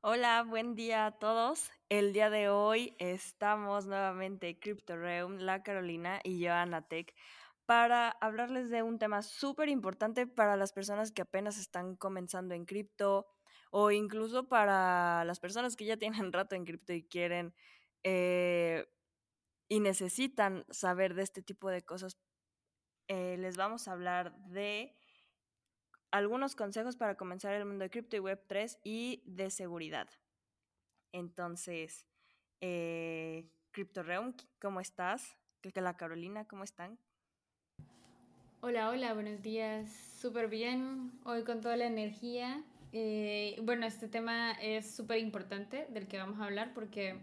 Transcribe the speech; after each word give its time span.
Hola, 0.00 0.44
buen 0.44 0.76
día 0.76 1.06
a 1.06 1.18
todos. 1.18 1.72
El 1.88 2.12
día 2.12 2.30
de 2.30 2.48
hoy 2.48 2.94
estamos 3.00 3.86
nuevamente 3.88 4.56
CryptoReum, 4.60 5.38
la 5.38 5.64
Carolina 5.64 6.20
y 6.22 6.38
yo, 6.38 6.52
Anatec, 6.52 7.12
para 7.66 8.10
hablarles 8.10 8.70
de 8.70 8.84
un 8.84 9.00
tema 9.00 9.22
súper 9.22 9.68
importante 9.68 10.28
para 10.28 10.56
las 10.56 10.72
personas 10.72 11.10
que 11.10 11.22
apenas 11.22 11.58
están 11.58 11.96
comenzando 11.96 12.54
en 12.54 12.64
cripto 12.64 13.26
o 13.72 13.90
incluso 13.90 14.46
para 14.48 15.24
las 15.24 15.40
personas 15.40 15.74
que 15.74 15.84
ya 15.84 15.96
tienen 15.96 16.32
rato 16.32 16.54
en 16.54 16.64
cripto 16.64 16.92
y 16.92 17.02
quieren 17.02 17.52
eh, 18.04 18.86
y 19.68 19.80
necesitan 19.80 20.64
saber 20.70 21.14
de 21.14 21.22
este 21.22 21.42
tipo 21.42 21.70
de 21.70 21.82
cosas. 21.82 22.16
Eh, 23.08 23.36
les 23.38 23.56
vamos 23.56 23.88
a 23.88 23.92
hablar 23.92 24.36
de 24.44 24.97
algunos 26.10 26.54
consejos 26.56 26.96
para 26.96 27.16
comenzar 27.16 27.54
el 27.54 27.64
mundo 27.64 27.84
de 27.84 27.90
cripto 27.90 28.16
y 28.16 28.20
web 28.20 28.42
3 28.46 28.78
y 28.84 29.22
de 29.26 29.50
seguridad. 29.50 30.08
Entonces, 31.12 32.06
eh, 32.60 33.50
CryptoReum, 33.72 34.34
¿cómo 34.60 34.80
estás? 34.80 35.36
La 35.74 35.96
Carolina, 35.96 36.46
¿cómo 36.46 36.64
están? 36.64 36.98
Hola, 38.60 38.90
hola, 38.90 39.14
buenos 39.14 39.42
días. 39.42 39.90
Súper 40.20 40.48
bien. 40.48 41.12
Hoy 41.24 41.44
con 41.44 41.60
toda 41.60 41.76
la 41.76 41.86
energía. 41.86 42.64
Eh, 42.92 43.56
bueno, 43.62 43.86
este 43.86 44.08
tema 44.08 44.52
es 44.52 44.96
súper 44.96 45.18
importante 45.18 45.86
del 45.90 46.08
que 46.08 46.18
vamos 46.18 46.40
a 46.40 46.44
hablar 46.44 46.72
porque 46.74 47.20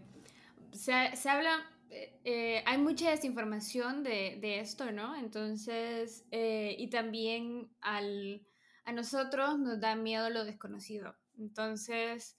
se, 0.72 1.14
se 1.16 1.28
habla, 1.28 1.68
eh, 1.90 2.18
eh, 2.24 2.62
hay 2.66 2.78
mucha 2.78 3.10
desinformación 3.10 4.02
de, 4.02 4.38
de, 4.40 4.60
esto, 4.60 4.92
¿no? 4.92 5.16
Entonces, 5.16 6.24
y 6.30 6.86
también 6.88 7.68
al, 7.80 8.46
a 8.86 8.92
nosotros 8.92 9.58
nos 9.58 9.80
da 9.80 9.96
miedo 9.96 10.30
lo 10.30 10.44
desconocido. 10.44 11.16
Entonces, 11.36 12.38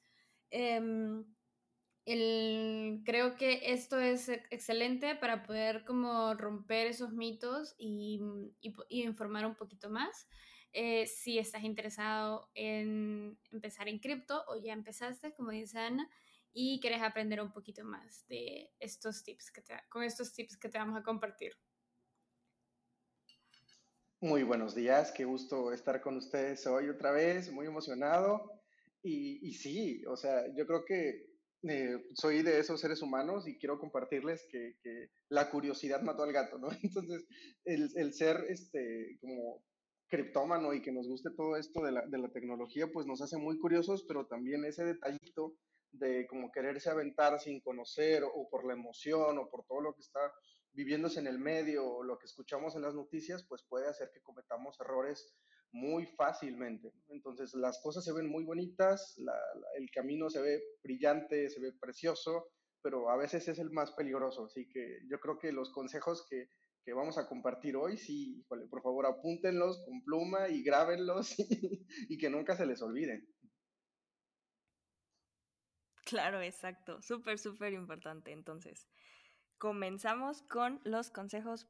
em, 0.49 1.25
el, 2.05 3.01
creo 3.05 3.35
que 3.35 3.73
esto 3.73 3.99
es 3.99 4.29
excelente 4.29 5.15
para 5.15 5.43
poder 5.43 5.83
como 5.83 6.33
romper 6.35 6.87
esos 6.87 7.11
mitos 7.11 7.75
y, 7.77 8.21
y, 8.61 9.03
informar 9.03 9.45
un 9.45 9.55
poquito 9.55 9.89
más. 9.89 10.27
Eh, 10.71 11.05
si 11.05 11.37
estás 11.37 11.63
interesado 11.63 12.49
en 12.55 13.37
empezar 13.51 13.89
en 13.89 13.99
cripto 13.99 14.43
o 14.47 14.55
ya 14.55 14.71
empezaste, 14.71 15.33
como 15.33 15.51
dice 15.51 15.79
Ana, 15.79 16.09
y 16.53 16.79
quieres 16.79 17.01
aprender 17.01 17.41
un 17.41 17.51
poquito 17.51 17.83
más 17.83 18.25
de 18.27 18.71
estos 18.79 19.23
tips 19.23 19.51
que 19.51 19.61
te, 19.61 19.73
con 19.89 20.03
estos 20.03 20.33
tips 20.33 20.57
que 20.57 20.69
te 20.69 20.77
vamos 20.77 20.97
a 20.97 21.03
compartir. 21.03 21.57
Muy 24.19 24.41
buenos 24.41 24.73
días, 24.73 25.11
qué 25.11 25.25
gusto 25.25 25.71
estar 25.71 26.01
con 26.01 26.17
ustedes 26.17 26.65
hoy 26.65 26.89
otra 26.89 27.11
vez, 27.11 27.51
muy 27.51 27.67
emocionado. 27.67 28.51
Y, 29.03 29.53
sí, 29.53 30.03
o 30.05 30.17
sea, 30.17 30.43
yo 30.55 30.65
creo 30.65 30.83
que 30.85 31.27
eh, 31.69 32.03
soy 32.15 32.41
de 32.41 32.57
esos 32.59 32.81
seres 32.81 33.03
humanos 33.03 33.47
y 33.47 33.59
quiero 33.59 33.77
compartirles 33.77 34.47
que, 34.49 34.73
la 35.29 35.51
curiosidad 35.51 36.01
mató 36.01 36.23
al 36.23 36.33
gato, 36.33 36.57
¿no? 36.57 36.69
Entonces, 36.83 37.27
el, 37.63 37.91
el, 37.95 38.11
ser 38.11 38.43
este, 38.49 39.19
como 39.21 39.63
criptómano 40.07 40.73
y 40.73 40.81
que 40.81 40.91
nos 40.91 41.07
guste 41.07 41.29
todo 41.37 41.55
esto 41.55 41.83
de 41.83 41.91
la, 41.91 42.03
de 42.07 42.17
la 42.17 42.31
tecnología, 42.31 42.87
pues 42.91 43.05
nos 43.05 43.21
hace 43.21 43.37
muy 43.37 43.59
curiosos, 43.59 44.03
pero 44.07 44.25
también 44.25 44.65
ese 44.65 44.83
detallito 44.83 45.53
de 45.91 46.25
como 46.25 46.51
quererse 46.51 46.89
aventar 46.89 47.39
sin 47.39 47.61
conocer 47.61 48.23
o 48.23 48.49
por 48.49 48.65
la 48.65 48.73
emoción 48.73 49.37
o 49.37 49.47
por 49.47 49.63
todo 49.67 49.81
lo 49.81 49.93
que 49.93 50.01
está 50.01 50.19
viviéndose 50.77 51.19
en 51.19 51.25
el 51.25 51.39
medio 51.39 51.83
o 51.83 52.03
lo 52.03 52.19
que 52.19 52.27
escuchamos 52.27 52.75
en 52.75 52.83
las 52.83 52.93
noticias, 52.93 53.43
pues 53.49 53.63
puede 53.67 53.89
hacer 53.89 54.11
que 54.13 54.21
cometamos 54.21 54.79
errores 54.79 55.35
muy 55.71 56.05
fácilmente. 56.05 56.93
Entonces 57.07 57.55
las 57.55 57.81
cosas 57.81 58.05
se 58.05 58.13
ven 58.13 58.29
muy 58.29 58.45
bonitas, 58.45 59.17
el 59.75 59.89
camino 59.91 60.29
se 60.29 60.39
ve 60.39 60.61
brillante, 60.83 61.49
se 61.49 61.59
ve 61.59 61.73
precioso, 61.81 62.51
pero 62.83 63.09
a 63.09 63.17
veces 63.17 63.47
es 63.47 63.57
el 63.57 63.71
más 63.71 63.91
peligroso. 63.93 64.45
Así 64.45 64.69
que 64.69 64.99
yo 65.09 65.19
creo 65.19 65.39
que 65.39 65.51
los 65.51 65.71
consejos 65.73 66.27
que, 66.29 66.51
que 66.85 66.93
vamos 66.93 67.17
a 67.17 67.27
compartir 67.27 67.75
hoy, 67.75 67.97
sí, 67.97 68.37
híjole, 68.37 68.67
por 68.67 68.83
favor 68.83 69.07
apúntenlos 69.07 69.83
con 69.83 70.03
pluma 70.03 70.47
y 70.47 70.61
grábenlos 70.61 71.39
y, 71.39 71.47
y 72.07 72.17
que 72.19 72.29
nunca 72.29 72.55
se 72.55 72.67
les 72.67 72.83
olviden. 72.83 73.27
Claro, 76.05 76.39
exacto. 76.39 77.01
Súper, 77.01 77.39
súper 77.39 77.73
importante. 77.73 78.31
Entonces, 78.31 78.87
comenzamos 79.57 80.41
con 80.43 80.79
los 80.83 81.09
consejos 81.09 81.67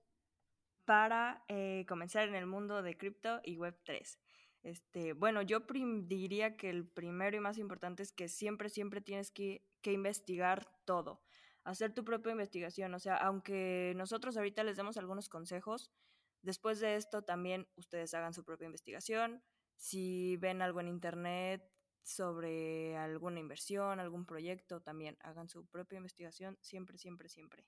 para 0.86 1.44
eh, 1.50 1.86
comenzar 1.88 2.28
en 2.28 2.36
el 2.36 2.46
mundo 2.46 2.82
de 2.82 2.98
cripto 2.98 3.42
y 3.44 3.58
Web3. 3.58 4.18
Este, 4.64 5.14
bueno, 5.14 5.42
yo 5.42 5.60
diría 6.08 6.58
que 6.58 6.70
el 6.70 6.88
primero 6.88 7.38
y 7.38 7.40
más 7.40 7.58
importante 7.58 8.04
es 8.04 8.12
que 8.12 8.28
siempre, 8.28 8.70
siempre 8.70 9.02
tienes 9.02 9.32
que, 9.32 9.66
que, 9.82 9.94
investigar 9.94 10.68
todo, 10.86 11.22
hacer 11.64 11.94
tu 11.94 12.04
propia 12.04 12.32
investigación. 12.32 12.94
O 12.94 13.00
sea, 13.00 13.16
aunque 13.18 13.94
nosotros 13.96 14.38
ahorita 14.38 14.64
les 14.64 14.78
demos 14.78 14.98
algunos 14.98 15.30
consejos, 15.30 15.92
después 16.42 16.80
de 16.80 16.96
esto 16.96 17.24
también 17.24 17.68
ustedes 17.76 18.14
hagan 18.14 18.34
su 18.34 18.44
propia 18.44 18.66
investigación. 18.66 19.44
Si 19.76 20.38
ven 20.38 20.62
algo 20.62 20.80
en 20.80 20.88
internet 20.88 21.70
sobre 22.02 22.98
alguna 22.98 23.40
inversión, 23.40 24.00
algún 24.00 24.26
proyecto, 24.26 24.82
también 24.82 25.18
hagan 25.20 25.50
su 25.50 25.66
propia 25.66 25.98
investigación, 25.98 26.58
siempre, 26.62 26.98
siempre, 26.98 27.30
siempre 27.30 27.66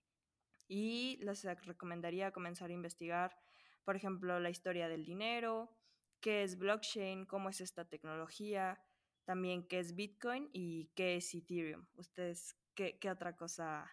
y 0.69 1.17
les 1.21 1.43
recomendaría 1.65 2.31
comenzar 2.31 2.69
a 2.69 2.73
investigar, 2.73 3.35
por 3.83 3.95
ejemplo, 3.95 4.39
la 4.39 4.51
historia 4.51 4.87
del 4.87 5.03
dinero, 5.03 5.75
qué 6.21 6.43
es 6.43 6.57
blockchain, 6.57 7.25
cómo 7.25 7.49
es 7.49 7.59
esta 7.59 7.85
tecnología, 7.89 8.79
también 9.25 9.67
qué 9.67 9.79
es 9.79 9.95
Bitcoin 9.95 10.49
y 10.53 10.91
qué 10.95 11.15
es 11.15 11.33
Ethereum. 11.33 11.85
¿Ustedes 11.95 12.55
qué, 12.75 12.99
qué 12.99 13.09
otra 13.09 13.35
cosa 13.35 13.89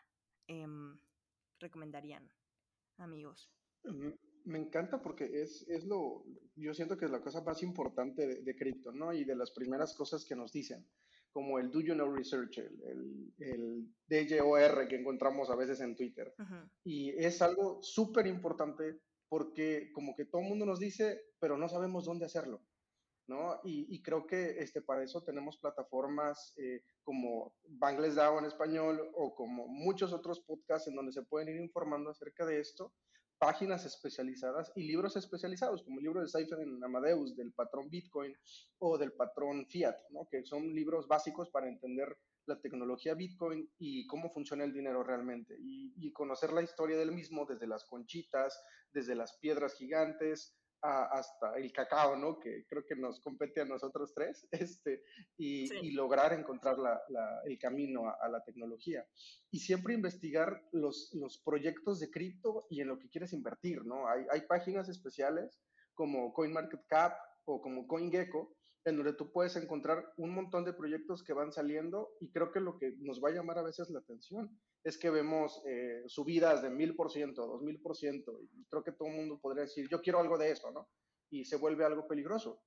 eh, 0.48 0.66
recomendarían, 1.58 2.30
amigos? 2.98 3.50
Me 4.44 4.58
encanta 4.58 5.00
porque 5.00 5.24
es, 5.42 5.66
es 5.68 5.86
lo, 5.86 6.24
yo 6.56 6.74
siento 6.74 6.98
que 6.98 7.06
es 7.06 7.10
la 7.10 7.22
cosa 7.22 7.42
más 7.42 7.62
importante 7.62 8.26
de, 8.26 8.42
de 8.42 8.54
cripto, 8.54 8.92
¿no? 8.92 9.14
Y 9.14 9.24
de 9.24 9.34
las 9.34 9.50
primeras 9.50 9.94
cosas 9.94 10.24
que 10.26 10.36
nos 10.36 10.52
dicen 10.52 10.86
como 11.36 11.58
el 11.58 11.70
Do 11.70 11.82
You 11.82 11.92
Know 11.92 12.10
Research, 12.14 12.56
el, 12.56 13.34
el, 13.36 13.94
DYOR 14.08 14.88
que 14.88 14.96
encontramos 14.96 15.50
a 15.50 15.54
veces 15.54 15.82
en 15.82 15.94
Twitter. 15.94 16.32
Uh 16.38 16.42
-huh. 16.42 16.70
Y 16.82 17.10
es 17.10 17.42
algo 17.42 17.82
súper 17.82 18.26
importante 18.26 19.02
porque 19.28 19.92
como 19.92 20.16
que 20.16 20.24
todo 20.24 20.40
el 20.40 20.48
mundo 20.48 20.64
nos 20.64 20.80
dice, 20.80 21.20
pero 21.38 21.58
no 21.58 21.68
sabemos 21.68 22.06
dónde 22.06 22.24
hacerlo. 22.24 22.62
¿no? 23.26 23.60
Y, 23.64 23.94
y 23.94 24.00
creo 24.00 24.26
que 24.26 24.60
este, 24.60 24.80
para 24.80 25.02
eso 25.02 25.24
tenemos 25.24 25.58
plataformas 25.58 26.54
eh, 26.56 26.82
como 27.02 27.54
Bangles 27.64 28.14
DAO 28.14 28.38
en 28.38 28.46
español 28.46 28.98
o 29.14 29.34
como 29.34 29.68
muchos 29.68 30.14
otros 30.14 30.40
podcasts 30.40 30.88
en 30.88 30.94
donde 30.94 31.12
se 31.12 31.24
pueden 31.24 31.50
ir 31.50 31.60
informando 31.60 32.08
acerca 32.08 32.46
de 32.46 32.60
esto 32.60 32.94
páginas 33.38 33.84
especializadas 33.84 34.72
y 34.74 34.84
libros 34.84 35.16
especializados, 35.16 35.82
como 35.82 35.98
el 35.98 36.04
libro 36.04 36.20
de 36.20 36.28
Cypher 36.28 36.60
en 36.60 36.82
Amadeus, 36.82 37.36
del 37.36 37.52
patrón 37.52 37.90
Bitcoin 37.90 38.34
o 38.78 38.98
del 38.98 39.12
patrón 39.12 39.66
Fiat, 39.66 39.96
¿no? 40.10 40.26
que 40.30 40.44
son 40.44 40.74
libros 40.74 41.06
básicos 41.06 41.50
para 41.50 41.68
entender 41.68 42.16
la 42.46 42.60
tecnología 42.60 43.14
Bitcoin 43.14 43.68
y 43.78 44.06
cómo 44.06 44.30
funciona 44.30 44.64
el 44.64 44.72
dinero 44.72 45.02
realmente, 45.02 45.56
y, 45.58 45.92
y 45.96 46.12
conocer 46.12 46.52
la 46.52 46.62
historia 46.62 46.96
del 46.96 47.12
mismo 47.12 47.44
desde 47.44 47.66
las 47.66 47.84
conchitas, 47.84 48.58
desde 48.92 49.14
las 49.14 49.36
piedras 49.38 49.74
gigantes, 49.74 50.56
a, 50.82 51.04
hasta 51.18 51.56
el 51.56 51.72
cacao, 51.72 52.16
¿no? 52.16 52.38
Que 52.38 52.64
creo 52.66 52.84
que 52.84 52.96
nos 52.96 53.20
compete 53.20 53.60
a 53.60 53.64
nosotros 53.64 54.12
tres, 54.14 54.46
este, 54.52 55.02
y, 55.36 55.68
sí. 55.68 55.76
y 55.82 55.90
lograr 55.92 56.32
encontrar 56.32 56.78
la, 56.78 57.00
la, 57.08 57.40
el 57.44 57.58
camino 57.58 58.08
a, 58.08 58.16
a, 58.20 58.28
la 58.28 58.42
tecnología. 58.44 59.06
Y 59.50 59.60
siempre 59.60 59.94
investigar 59.94 60.62
los, 60.72 61.10
los 61.14 61.38
proyectos 61.38 62.00
de 62.00 62.10
cripto 62.10 62.66
y 62.70 62.80
en 62.80 62.88
lo 62.88 62.98
que 62.98 63.08
quieres 63.08 63.32
invertir, 63.32 63.84
¿no? 63.84 64.08
Hay, 64.08 64.24
hay 64.30 64.42
páginas 64.42 64.88
especiales 64.88 65.60
como 65.94 66.32
CoinMarketCap 66.32 67.16
o 67.46 67.62
como 67.62 67.86
CoinGecko, 67.86 68.55
en 68.86 68.96
donde 68.96 69.14
tú 69.14 69.32
puedes 69.32 69.56
encontrar 69.56 70.12
un 70.16 70.32
montón 70.32 70.64
de 70.64 70.72
proyectos 70.72 71.24
que 71.24 71.32
van 71.32 71.52
saliendo 71.52 72.14
y 72.20 72.30
creo 72.30 72.52
que 72.52 72.60
lo 72.60 72.78
que 72.78 72.94
nos 73.00 73.22
va 73.22 73.30
a 73.30 73.32
llamar 73.32 73.58
a 73.58 73.64
veces 73.64 73.90
la 73.90 73.98
atención 73.98 74.56
es 74.84 74.96
que 74.96 75.10
vemos 75.10 75.60
eh, 75.66 76.04
subidas 76.06 76.62
de 76.62 76.70
mil 76.70 76.94
por 76.94 77.10
ciento, 77.10 77.48
dos 77.48 77.62
mil 77.62 77.80
por 77.80 77.96
ciento, 77.96 78.40
y 78.40 78.64
creo 78.70 78.84
que 78.84 78.92
todo 78.92 79.08
el 79.08 79.16
mundo 79.16 79.40
podría 79.40 79.64
decir, 79.64 79.88
yo 79.90 80.00
quiero 80.00 80.20
algo 80.20 80.38
de 80.38 80.52
eso, 80.52 80.70
¿no? 80.70 80.88
Y 81.30 81.44
se 81.44 81.56
vuelve 81.56 81.84
algo 81.84 82.06
peligroso. 82.06 82.62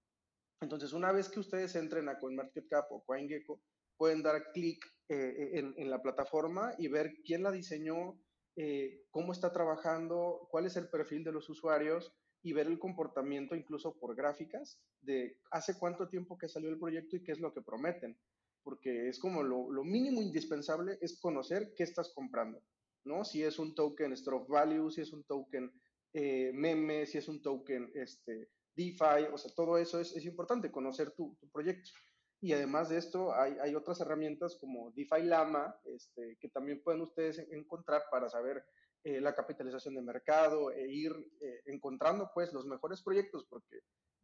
Entonces, 0.60 0.92
una 0.92 1.14
vez 1.14 1.30
que 1.30 1.40
ustedes 1.40 1.74
entren 1.76 2.10
a 2.10 2.20
CoinMarketCap 2.20 2.92
o 2.92 3.06
CoinGecko, 3.06 3.62
pueden 3.96 4.22
dar 4.22 4.52
clic 4.52 4.86
eh, 5.08 5.52
en, 5.54 5.74
en, 5.78 5.90
la 5.90 6.02
plataforma 6.02 6.74
y 6.78 6.90
ver 6.90 7.14
quién 7.24 7.44
la 7.44 7.52
diseñó, 7.52 8.20
eh, 8.58 9.06
cómo 9.10 9.32
está 9.32 9.54
trabajando, 9.54 10.50
cuál 10.52 10.66
es 10.66 10.76
el 10.76 10.90
perfil 10.90 11.24
de 11.24 11.32
los 11.32 11.50
usuarios 11.50 12.14
y 12.42 12.54
ver 12.54 12.68
el 12.68 12.80
comportamiento 12.80 13.56
incluso 13.56 13.98
por 14.00 14.16
gráficas 14.16 14.80
de 15.02 15.38
hace 15.52 15.78
cuánto 15.78 16.08
tiempo 16.08 16.38
que 16.38 16.48
salió 16.48 16.70
el 16.70 16.80
proyecto 16.80 17.16
y 17.16 17.24
qué 17.24 17.32
es 17.34 17.40
lo 17.40 17.54
que 17.54 17.62
prometen. 17.62 18.18
Porque 18.64 19.10
es 19.10 19.20
como 19.20 19.44
lo, 19.44 19.72
lo 19.72 19.84
mínimo 19.84 20.22
indispensable 20.22 20.98
es 21.02 21.20
conocer 21.20 21.74
qué 21.76 21.84
estás 21.84 22.14
comprando, 22.14 22.62
¿no? 23.04 23.24
Si 23.24 23.44
es 23.44 23.58
un 23.58 23.74
token 23.74 24.14
Store 24.14 24.38
of 24.38 24.48
Value, 24.48 24.92
si 24.92 25.02
es 25.02 25.12
un 25.14 25.24
token 25.24 25.72
eh, 26.14 26.52
meme, 26.54 27.06
si 27.06 27.18
es 27.18 27.28
un 27.28 27.42
token 27.42 27.92
este, 27.96 28.50
DeFi, 28.76 29.32
o 29.32 29.38
sea, 29.38 29.52
todo 29.56 29.78
eso 29.78 30.00
es, 30.00 30.16
es 30.16 30.26
importante, 30.26 30.72
conocer 30.72 31.12
tu, 31.12 31.36
tu, 31.40 31.50
proyecto. 31.50 31.90
Y 32.42 32.54
además 32.54 32.90
de 32.90 32.98
esto, 32.98 33.34
hay, 33.34 33.58
hay 33.62 33.76
otras 33.76 34.00
herramientas 34.02 34.56
como 34.60 34.92
DeFi 34.92 35.24
Lama, 35.24 35.76
este, 35.86 36.38
que 36.40 36.50
también 36.50 36.82
pueden 36.82 37.02
ustedes 37.02 37.40
encontrar 37.52 38.04
para 38.10 38.30
saber 38.30 38.64
eh, 39.04 39.22
la 39.22 39.34
capitalización 39.34 39.96
de 39.96 40.02
mercado 40.02 40.72
e 40.72 40.86
ir 40.92 41.14
eh, 41.40 41.62
encontrando 41.68 42.30
pues 42.34 42.52
los 42.52 42.66
mejores 42.66 43.02
proyectos, 43.02 43.46
porque 43.50 43.80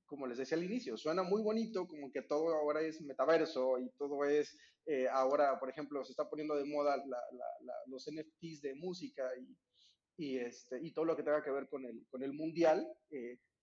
como 0.05 0.27
les 0.27 0.37
decía 0.37 0.57
al 0.57 0.65
inicio, 0.65 0.97
suena 0.97 1.23
muy 1.23 1.41
bonito, 1.41 1.87
como 1.87 2.11
que 2.11 2.21
todo 2.23 2.53
ahora 2.53 2.81
es 2.81 3.01
metaverso 3.01 3.79
y 3.79 3.89
todo 3.91 4.25
es, 4.25 4.57
eh, 4.85 5.07
ahora, 5.07 5.57
por 5.59 5.69
ejemplo, 5.69 6.03
se 6.03 6.11
está 6.11 6.29
poniendo 6.29 6.55
de 6.55 6.65
moda 6.65 7.01
los 7.87 8.05
NFTs 8.11 8.61
de 8.61 8.75
música 8.75 9.23
y, 9.39 9.57
y, 10.17 10.37
este, 10.39 10.79
y 10.81 10.91
todo 10.91 11.05
lo 11.05 11.15
que 11.15 11.23
tenga 11.23 11.41
que 11.41 11.51
ver 11.51 11.69
con 11.69 11.85
el, 11.85 12.05
con 12.09 12.21
el 12.21 12.33
mundial. 12.33 12.85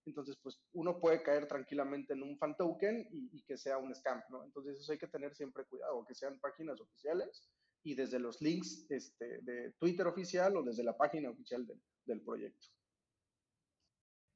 Entonces, 0.04 0.36
pues 0.42 0.58
uno 0.72 0.98
puede 0.98 1.22
caer 1.22 1.46
tranquilamente 1.46 2.14
en 2.14 2.22
un 2.22 2.38
fan 2.38 2.56
token 2.56 3.06
y, 3.12 3.36
y, 3.36 3.44
que 3.44 3.56
sea 3.56 3.78
un 3.78 3.94
scam, 3.94 4.20
¿no? 4.30 4.44
Entonces, 4.44 4.80
eso 4.80 4.92
hay 4.92 4.98
que 4.98 5.06
tener 5.06 5.34
siempre 5.36 5.64
cuidado, 5.66 6.04
que 6.06 6.14
sean 6.14 6.40
páginas 6.40 6.80
oficiales 6.80 7.48
y 7.82 7.94
desde 7.94 8.18
los 8.18 8.40
links 8.40 8.86
este, 8.90 9.40
de 9.42 9.72
Twitter 9.78 10.06
oficial 10.06 10.56
o 10.56 10.62
desde 10.62 10.84
la 10.84 10.96
página 10.96 11.30
oficial 11.30 11.66
de, 11.66 11.78
del 12.04 12.20
proyecto. 12.20 12.68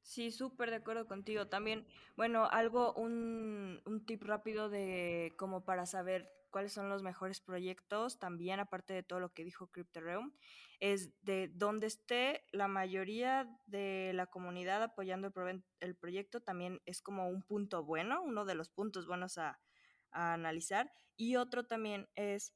Sí, 0.02 0.30
súper 0.30 0.70
de 0.70 0.76
acuerdo 0.76 1.08
contigo. 1.08 1.48
También, 1.48 1.84
bueno, 2.16 2.46
algo, 2.46 2.94
un, 2.94 3.82
un 3.84 4.06
tip 4.06 4.22
rápido 4.22 4.70
de 4.70 5.34
como 5.36 5.64
para 5.64 5.84
saber 5.84 6.30
cuáles 6.50 6.72
son 6.72 6.88
los 6.88 7.02
mejores 7.02 7.40
proyectos, 7.40 8.18
también 8.18 8.60
aparte 8.60 8.94
de 8.94 9.02
todo 9.02 9.20
lo 9.20 9.34
que 9.34 9.44
dijo 9.44 9.66
CryptoRealm, 9.66 10.32
es 10.78 11.12
de 11.22 11.48
donde 11.48 11.86
esté 11.86 12.44
la 12.52 12.68
mayoría 12.68 13.46
de 13.66 14.12
la 14.14 14.26
comunidad 14.26 14.82
apoyando 14.82 15.26
el, 15.26 15.64
el, 15.80 15.96
proyecto, 15.96 16.40
también 16.40 16.80
es 16.86 17.02
como 17.02 17.28
un 17.28 17.42
punto 17.42 17.84
bueno, 17.84 18.22
uno 18.22 18.44
de 18.44 18.54
los 18.54 18.70
puntos 18.70 19.06
buenos 19.06 19.38
a, 19.38 19.60
a 20.12 20.32
analizar. 20.34 20.92
Y 21.16 21.36
otro 21.36 21.66
también 21.66 22.08
es 22.14 22.54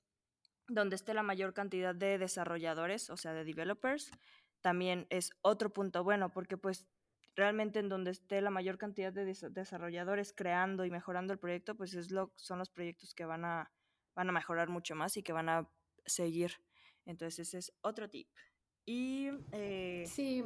donde 0.70 0.96
esté 0.96 1.14
la 1.14 1.22
mayor 1.22 1.52
cantidad 1.52 1.94
de 1.94 2.18
desarrolladores, 2.18 3.10
o 3.10 3.16
sea, 3.16 3.32
de 3.32 3.44
developers, 3.44 4.10
también 4.60 5.06
es 5.10 5.30
otro 5.42 5.72
punto 5.72 6.04
bueno, 6.04 6.32
porque 6.32 6.56
pues 6.56 6.86
realmente 7.34 7.78
en 7.78 7.88
donde 7.88 8.10
esté 8.10 8.40
la 8.40 8.50
mayor 8.50 8.78
cantidad 8.78 9.12
de 9.12 9.24
des 9.24 9.44
desarrolladores 9.52 10.32
creando 10.32 10.84
y 10.84 10.90
mejorando 10.90 11.32
el 11.32 11.38
proyecto, 11.38 11.76
pues 11.76 11.94
es 11.94 12.10
lo, 12.10 12.32
son 12.36 12.58
los 12.58 12.70
proyectos 12.70 13.14
que 13.14 13.24
van 13.24 13.44
a, 13.44 13.70
van 14.14 14.28
a 14.28 14.32
mejorar 14.32 14.68
mucho 14.68 14.94
más 14.94 15.16
y 15.16 15.22
que 15.22 15.32
van 15.32 15.48
a 15.48 15.68
seguir. 16.06 16.52
Entonces 17.06 17.48
ese 17.48 17.58
es 17.58 17.72
otro 17.82 18.08
tip. 18.08 18.28
Y 18.86 19.28
eh... 19.52 20.04
sí, 20.06 20.44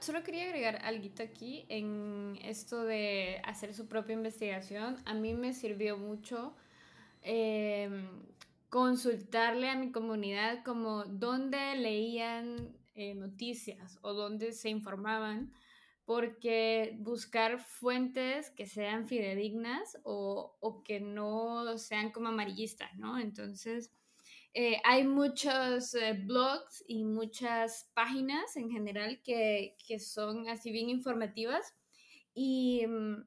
solo 0.00 0.22
quería 0.22 0.44
agregar 0.46 0.76
algo 0.82 1.08
aquí 1.22 1.64
en 1.68 2.38
esto 2.42 2.84
de 2.84 3.40
hacer 3.44 3.74
su 3.74 3.86
propia 3.86 4.14
investigación. 4.14 4.96
A 5.04 5.14
mí 5.14 5.34
me 5.34 5.52
sirvió 5.52 5.96
mucho 5.96 6.56
eh, 7.22 7.88
consultarle 8.74 9.70
a 9.70 9.76
mi 9.76 9.92
comunidad 9.92 10.64
como 10.64 11.04
dónde 11.04 11.76
leían 11.76 12.76
eh, 12.96 13.14
noticias 13.14 14.00
o 14.02 14.14
dónde 14.14 14.50
se 14.50 14.68
informaban, 14.68 15.52
porque 16.04 16.96
buscar 16.98 17.60
fuentes 17.60 18.50
que 18.50 18.66
sean 18.66 19.06
fidedignas 19.06 19.96
o, 20.02 20.56
o 20.58 20.82
que 20.82 20.98
no 20.98 21.78
sean 21.78 22.10
como 22.10 22.30
amarillistas, 22.30 22.92
¿no? 22.98 23.20
Entonces, 23.20 23.92
eh, 24.54 24.80
hay 24.82 25.06
muchos 25.06 25.94
eh, 25.94 26.14
blogs 26.14 26.82
y 26.88 27.04
muchas 27.04 27.92
páginas 27.94 28.56
en 28.56 28.72
general 28.72 29.22
que, 29.22 29.76
que 29.86 30.00
son 30.00 30.48
así 30.48 30.72
bien 30.72 30.90
informativas 30.90 31.76
y 32.34 32.84
mm, 32.88 33.24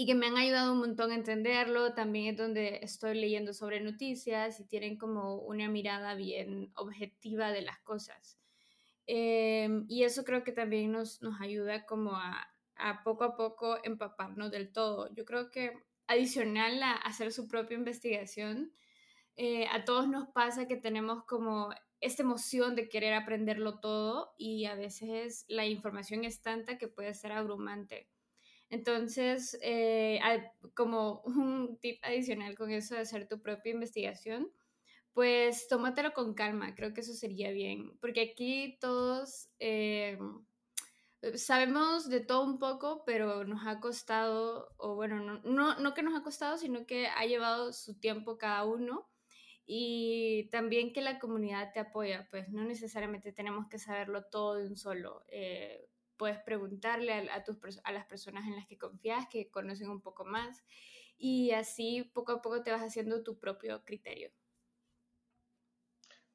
y 0.00 0.06
que 0.06 0.14
me 0.14 0.28
han 0.28 0.36
ayudado 0.36 0.74
un 0.74 0.78
montón 0.78 1.10
a 1.10 1.16
entenderlo. 1.16 1.92
También 1.92 2.28
es 2.28 2.36
donde 2.36 2.78
estoy 2.82 3.18
leyendo 3.18 3.52
sobre 3.52 3.80
noticias 3.80 4.60
y 4.60 4.64
tienen 4.64 4.96
como 4.96 5.34
una 5.38 5.68
mirada 5.68 6.14
bien 6.14 6.70
objetiva 6.76 7.50
de 7.50 7.62
las 7.62 7.80
cosas. 7.80 8.38
Eh, 9.08 9.68
y 9.88 10.04
eso 10.04 10.22
creo 10.22 10.44
que 10.44 10.52
también 10.52 10.92
nos, 10.92 11.20
nos 11.20 11.40
ayuda 11.40 11.84
como 11.84 12.14
a, 12.14 12.46
a, 12.76 13.02
poco 13.02 13.24
a 13.24 13.36
poco 13.36 13.78
empaparnos 13.82 14.52
del 14.52 14.72
todo. 14.72 15.12
Yo 15.14 15.24
creo 15.24 15.50
que 15.50 15.72
adicional 16.06 16.80
a 16.84 16.92
hacer 16.92 17.32
su 17.32 17.48
propia 17.48 17.76
investigación, 17.76 18.72
eh, 19.34 19.66
a 19.66 19.84
todos 19.84 20.08
nos 20.08 20.28
pasa 20.28 20.68
que 20.68 20.76
tenemos 20.76 21.24
como 21.24 21.70
esta 22.00 22.22
emoción 22.22 22.76
de 22.76 22.88
querer 22.88 23.14
aprenderlo 23.14 23.80
todo 23.80 24.32
y 24.38 24.66
a 24.66 24.76
veces 24.76 25.44
la 25.48 25.66
información 25.66 26.24
es 26.24 26.40
tanta 26.40 26.78
que 26.78 26.86
puede 26.86 27.14
ser 27.14 27.32
abrumante. 27.32 28.08
Entonces, 28.70 29.58
eh, 29.62 30.20
como 30.74 31.22
un 31.24 31.78
tip 31.80 31.98
adicional 32.04 32.56
con 32.56 32.70
eso 32.70 32.94
de 32.94 33.02
hacer 33.02 33.28
tu 33.28 33.40
propia 33.40 33.72
investigación, 33.72 34.50
pues 35.12 35.68
tómatelo 35.68 36.12
con 36.12 36.34
calma, 36.34 36.74
creo 36.74 36.94
que 36.94 37.00
eso 37.00 37.14
sería 37.14 37.50
bien, 37.50 37.98
porque 38.00 38.30
aquí 38.32 38.78
todos 38.80 39.48
eh, 39.58 40.18
sabemos 41.34 42.08
de 42.08 42.20
todo 42.20 42.44
un 42.44 42.58
poco, 42.58 43.02
pero 43.04 43.44
nos 43.44 43.66
ha 43.66 43.80
costado, 43.80 44.72
o 44.76 44.94
bueno, 44.94 45.20
no, 45.20 45.40
no, 45.42 45.78
no 45.78 45.94
que 45.94 46.02
nos 46.02 46.18
ha 46.18 46.22
costado, 46.22 46.56
sino 46.58 46.86
que 46.86 47.08
ha 47.08 47.24
llevado 47.26 47.72
su 47.72 47.98
tiempo 47.98 48.38
cada 48.38 48.64
uno 48.64 49.08
y 49.66 50.48
también 50.50 50.92
que 50.92 51.02
la 51.02 51.18
comunidad 51.18 51.72
te 51.72 51.80
apoya, 51.80 52.28
pues 52.30 52.48
no 52.50 52.64
necesariamente 52.64 53.32
tenemos 53.32 53.68
que 53.68 53.78
saberlo 53.78 54.24
todo 54.24 54.54
de 54.56 54.66
un 54.68 54.76
solo. 54.76 55.24
Eh, 55.28 55.88
puedes 56.18 56.38
preguntarle 56.40 57.12
a, 57.12 57.36
a, 57.36 57.44
tus, 57.44 57.56
a 57.84 57.92
las 57.92 58.06
personas 58.06 58.46
en 58.46 58.56
las 58.56 58.66
que 58.66 58.76
confías, 58.76 59.26
que 59.30 59.50
conocen 59.50 59.88
un 59.88 60.02
poco 60.02 60.24
más, 60.24 60.62
y 61.16 61.50
así 61.52 62.10
poco 62.14 62.32
a 62.32 62.42
poco 62.42 62.62
te 62.62 62.70
vas 62.70 62.82
haciendo 62.82 63.22
tu 63.22 63.38
propio 63.38 63.82
criterio. 63.84 64.30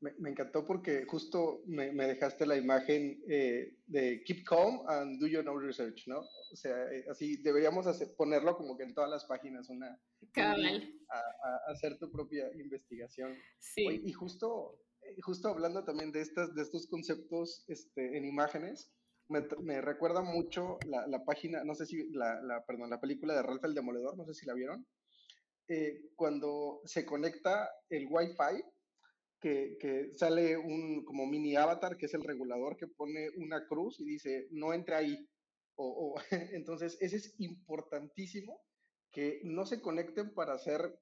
Me, 0.02 0.12
me 0.20 0.32
encantó 0.32 0.66
porque 0.66 1.06
justo 1.06 1.64
me, 1.66 1.94
me 1.94 2.06
dejaste 2.06 2.46
la 2.46 2.58
imagen 2.58 3.24
eh, 3.30 3.78
de 3.86 4.22
keep 4.26 4.44
calm 4.44 4.82
and 4.90 5.18
do 5.22 5.28
your 5.28 5.48
own 5.48 5.66
research, 5.66 6.04
¿no? 6.08 6.20
O 6.20 6.56
sea, 6.56 6.76
eh, 6.92 7.06
así 7.10 7.38
deberíamos 7.42 7.88
hacer, 7.88 8.14
ponerlo 8.18 8.58
como 8.58 8.76
que 8.76 8.84
en 8.84 8.94
todas 8.94 9.10
las 9.10 9.24
páginas, 9.24 9.70
una... 9.70 9.98
Cabal. 10.34 10.94
A, 11.08 11.18
a, 11.18 11.72
hacer 11.72 11.98
tu 12.00 12.12
propia 12.12 12.52
investigación. 12.54 13.34
Sí. 13.60 13.88
Oye, 13.88 14.02
y 14.04 14.12
justo, 14.12 14.78
eh, 15.04 15.16
justo 15.22 15.48
hablando 15.48 15.86
también 15.86 16.12
de, 16.12 16.20
estas, 16.20 16.54
de 16.54 16.64
estos 16.64 16.88
conceptos 16.88 17.64
este, 17.70 18.18
en 18.18 18.26
imágenes, 18.26 18.92
me, 19.30 19.82
recuerda 19.82 20.22
mucho 20.22 20.78
la, 20.88 21.08
la, 21.08 21.24
página, 21.24 21.64
no 21.64 21.76
sé 21.76 21.86
si, 21.86 22.10
la, 22.12 22.42
la, 22.42 22.66
perdón, 22.66 22.90
la 22.90 23.00
película 23.00 23.34
de 23.34 23.42
Ralph 23.42 23.64
el 23.64 23.74
Demoledor, 23.74 24.18
no 24.18 24.26
sé 24.26 24.34
si 24.34 24.46
la 24.46 24.54
vieron, 24.54 24.86
eh, 25.68 26.10
cuando 26.16 26.82
se 26.86 27.06
conecta 27.06 27.70
el 27.90 28.08
Wi-Fi, 28.10 28.64
que, 29.40 29.78
que, 29.80 30.12
sale 30.14 30.58
un 30.58 31.04
como 31.06 31.26
mini 31.26 31.56
avatar, 31.56 31.98
que 31.98 32.06
es 32.06 32.14
el 32.14 32.24
regulador, 32.24 32.78
que 32.78 32.88
pone 32.88 33.30
una 33.38 33.66
cruz 33.68 34.00
y 34.00 34.06
dice, 34.06 34.48
no 34.52 34.74
entre 34.74 34.96
ahí. 34.96 35.30
O, 35.76 36.16
entonces, 36.54 36.98
ese 37.02 37.18
es 37.18 37.36
importantísimo, 37.40 38.62
que 39.12 39.42
no 39.44 39.66
se 39.66 39.82
conecten 39.82 40.34
para 40.34 40.54
hacer 40.54 41.00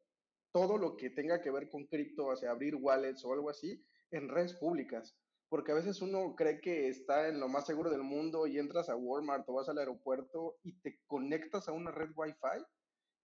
todo 0.51 0.77
lo 0.77 0.97
que 0.97 1.09
tenga 1.09 1.41
que 1.41 1.51
ver 1.51 1.69
con 1.69 1.85
cripto, 1.85 2.27
o 2.27 2.47
abrir 2.47 2.75
wallets 2.75 3.23
o 3.23 3.33
algo 3.33 3.49
así, 3.49 3.83
en 4.11 4.27
redes 4.27 4.53
públicas 4.55 5.15
porque 5.51 5.73
a 5.73 5.75
veces 5.75 6.01
uno 6.01 6.33
cree 6.33 6.61
que 6.61 6.87
está 6.87 7.27
en 7.27 7.37
lo 7.37 7.49
más 7.49 7.65
seguro 7.65 7.89
del 7.89 8.03
mundo 8.03 8.47
y 8.47 8.57
entras 8.57 8.87
a 8.87 8.95
Walmart 8.95 9.43
o 9.49 9.55
vas 9.55 9.67
al 9.67 9.79
aeropuerto 9.79 10.55
y 10.63 10.79
te 10.79 11.01
conectas 11.07 11.67
a 11.67 11.73
una 11.73 11.91
red 11.91 12.11
Wi-Fi. 12.15 12.63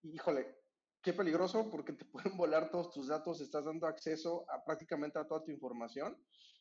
Y 0.02 0.16
híjole, 0.16 0.58
qué 1.02 1.12
peligroso 1.12 1.70
porque 1.70 1.92
te 1.92 2.04
pueden 2.12 2.36
volar 2.36 2.72
todos 2.72 2.90
tus 2.90 3.06
datos, 3.06 3.40
estás 3.40 3.66
dando 3.66 3.86
acceso 3.86 4.44
a 4.50 4.64
prácticamente 4.64 5.20
a 5.20 5.24
toda 5.28 5.44
tu 5.44 5.52
información. 5.52 6.16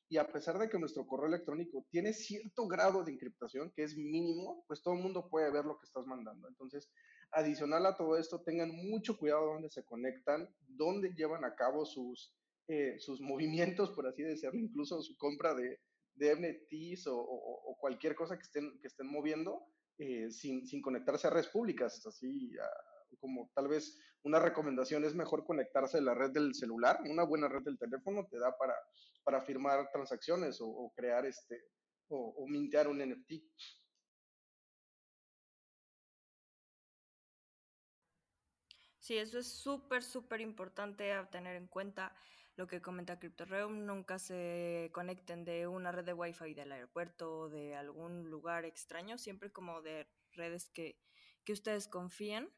Y 0.07 0.17
a 0.17 0.31
pesar 0.31 0.59
de 0.59 0.69
que 0.69 0.77
nuestro 0.77 1.07
correo 1.07 1.29
electrónico 1.29 1.87
tiene 1.89 2.13
cierto 2.13 2.67
grado 2.67 3.03
de 3.03 3.13
encriptación, 3.13 3.71
que 3.75 3.81
es 3.81 3.97
mínimo, 3.97 4.63
pues 4.67 4.83
todo 4.83 4.93
el 4.93 5.01
mundo 5.01 5.27
puede 5.31 5.49
ver 5.49 5.65
lo 5.65 5.79
que 5.79 5.87
estás 5.87 6.05
mandando. 6.05 6.47
Entonces, 6.47 6.91
adicional 7.31 7.87
a 7.87 7.97
todo 7.97 8.19
esto, 8.19 8.43
tengan 8.43 8.69
mucho 8.69 9.17
cuidado 9.17 9.47
donde 9.47 9.71
se 9.71 9.83
conectan, 9.83 10.47
dónde 10.59 11.15
llevan 11.15 11.43
a 11.43 11.55
cabo 11.55 11.87
sus, 11.87 12.35
eh, 12.67 12.97
sus 12.99 13.21
movimientos, 13.21 13.91
por 13.91 14.07
así 14.07 14.23
decirlo, 14.23 14.59
incluso 14.59 15.01
su 15.01 15.15
compra 15.17 15.53
de, 15.53 15.79
de 16.15 16.35
NFTs 16.35 17.07
o, 17.07 17.77
cualquier 17.79 18.15
cosa 18.15 18.35
que 18.37 18.43
estén, 18.43 18.79
que 18.81 18.87
estén 18.87 19.07
moviendo 19.07 19.67
eh, 19.99 20.31
sin, 20.31 20.65
sin, 20.65 20.81
conectarse 20.81 21.27
a 21.27 21.29
redes 21.29 21.49
públicas. 21.49 22.03
Así 22.07 22.51
como 23.19 23.51
tal 23.53 23.67
vez 23.67 23.99
una 24.23 24.39
recomendación 24.39 25.05
es 25.05 25.13
mejor 25.13 25.45
conectarse 25.45 25.99
a 25.99 26.01
la 26.01 26.15
red 26.15 26.31
del 26.31 26.55
celular, 26.55 26.99
una 27.07 27.23
buena 27.23 27.47
red 27.47 27.61
del 27.61 27.77
teléfono 27.77 28.25
te 28.27 28.39
da 28.39 28.57
para, 28.57 28.73
para 29.23 29.41
firmar 29.41 29.91
transacciones 29.91 30.57
o, 30.61 30.91
crear 30.95 31.25
este 31.27 31.61
o, 32.07 32.33
o 32.37 32.47
mintear 32.47 32.87
un 32.87 32.97
NFT. 32.97 33.33
Sí, 38.99 39.17
eso 39.17 39.37
es 39.37 39.47
súper, 39.47 40.01
súper 40.01 40.41
importante 40.41 41.13
a 41.13 41.29
tener 41.29 41.57
en 41.57 41.67
cuenta 41.67 42.15
lo 42.55 42.67
que 42.67 42.81
comenta 42.81 43.19
CryptoReum. 43.19 43.85
Nunca 43.85 44.19
se 44.19 44.89
conecten 44.93 45.43
de 45.43 45.67
una 45.67 45.91
red 45.91 46.05
de 46.05 46.13
Wi-Fi 46.13 46.53
del 46.53 46.71
aeropuerto 46.71 47.39
o 47.39 47.49
de 47.49 47.75
algún 47.75 48.29
lugar 48.29 48.65
extraño, 48.65 49.17
siempre 49.17 49.51
como 49.51 49.81
de 49.81 50.07
redes 50.31 50.69
que, 50.69 50.99
que 51.43 51.53
ustedes 51.53 51.87
confíen. 51.87 52.49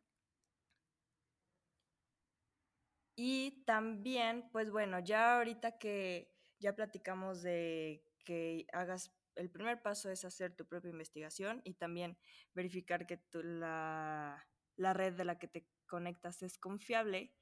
Y 3.15 3.63
también, 3.65 4.47
pues 4.51 4.69
bueno, 4.69 4.99
ya 4.99 5.37
ahorita 5.37 5.79
que 5.79 6.31
ya 6.59 6.75
platicamos 6.75 7.41
de 7.41 8.03
que 8.23 8.67
hagas, 8.73 9.11
el 9.35 9.49
primer 9.49 9.81
paso 9.81 10.11
es 10.11 10.23
hacer 10.23 10.55
tu 10.55 10.67
propia 10.67 10.91
investigación 10.91 11.61
y 11.63 11.73
también 11.73 12.17
verificar 12.53 13.07
que 13.07 13.19
la, 13.31 14.47
la 14.75 14.93
red 14.93 15.13
de 15.13 15.25
la 15.25 15.39
que 15.39 15.47
te 15.47 15.67
conectas 15.87 16.43
es 16.43 16.59
confiable, 16.59 17.33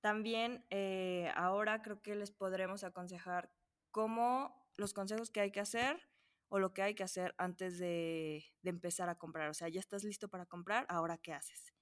también 0.00 0.64
eh, 0.70 1.30
ahora 1.34 1.82
creo 1.82 2.02
que 2.02 2.14
les 2.14 2.30
podremos 2.30 2.84
aconsejar 2.84 3.50
cómo 3.90 4.68
los 4.76 4.92
consejos 4.92 5.30
que 5.30 5.40
hay 5.40 5.50
que 5.50 5.60
hacer 5.60 6.00
o 6.48 6.58
lo 6.58 6.72
que 6.72 6.82
hay 6.82 6.94
que 6.94 7.02
hacer 7.02 7.34
antes 7.38 7.78
de, 7.78 8.44
de 8.62 8.70
empezar 8.70 9.08
a 9.08 9.18
comprar. 9.18 9.48
O 9.48 9.54
sea, 9.54 9.68
ya 9.68 9.80
estás 9.80 10.04
listo 10.04 10.28
para 10.28 10.46
comprar, 10.46 10.86
ahora 10.88 11.18
qué 11.18 11.32
haces. 11.32 11.72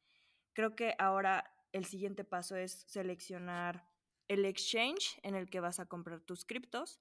Creo 0.55 0.75
que 0.77 0.95
ahora 0.99 1.53
el 1.73 1.85
siguiente 1.85 2.25
paso 2.25 2.57
es 2.57 2.85
seleccionar 2.87 3.85
el 4.29 4.45
exchange 4.45 5.19
en 5.23 5.35
el 5.35 5.51
que 5.51 5.61
vas 5.61 5.81
a 5.81 5.87
comprar 5.87 6.21
tus 6.21 6.45
criptos, 6.45 7.01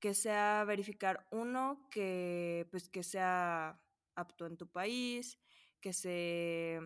que 0.00 0.14
sea 0.14 0.64
verificar 0.64 1.26
uno 1.30 1.88
que 1.90 2.66
pues 2.70 2.88
que 2.88 3.02
sea 3.02 3.80
apto 4.14 4.46
en 4.46 4.56
tu 4.56 4.70
país, 4.70 5.38
que 5.80 5.92
se 5.92 6.80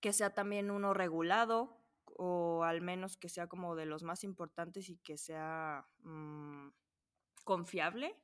que 0.00 0.12
sea 0.12 0.34
también 0.34 0.70
uno 0.70 0.94
regulado 0.94 1.81
o 2.16 2.64
al 2.64 2.80
menos 2.80 3.16
que 3.16 3.28
sea 3.28 3.46
como 3.46 3.76
de 3.76 3.86
los 3.86 4.02
más 4.02 4.24
importantes 4.24 4.88
y 4.88 4.98
que 4.98 5.16
sea 5.16 5.86
mm, 6.00 6.68
confiable. 7.44 8.16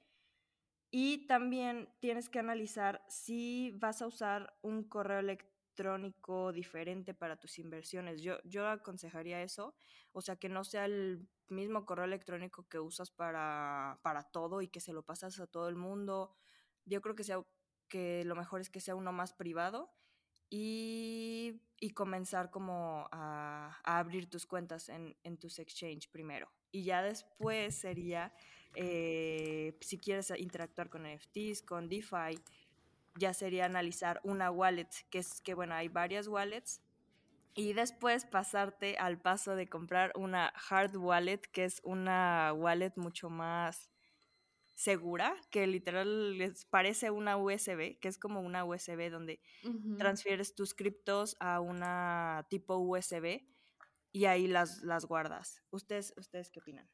Y 0.91 1.27
también 1.27 1.89
tienes 2.01 2.29
que 2.29 2.39
analizar 2.39 3.05
si 3.09 3.73
vas 3.73 4.01
a 4.01 4.07
usar 4.07 4.57
un 4.63 4.85
correo 4.85 5.19
electrónico 5.19 6.53
diferente 6.53 7.15
para 7.15 7.39
tus 7.39 7.59
inversiones. 7.59 8.23
Yo, 8.23 8.39
yo 8.45 8.67
aconsejaría 8.67 9.43
eso, 9.43 9.75
o 10.13 10.23
sea, 10.23 10.37
que 10.37 10.49
no 10.49 10.65
sea 10.65 10.87
el 10.87 11.29
mismo 11.49 11.85
correo 11.85 12.05
electrónico 12.05 12.67
que 12.69 12.79
usas 12.79 13.11
para, 13.11 14.01
para 14.03 14.23
todo 14.25 14.63
y 14.63 14.69
que 14.69 14.81
se 14.81 14.93
lo 14.93 15.03
pasas 15.03 15.39
a 15.41 15.47
todo 15.47 15.69
el 15.69 15.77
mundo. 15.77 16.35
Yo 16.85 17.03
creo 17.03 17.15
que, 17.15 17.25
sea, 17.25 17.45
que 17.89 18.25
lo 18.25 18.35
mejor 18.35 18.61
es 18.61 18.71
que 18.71 18.81
sea 18.81 18.95
uno 18.95 19.13
más 19.13 19.35
privado 19.35 19.98
y, 20.51 21.61
comenzar 21.95 22.51
como 22.51 23.09
a, 23.13 23.79
abrir 23.83 24.29
tus 24.29 24.47
cuentas 24.47 24.89
en, 24.89 25.37
tus 25.39 25.59
exchange 25.59 26.09
primero. 26.11 26.49
Y 26.71 26.85
ya 26.85 27.03
después 27.03 27.75
sería, 27.75 28.33
eh, 28.75 29.77
si 29.81 29.99
quieres 29.99 30.33
interactuar 30.37 30.91
con 30.91 31.03
NFTs, 31.03 31.63
con 31.63 31.89
DeFi, 31.89 32.39
ya 33.17 33.35
sería 33.35 33.65
analizar 33.65 34.21
una 34.23 34.51
wallet, 34.51 34.89
que 35.11 35.19
es 35.19 35.41
que, 35.41 35.55
bueno, 35.55 35.75
hay 35.75 35.89
varias 35.89 36.29
wallets. 36.29 36.81
Y 37.55 37.73
después 37.73 38.25
pasarte 38.25 38.97
al 38.99 39.19
paso 39.19 39.57
de 39.57 39.67
comprar 39.67 40.13
una 40.15 40.53
hard 40.71 40.97
wallet, 40.97 41.41
que 41.51 41.65
es 41.65 41.81
una 41.83 42.53
wallet 42.55 42.93
mucho 42.97 43.31
más 43.31 43.91
segura, 44.79 45.35
que 45.51 45.67
literal 45.67 46.39
les 46.39 46.65
parece 46.65 47.11
una 47.11 47.37
USB, 47.37 47.99
que 47.99 48.07
es 48.07 48.17
como 48.17 48.41
una 48.41 48.65
USB 48.65 49.11
donde 49.11 49.41
transfieres 49.99 50.55
tus 50.55 50.73
criptos 50.73 51.37
a 51.41 51.59
una 51.59 52.47
tipo 52.49 52.77
USB 52.77 53.43
y 54.13 54.27
ahí 54.27 54.47
las, 54.47 54.83
las 54.83 55.05
guardas. 55.05 55.65
¿Ustedes, 55.71 56.15
¿Ustedes 56.17 56.53
qué 56.53 56.61
opinan? 56.61 56.89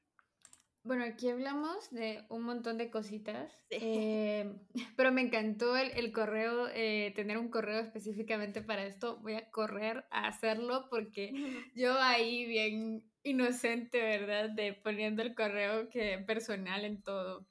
Bueno, 0.82 1.04
aquí 1.04 1.28
hablamos 1.28 1.90
de 1.90 2.24
un 2.30 2.42
montón 2.44 2.78
de 2.78 2.90
cositas, 2.90 3.52
em, 3.68 4.58
pero 4.96 5.12
me 5.12 5.20
encantó 5.20 5.76
el, 5.76 6.10
correo, 6.10 6.68
eh, 6.72 7.12
tener 7.14 7.36
un 7.36 7.50
correo 7.50 7.80
específicamente 7.80 8.62
para 8.62 8.86
esto. 8.86 9.18
Voy 9.18 9.34
a 9.34 9.50
correr 9.50 10.06
a 10.10 10.26
hacerlo 10.26 10.86
porque 10.88 11.32
yo 11.74 12.00
ahí 12.00 12.46
bien 12.46 13.04
inocente, 13.22 14.00
¿verdad? 14.00 14.48
De 14.48 14.72
poniendo 14.72 15.20
el 15.20 15.34
correo 15.34 15.90
que 15.90 16.18
personal 16.26 16.86
en 16.86 17.02
todo. 17.02 17.46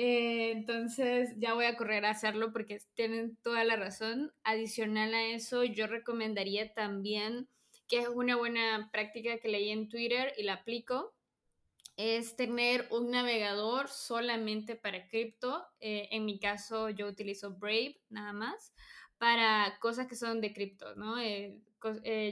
Eh, 0.00 0.52
entonces 0.52 1.34
ya 1.38 1.54
voy 1.54 1.64
a 1.64 1.76
correr 1.76 2.06
a 2.06 2.10
hacerlo 2.10 2.52
porque 2.52 2.80
tienen 2.94 3.36
toda 3.42 3.64
la 3.64 3.74
razón. 3.74 4.32
Adicional 4.44 5.12
a 5.12 5.24
eso, 5.24 5.64
yo 5.64 5.88
recomendaría 5.88 6.72
también, 6.72 7.48
que 7.88 7.98
es 7.98 8.08
una 8.08 8.36
buena 8.36 8.90
práctica 8.92 9.38
que 9.38 9.48
leí 9.48 9.70
en 9.70 9.88
Twitter 9.88 10.32
y 10.38 10.44
la 10.44 10.52
aplico, 10.52 11.16
es 11.96 12.36
tener 12.36 12.86
un 12.92 13.10
navegador 13.10 13.88
solamente 13.88 14.76
para 14.76 15.08
cripto. 15.08 15.66
Eh, 15.80 16.06
en 16.12 16.26
mi 16.26 16.38
caso, 16.38 16.90
yo 16.90 17.08
utilizo 17.08 17.56
Brave 17.58 18.00
nada 18.08 18.32
más 18.32 18.72
para 19.18 19.80
cosas 19.80 20.06
que 20.06 20.14
son 20.14 20.40
de 20.40 20.52
cripto, 20.52 20.94
¿no? 20.94 21.18
Eh, 21.18 21.60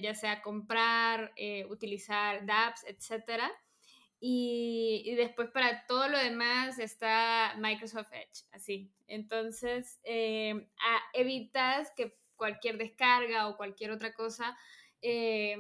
ya 0.01 0.15
sea 0.15 0.41
comprar, 0.41 1.33
utilizar 1.69 2.47
dApps, 2.47 2.85
etcétera. 2.87 3.51
Y, 4.19 5.15
después 5.17 5.51
para 5.51 5.87
todo 5.87 6.09
lo 6.09 6.19
demás 6.19 6.79
está 6.79 7.55
Microsoft 7.59 8.13
Edge, 8.13 8.45
así. 8.53 8.93
Entonces, 9.07 10.01
eh, 10.05 10.69
evitas 11.13 11.93
que 11.97 12.17
cualquier 12.37 12.79
descarga 12.79 13.49
o 13.49 13.57
cualquier 13.57 13.91
otra 13.91 14.15
cosa, 14.15 14.57
eh, 15.03 15.57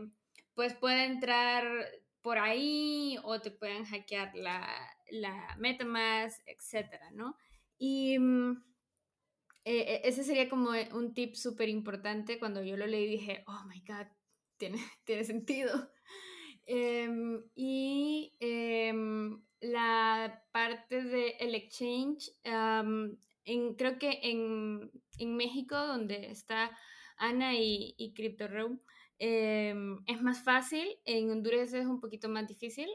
pues 0.54 0.74
pueda 0.74 1.04
entrar 1.04 1.64
por 2.22 2.38
ahí 2.38 3.18
o 3.22 3.40
te 3.40 3.50
puedan 3.50 3.84
hackear 3.84 4.34
la, 4.34 4.66
la 5.10 5.56
MetaMask, 5.58 6.40
etcétera, 6.46 7.10
¿no? 7.12 7.36
Y 7.78 8.18
mm, 8.18 8.62
eh, 9.64 10.00
ese 10.04 10.24
sería 10.24 10.48
como 10.48 10.70
un 10.92 11.12
tip 11.12 11.34
súper 11.34 11.68
importante. 11.68 12.38
Cuando 12.38 12.62
yo 12.62 12.76
lo 12.76 12.86
leí 12.86 13.06
dije, 13.06 13.44
oh 13.46 13.64
my 13.66 13.80
God, 13.80 14.06
tiene, 14.56 14.78
tiene 15.04 15.24
sentido. 15.24 15.90
Em, 16.66 17.42
y 17.54 18.34
em, 18.40 19.40
la 19.60 20.42
parte 20.52 21.02
del 21.02 21.32
el 21.38 21.54
exchange, 21.54 22.32
en, 22.44 23.74
creo 23.74 23.98
que 23.98 24.18
en, 24.22 24.90
en, 25.18 25.36
México, 25.36 25.76
donde 25.76 26.30
está 26.30 26.76
Ana 27.16 27.54
y, 27.54 27.94
y 27.96 28.12
CryptoRoom, 28.14 28.80
em, 29.18 29.98
es 30.06 30.22
más 30.22 30.42
fácil, 30.42 30.88
en 31.04 31.30
Honduras 31.30 31.72
es 31.72 31.86
un 31.86 32.00
poquito 32.00 32.28
más 32.28 32.48
difícil, 32.48 32.88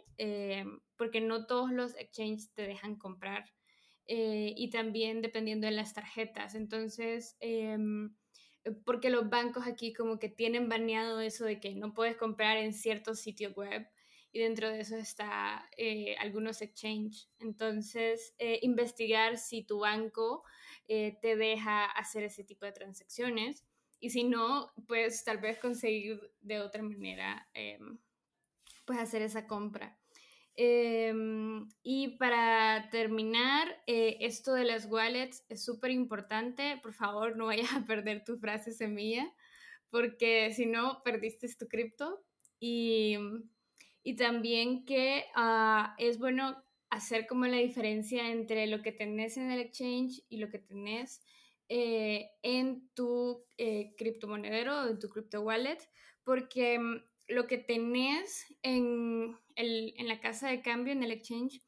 porque 0.97 1.21
no 1.21 1.45
todos 1.47 1.71
los 1.71 1.95
exchanges 1.97 2.53
te 2.53 2.63
dejan 2.67 2.97
comprar. 2.97 3.45
Eh, 4.07 4.53
y 4.57 4.69
también 4.69 5.21
dependiendo 5.21 5.67
de 5.67 5.71
las 5.71 5.93
tarjetas. 5.93 6.55
Entonces, 6.55 7.37
porque 8.85 9.09
los 9.09 9.29
bancos 9.29 9.67
aquí 9.67 9.93
como 9.93 10.19
que 10.19 10.29
tienen 10.29 10.69
baneado 10.69 11.19
eso 11.19 11.45
de 11.45 11.59
que 11.59 11.73
no 11.75 11.93
puedes 11.93 12.15
comprar 12.17 12.57
en 12.57 12.73
ciertos 12.73 13.19
sitios 13.19 13.55
web 13.55 13.87
y 14.31 14.39
dentro 14.39 14.69
de 14.69 14.81
eso 14.81 14.95
está 14.95 15.69
eh, 15.77 16.15
algunos 16.19 16.61
exchange. 16.61 17.27
Entonces, 17.39 18.33
eh, 18.37 18.59
investigar 18.61 19.37
si 19.37 19.63
tu 19.63 19.79
banco 19.79 20.43
te 20.87 21.37
deja 21.37 21.85
hacer 21.85 22.23
ese 22.23 22.43
tipo 22.43 22.65
de 22.65 22.73
transacciones 22.73 23.65
y 24.01 24.09
si 24.09 24.25
no, 24.25 24.73
pues 24.87 25.23
tal 25.23 25.37
vez 25.37 25.57
conseguir 25.57 26.19
de 26.41 26.59
otra 26.59 26.83
manera, 26.83 27.49
pues 28.85 28.99
hacer 28.99 29.21
esa 29.21 29.47
compra. 29.47 30.00
Em, 30.55 31.67
y 31.83 32.17
para 32.17 32.89
terminar, 32.91 33.81
eh, 33.87 34.17
esto 34.21 34.53
de 34.53 34.65
las 34.65 34.85
wallets 34.85 35.45
es 35.49 35.63
súper 35.63 35.91
importante. 35.91 36.79
Por 36.83 36.93
favor, 36.93 37.37
no 37.37 37.47
vayas 37.47 37.73
a 37.73 37.85
perder 37.85 38.23
tu 38.23 38.37
frase 38.37 38.71
semilla, 38.71 39.31
porque 39.89 40.51
si 40.53 40.65
no, 40.65 41.01
perdiste 41.03 41.47
tu 41.57 41.67
cripto. 41.67 42.23
Y, 42.59 43.17
y, 44.03 44.15
también 44.15 44.85
que 44.85 45.25
ah, 45.35 45.95
es 45.97 46.19
bueno 46.19 46.63
hacer 46.91 47.25
como 47.25 47.45
la 47.47 47.57
diferencia 47.57 48.29
entre 48.29 48.67
lo 48.67 48.81
que 48.81 48.91
tenés 48.91 49.37
en 49.37 49.49
el 49.49 49.59
exchange 49.61 50.23
y 50.29 50.37
lo 50.37 50.49
que 50.49 50.59
tenés 50.59 51.21
eh, 51.69 52.31
en 52.43 52.89
tu 52.93 53.45
eh, 53.57 53.95
criptomonedero 53.97 54.83
o 54.83 54.87
en 54.89 54.99
tu 54.99 55.07
crypto 55.07 55.39
wallet, 55.41 55.77
porque 56.25 56.77
mm, 56.77 57.01
lo 57.31 57.47
que 57.47 57.57
tenés 57.57 58.45
en, 58.61 59.37
el, 59.55 59.93
en, 59.97 60.07
la 60.07 60.19
casa 60.19 60.49
de 60.49 60.61
cambio, 60.61 60.93
en 60.93 61.03
el 61.03 61.11
exchange, 61.11 61.61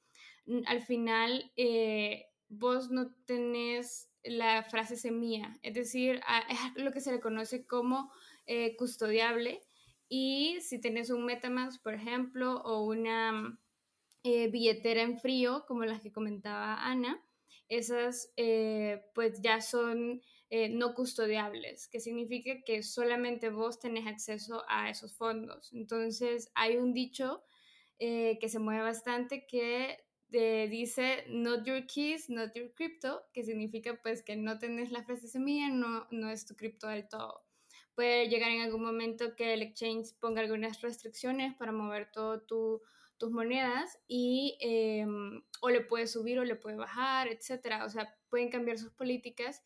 al 0.66 0.82
final 0.82 1.52
eh, 1.56 2.26
vos 2.50 2.92
no 2.92 3.14
tenés 3.26 4.10
la 4.24 4.64
frase 4.64 4.96
semilla, 4.96 5.58
es 5.62 5.74
decir, 5.74 6.22
es 6.50 6.84
lo 6.84 6.92
que 6.92 7.02
se 7.02 7.12
le 7.12 7.20
conoce 7.20 7.66
como 7.66 8.12
eh, 8.46 8.76
custodiable. 8.76 9.62
Y 10.08 10.60
si 10.62 10.80
tenés 10.80 11.10
un 11.10 11.26
Metamask, 11.26 11.82
por 11.82 11.94
ejemplo, 11.94 12.62
o 12.64 12.84
una 12.84 13.60
eh, 14.24 14.50
billetera 14.50 15.02
en 15.02 15.18
frío, 15.18 15.66
como 15.68 15.86
las 15.86 16.02
que 16.02 16.12
comentaba 16.12 16.86
Ana, 16.86 17.22
esas 17.68 18.32
pues 19.16 19.42
ya 19.42 19.62
son 19.62 20.22
no 20.72 20.94
custodiables, 20.94 21.88
que 21.88 22.00
significa 22.00 22.62
que 22.64 22.84
solamente 22.84 23.50
vos 23.50 23.80
tenés 23.80 24.06
acceso 24.08 24.64
a 24.68 24.90
esos 24.90 25.14
fondos. 25.16 25.74
Entonces, 25.74 26.52
hay 26.54 26.78
un 26.78 26.94
dicho 26.94 27.44
que 28.00 28.50
se 28.50 28.60
mueve 28.60 28.84
bastante 28.84 29.48
que 29.48 29.98
dice 30.70 31.26
not 31.30 31.66
your 31.66 31.86
keys, 31.86 32.30
not 32.30 32.54
your 32.56 32.74
crypto, 32.74 33.24
que 33.34 33.44
significa 33.44 34.00
pues 34.02 34.24
que 34.24 34.36
no 34.36 34.58
tenés 34.60 34.92
la 34.92 35.04
frase 35.04 35.28
semilla, 35.28 35.70
no, 35.70 36.08
no 36.12 36.30
es 36.30 36.46
tu 36.46 36.56
cripto 36.56 36.88
del 36.88 37.08
todo. 37.08 37.44
Puede 37.96 38.28
llegar 38.28 38.50
en 38.50 38.62
algún 38.62 38.84
momento 38.84 39.36
que 39.36 39.54
el 39.54 39.62
exchange 39.62 40.18
ponga 40.20 40.42
algunas 40.42 40.82
restricciones 40.82 41.54
para 41.56 41.72
mover 41.72 42.12
todo 42.12 42.42
tus 42.42 43.32
monedas 43.32 44.00
y 44.08 44.58
em, 44.62 45.44
o 45.62 45.70
le 45.70 45.82
puede 45.82 46.08
subir 46.08 46.40
o 46.40 46.44
le 46.44 46.56
puede 46.56 46.76
bajar, 46.76 47.28
etcétera. 47.28 47.86
O 47.86 47.90
sea, 47.90 48.18
pueden 48.30 48.50
cambiar 48.50 48.80
sus 48.80 48.92
políticas 48.92 49.62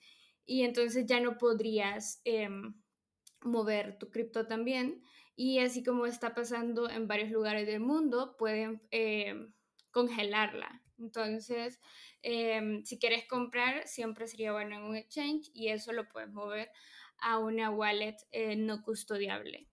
y 0.48 0.64
entonces 0.64 1.06
ya 1.06 1.20
no 1.20 1.38
podrías 1.38 2.22
em, 2.24 2.74
mover 3.42 4.00
tu 4.00 4.10
cripto 4.10 4.48
también. 4.48 5.04
Y 5.36 5.60
así 5.60 5.84
como 5.84 6.08
está 6.08 6.34
pasando 6.34 6.90
en 6.90 7.08
varios 7.08 7.30
lugares 7.30 7.68
del 7.68 7.82
mundo, 7.82 8.36
pueden 8.38 8.82
em, 8.90 9.54
congelarla. 9.92 10.82
Entonces, 10.98 11.80
em, 12.24 12.84
si 12.86 12.98
quieres 12.98 13.28
comprar, 13.28 13.88
siempre 13.88 14.28
sería 14.28 14.54
bueno 14.54 14.78
en 14.78 14.84
un 14.84 14.96
exchange 14.96 15.52
y 15.54 15.68
eso 15.68 15.92
lo 15.92 16.08
puedes 16.08 16.32
mover 16.32 16.72
a 17.20 17.40
una 17.40 17.70
wallet 17.70 18.16
eh, 18.32 18.56
no 18.56 18.82
custodiable. 18.82 19.68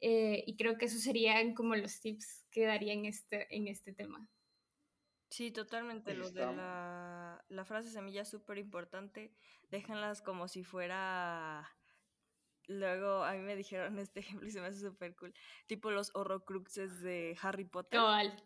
Eh, 0.00 0.44
y 0.46 0.56
creo 0.56 0.78
que 0.78 0.86
esos 0.86 1.02
serían 1.02 1.54
como 1.54 1.74
los 1.76 2.00
tips 2.00 2.44
que 2.50 2.64
daría 2.64 2.92
en 2.92 3.06
este, 3.06 3.54
en 3.54 3.68
este 3.68 3.92
tema. 3.92 4.28
Sí, 5.32 5.50
totalmente. 5.50 6.14
Lo 6.14 6.30
de 6.30 6.44
la, 6.44 7.42
la 7.48 7.64
frase 7.64 7.90
semilla 7.90 8.20
es 8.20 8.28
súper 8.28 8.58
importante. 8.58 9.32
Déjenlas 9.70 10.20
como 10.20 10.46
si 10.46 10.62
fuera 10.62 11.74
Luego 12.68 13.24
a 13.24 13.32
mí 13.32 13.40
me 13.40 13.56
dijeron 13.56 13.98
este 13.98 14.20
ejemplo 14.20 14.46
y 14.46 14.50
se 14.50 14.60
me 14.60 14.68
hace 14.68 14.80
súper 14.80 15.14
cool. 15.16 15.34
Tipo 15.66 15.90
los 15.90 16.10
horrocruxes 16.14 17.00
de 17.00 17.36
Harry 17.42 17.64
Potter. 17.64 18.00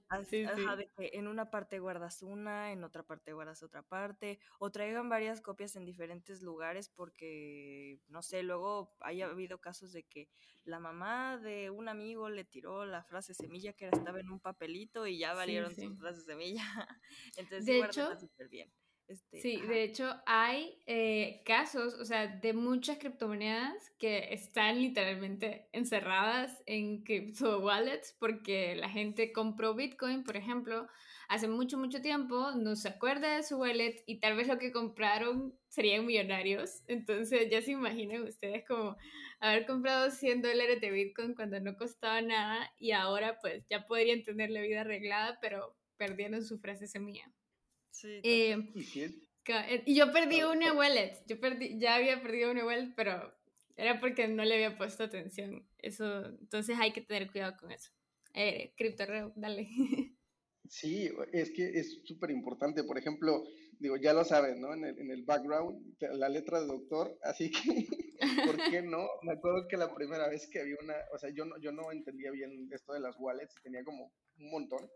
Así, 0.08 0.44
de 0.44 0.90
que 0.96 1.10
en 1.14 1.28
una 1.28 1.50
parte 1.50 1.78
guardas 1.78 2.22
una, 2.22 2.72
en 2.72 2.84
otra 2.84 3.02
parte 3.02 3.32
guardas 3.32 3.62
otra 3.62 3.82
parte. 3.82 4.38
O 4.58 4.70
traigan 4.70 5.08
varias 5.08 5.40
copias 5.40 5.76
en 5.76 5.84
diferentes 5.84 6.42
lugares 6.42 6.88
porque, 6.88 8.00
no 8.08 8.22
sé, 8.22 8.42
luego 8.42 8.96
haya 9.00 9.26
habido 9.26 9.58
casos 9.58 9.92
de 9.92 10.04
que 10.04 10.28
la 10.64 10.80
mamá 10.80 11.38
de 11.38 11.70
un 11.70 11.88
amigo 11.88 12.28
le 12.28 12.44
tiró 12.44 12.86
la 12.86 13.04
frase 13.04 13.34
semilla 13.34 13.72
que 13.72 13.88
estaba 13.88 14.18
en 14.18 14.30
un 14.30 14.40
papelito 14.40 15.06
y 15.06 15.18
ya 15.18 15.34
valieron 15.34 15.74
sus 15.74 15.96
frases 15.98 16.24
semilla. 16.24 16.64
Entonces, 17.36 17.66
de 17.66 17.78
hecho, 17.80 18.18
súper 18.18 18.48
bien. 18.48 18.72
Este, 19.08 19.40
sí, 19.40 19.60
de 19.60 19.84
hecho 19.84 20.12
hay 20.26 20.82
eh, 20.86 21.42
casos, 21.44 21.94
o 21.94 22.04
sea, 22.04 22.26
de 22.26 22.52
muchas 22.52 22.98
criptomonedas 22.98 23.92
que 23.98 24.32
están 24.34 24.80
literalmente 24.80 25.68
encerradas 25.72 26.60
en 26.66 27.04
crypto 27.04 27.60
wallets 27.60 28.16
porque 28.18 28.74
la 28.74 28.88
gente 28.88 29.32
compró 29.32 29.74
Bitcoin, 29.74 30.24
por 30.24 30.36
ejemplo, 30.36 30.88
hace 31.28 31.46
mucho, 31.46 31.78
mucho 31.78 32.00
tiempo, 32.00 32.50
no 32.56 32.74
se 32.74 32.88
acuerda 32.88 33.36
de 33.36 33.44
su 33.44 33.58
wallet 33.58 34.02
y 34.06 34.18
tal 34.18 34.36
vez 34.36 34.48
lo 34.48 34.58
que 34.58 34.72
compraron 34.72 35.56
serían 35.68 36.04
millonarios. 36.04 36.82
Entonces 36.88 37.48
ya 37.50 37.62
se 37.62 37.72
imaginan 37.72 38.24
ustedes 38.24 38.64
como 38.66 38.96
haber 39.38 39.66
comprado 39.66 40.10
100 40.10 40.42
dólares 40.42 40.80
de 40.80 40.90
Bitcoin 40.90 41.34
cuando 41.34 41.60
no 41.60 41.76
costaba 41.76 42.22
nada 42.22 42.72
y 42.78 42.90
ahora 42.90 43.38
pues 43.40 43.64
ya 43.68 43.86
podrían 43.86 44.24
tener 44.24 44.50
la 44.50 44.62
vida 44.62 44.80
arreglada, 44.80 45.38
pero 45.40 45.76
perdieron 45.96 46.44
su 46.44 46.58
frase 46.58 46.88
semilla. 46.88 47.30
Sí, 47.96 48.20
eh, 48.22 48.58
eh, 49.46 49.82
¿Y, 49.86 49.94
yo 49.94 50.12
perdí 50.12 50.42
una 50.42 50.74
wallet, 50.74 51.24
yo 51.26 51.40
perdí, 51.40 51.78
ya 51.78 51.94
había 51.94 52.20
perdido 52.20 52.50
una 52.50 52.66
wallet, 52.66 52.92
pero 52.94 53.32
era 53.74 54.00
porque 54.00 54.28
no 54.28 54.44
le 54.44 54.54
había 54.54 54.76
puesto 54.76 55.04
atención. 55.04 55.66
Eso, 55.78 56.26
entonces 56.26 56.76
hay 56.78 56.92
que 56.92 57.00
tener 57.00 57.30
cuidado 57.30 57.56
con 57.58 57.72
eso. 57.72 57.90
Eh, 58.34 58.74
CryptoReo, 58.76 59.32
dale. 59.36 59.68
Sí, 60.68 61.08
es 61.32 61.52
que 61.52 61.78
es 61.78 62.00
súper 62.02 62.32
importante. 62.32 62.82
Por 62.82 62.98
ejemplo, 62.98 63.44
digo, 63.78 63.96
ya 63.98 64.12
lo 64.12 64.24
saben, 64.24 64.60
¿no? 64.60 64.74
En 64.74 64.84
el, 64.84 64.98
en 64.98 65.12
el 65.12 65.22
background, 65.22 65.94
la 66.00 66.28
letra 66.28 66.60
de 66.60 66.66
doctor, 66.66 67.16
así 67.22 67.52
que, 67.52 67.86
¿por 68.44 68.56
qué 68.68 68.82
no? 68.82 69.06
Me 69.22 69.34
acuerdo 69.34 69.68
que 69.68 69.76
la 69.76 69.94
primera 69.94 70.28
vez 70.28 70.48
que 70.48 70.62
había 70.62 70.74
una, 70.82 70.96
o 71.14 71.18
sea, 71.18 71.30
yo 71.30 71.44
no, 71.44 71.56
yo 71.60 71.70
no 71.70 71.92
entendía 71.92 72.32
bien 72.32 72.68
esto 72.72 72.94
de 72.94 72.98
las 72.98 73.14
wallets 73.16 73.54
y 73.56 73.62
tenía 73.62 73.84
como 73.84 74.12
un 74.40 74.50
montón 74.50 74.90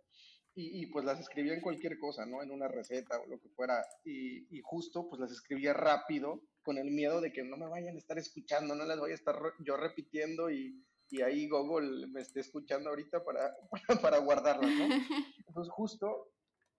y, 0.54 0.86
pues 0.86 1.04
las 1.04 1.20
escribía 1.20 1.54
en 1.54 1.60
cualquier 1.60 1.98
cosa, 1.98 2.26
¿no? 2.26 2.42
En 2.42 2.50
una 2.50 2.68
receta 2.68 3.18
o 3.18 3.26
lo 3.26 3.40
que 3.40 3.48
fuera. 3.50 3.82
Y, 4.04 4.46
y, 4.54 4.60
justo 4.62 5.08
pues 5.08 5.20
las 5.20 5.30
escribía 5.30 5.72
rápido 5.72 6.42
con 6.62 6.76
el 6.76 6.90
miedo 6.90 7.20
de 7.20 7.32
que 7.32 7.42
no 7.44 7.56
me 7.56 7.68
vayan 7.68 7.94
a 7.94 7.98
estar 7.98 8.18
escuchando, 8.18 8.74
no 8.74 8.84
las 8.84 8.98
voy 8.98 9.12
a 9.12 9.14
estar 9.14 9.36
yo 9.64 9.76
repitiendo 9.76 10.50
y, 10.50 10.84
y 11.10 11.22
ahí 11.22 11.48
Google 11.48 12.06
me 12.08 12.20
esté 12.20 12.40
escuchando 12.40 12.90
ahorita 12.90 13.24
para, 13.24 13.56
para, 14.02 14.18
guardarlas, 14.18 14.70
¿no? 14.70 14.84
Entonces 15.48 15.72
justo 15.72 16.32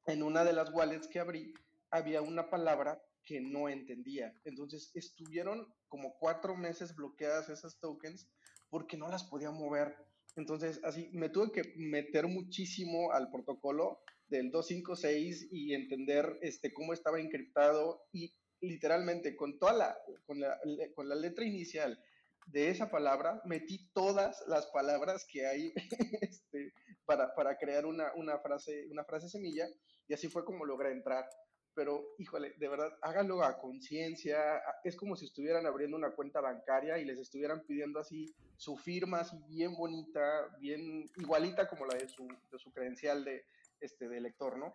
en 0.05 0.23
una 0.23 0.43
de 0.43 0.53
las 0.53 0.71
wallets 0.73 1.07
que 1.07 1.19
abrí 1.19 1.53
había 1.91 2.21
una 2.21 2.49
palabra 2.49 3.01
que 3.23 3.41
no 3.41 3.69
entendía. 3.69 4.34
Entonces 4.45 4.91
estuvieron 4.95 5.67
como 5.88 6.17
cuatro 6.17 6.55
meses 6.55 6.95
bloqueadas 6.95 7.49
esas 7.49 7.79
tokens 7.79 8.29
porque 8.69 8.97
no 8.97 9.10
las 9.10 9.25
podía 9.25 9.51
mover. 9.51 9.95
Entonces, 10.35 10.79
así, 10.83 11.09
me 11.11 11.29
tuve 11.29 11.51
que 11.51 11.73
meter 11.75 12.27
muchísimo 12.27 13.11
al 13.11 13.29
protocolo 13.29 14.01
del 14.27 14.49
256 14.49 15.49
y 15.51 15.73
entender 15.73 16.39
este, 16.41 16.73
cómo 16.73 16.93
estaba 16.93 17.19
encriptado 17.19 18.05
y 18.13 18.33
literalmente 18.61 19.35
con 19.35 19.59
toda 19.59 19.73
la, 19.73 19.97
con 20.25 20.39
la, 20.39 20.57
con 20.95 21.09
la 21.09 21.15
letra 21.15 21.45
inicial 21.45 22.01
de 22.47 22.69
esa 22.69 22.89
palabra, 22.89 23.41
metí 23.45 23.89
todas 23.93 24.43
las 24.47 24.67
palabras 24.67 25.25
que 25.29 25.45
hay 25.45 25.73
este, 26.21 26.73
para, 27.05 27.33
para, 27.35 27.57
crear 27.57 27.85
una, 27.85 28.13
una, 28.15 28.39
frase, 28.39 28.87
una 28.89 29.03
frase 29.03 29.29
semilla 29.29 29.67
y 30.07 30.13
así 30.13 30.27
fue 30.27 30.45
como 30.45 30.65
logré 30.65 30.91
entrar 30.91 31.25
pero 31.73 32.15
híjole, 32.17 32.53
de 32.57 32.67
verdad, 32.67 32.97
háganlo 33.01 33.43
a 33.43 33.60
conciencia. 33.60 34.62
Es 34.84 34.95
como 34.95 35.15
si 35.15 35.25
estuvieran 35.25 35.65
abriendo 35.65 35.97
una 35.97 36.12
cuenta 36.12 36.41
bancaria 36.41 36.97
y 36.97 37.05
les 37.05 37.19
estuvieran 37.19 37.62
pidiendo 37.65 37.99
así 37.99 38.34
su 38.57 38.77
firma, 38.77 39.19
así 39.19 39.38
bien 39.47 39.75
bonita, 39.75 40.55
bien 40.60 41.10
igualita 41.17 41.67
como 41.67 41.86
la 41.86 41.95
de 41.95 42.07
su, 42.07 42.27
de 42.51 42.60
su 42.60 42.71
credencial 42.71 43.23
de, 43.23 43.45
este, 43.79 44.07
de 44.07 44.21
lector, 44.21 44.57
¿no? 44.57 44.73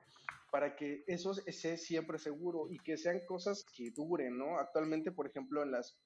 Para 0.50 0.74
que 0.76 1.04
eso 1.06 1.34
sea 1.34 1.76
siempre 1.76 2.18
seguro 2.18 2.68
y 2.70 2.78
que 2.78 2.96
sean 2.96 3.20
cosas 3.26 3.64
que 3.76 3.90
duren, 3.90 4.38
¿no? 4.38 4.58
Actualmente, 4.58 5.12
por 5.12 5.26
ejemplo, 5.26 5.62
en 5.62 5.72
las, 5.72 5.98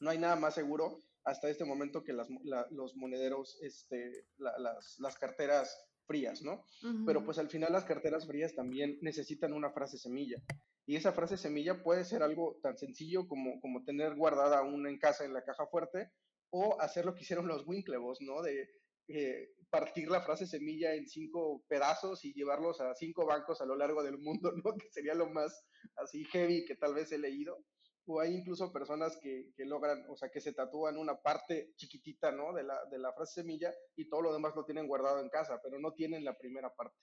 no 0.00 0.10
hay 0.10 0.18
nada 0.18 0.36
más 0.36 0.54
seguro 0.54 1.02
hasta 1.24 1.48
este 1.48 1.64
momento 1.64 2.04
que 2.04 2.12
las, 2.12 2.28
los 2.70 2.94
monederos, 2.94 3.58
este, 3.62 4.26
las, 4.38 4.98
las 5.00 5.18
carteras 5.18 5.84
frías, 6.06 6.42
¿no? 6.42 6.64
Pero 7.04 7.24
pues 7.24 7.38
al 7.38 7.48
final 7.48 7.72
las 7.72 7.84
carteras 7.84 8.26
frías 8.26 8.54
también 8.54 8.98
necesitan 9.02 9.52
una 9.52 9.70
frase 9.70 9.98
semilla. 9.98 10.42
Y 10.86 10.96
esa 10.96 11.12
frase 11.12 11.36
semilla 11.36 11.82
puede 11.82 12.04
ser 12.04 12.22
algo 12.22 12.58
tan 12.62 12.78
sencillo 12.78 13.26
como, 13.26 13.60
como 13.60 13.84
tener 13.84 14.14
guardada 14.14 14.62
una 14.62 14.88
en 14.88 14.98
casa 14.98 15.24
en 15.24 15.32
la 15.34 15.44
caja 15.44 15.66
fuerte 15.66 16.10
o 16.50 16.80
hacer 16.80 17.04
lo 17.04 17.14
que 17.14 17.22
hicieron 17.22 17.48
los 17.48 17.66
Winklevoss, 17.66 18.20
¿no? 18.20 18.42
De 18.42 18.68
eh, 19.08 19.50
partir 19.70 20.08
la 20.08 20.22
frase 20.22 20.46
semilla 20.46 20.94
en 20.94 21.08
cinco 21.08 21.64
pedazos 21.68 22.24
y 22.24 22.32
llevarlos 22.32 22.80
a 22.80 22.94
cinco 22.94 23.26
bancos 23.26 23.60
a 23.60 23.66
lo 23.66 23.76
largo 23.76 24.02
del 24.02 24.18
mundo, 24.18 24.52
¿no? 24.64 24.76
Que 24.76 24.90
sería 24.90 25.14
lo 25.14 25.28
más 25.28 25.64
así 25.96 26.24
heavy 26.24 26.64
que 26.64 26.76
tal 26.76 26.94
vez 26.94 27.10
he 27.12 27.18
leído 27.18 27.64
o 28.06 28.20
hay 28.20 28.34
incluso 28.34 28.72
personas 28.72 29.18
que, 29.20 29.52
que, 29.56 29.64
logran, 29.64 30.04
o 30.08 30.16
sea, 30.16 30.30
que 30.30 30.40
se 30.40 30.52
tatúan 30.52 30.96
una 30.96 31.20
parte 31.20 31.72
chiquitita, 31.76 32.30
¿no? 32.32 32.52
De 32.52 32.62
la, 32.62 32.84
de 32.90 32.98
la 32.98 33.12
frase 33.12 33.42
semilla 33.42 33.74
y 33.96 34.08
todo 34.08 34.22
lo 34.22 34.32
demás 34.32 34.54
lo 34.54 34.64
tienen 34.64 34.86
guardado 34.86 35.20
en 35.20 35.28
casa, 35.28 35.60
pero 35.62 35.78
no 35.78 35.92
tienen 35.92 36.24
la 36.24 36.36
primera 36.38 36.74
parte. 36.74 36.96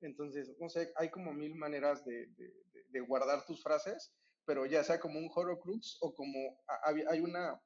Entonces, 0.00 0.54
no 0.58 0.68
sé, 0.68 0.92
hay 0.96 1.10
como 1.10 1.32
mil 1.32 1.54
maneras 1.54 2.04
de, 2.04 2.26
de, 2.26 2.52
de 2.88 3.00
guardar 3.00 3.46
tus 3.46 3.62
frases, 3.62 4.12
pero 4.44 4.66
ya 4.66 4.82
sea 4.84 5.00
como 5.00 5.18
un 5.18 5.30
Horrocrux 5.32 5.98
o 6.00 6.14
como 6.14 6.60
hay 7.08 7.20
una, 7.20 7.60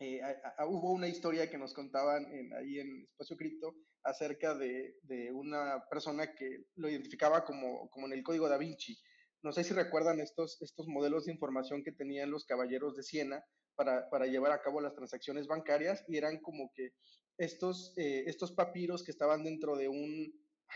eh, 0.00 0.20
hubo 0.66 0.92
una 0.92 1.08
historia 1.08 1.50
que 1.50 1.58
nos 1.58 1.74
contaban 1.74 2.24
en, 2.32 2.54
ahí 2.54 2.78
en 2.78 3.02
Espacio 3.02 3.36
Cripto 3.36 3.74
acerca 4.02 4.54
de, 4.54 4.96
de, 5.02 5.30
una 5.30 5.84
persona 5.90 6.34
que 6.34 6.64
lo 6.76 6.88
identificaba 6.88 7.44
como, 7.44 7.90
como 7.90 8.06
en 8.06 8.14
el 8.14 8.22
código 8.22 8.48
da 8.48 8.56
Vinci, 8.56 8.98
No 9.42 9.52
sé 9.52 9.64
si 9.64 9.72
recuerdan 9.72 10.20
estos, 10.20 10.60
estos 10.60 10.86
modelos 10.86 11.24
de 11.24 11.32
información 11.32 11.82
que 11.82 11.92
tenían 11.92 12.30
los 12.30 12.44
caballeros 12.44 12.96
de 12.96 13.02
Siena 13.02 13.44
para, 13.74 14.10
para 14.10 14.26
llevar 14.26 14.52
a 14.52 14.60
cabo 14.60 14.80
las 14.80 14.94
transacciones 14.94 15.46
bancarias 15.46 16.04
y 16.08 16.18
eran 16.18 16.40
como 16.40 16.70
que 16.74 16.92
estos, 17.38 17.94
eh, 17.96 18.24
estos 18.26 18.52
papiros 18.52 19.02
que 19.02 19.12
estaban 19.12 19.42
dentro 19.42 19.76
de 19.76 19.88
un, 19.88 20.30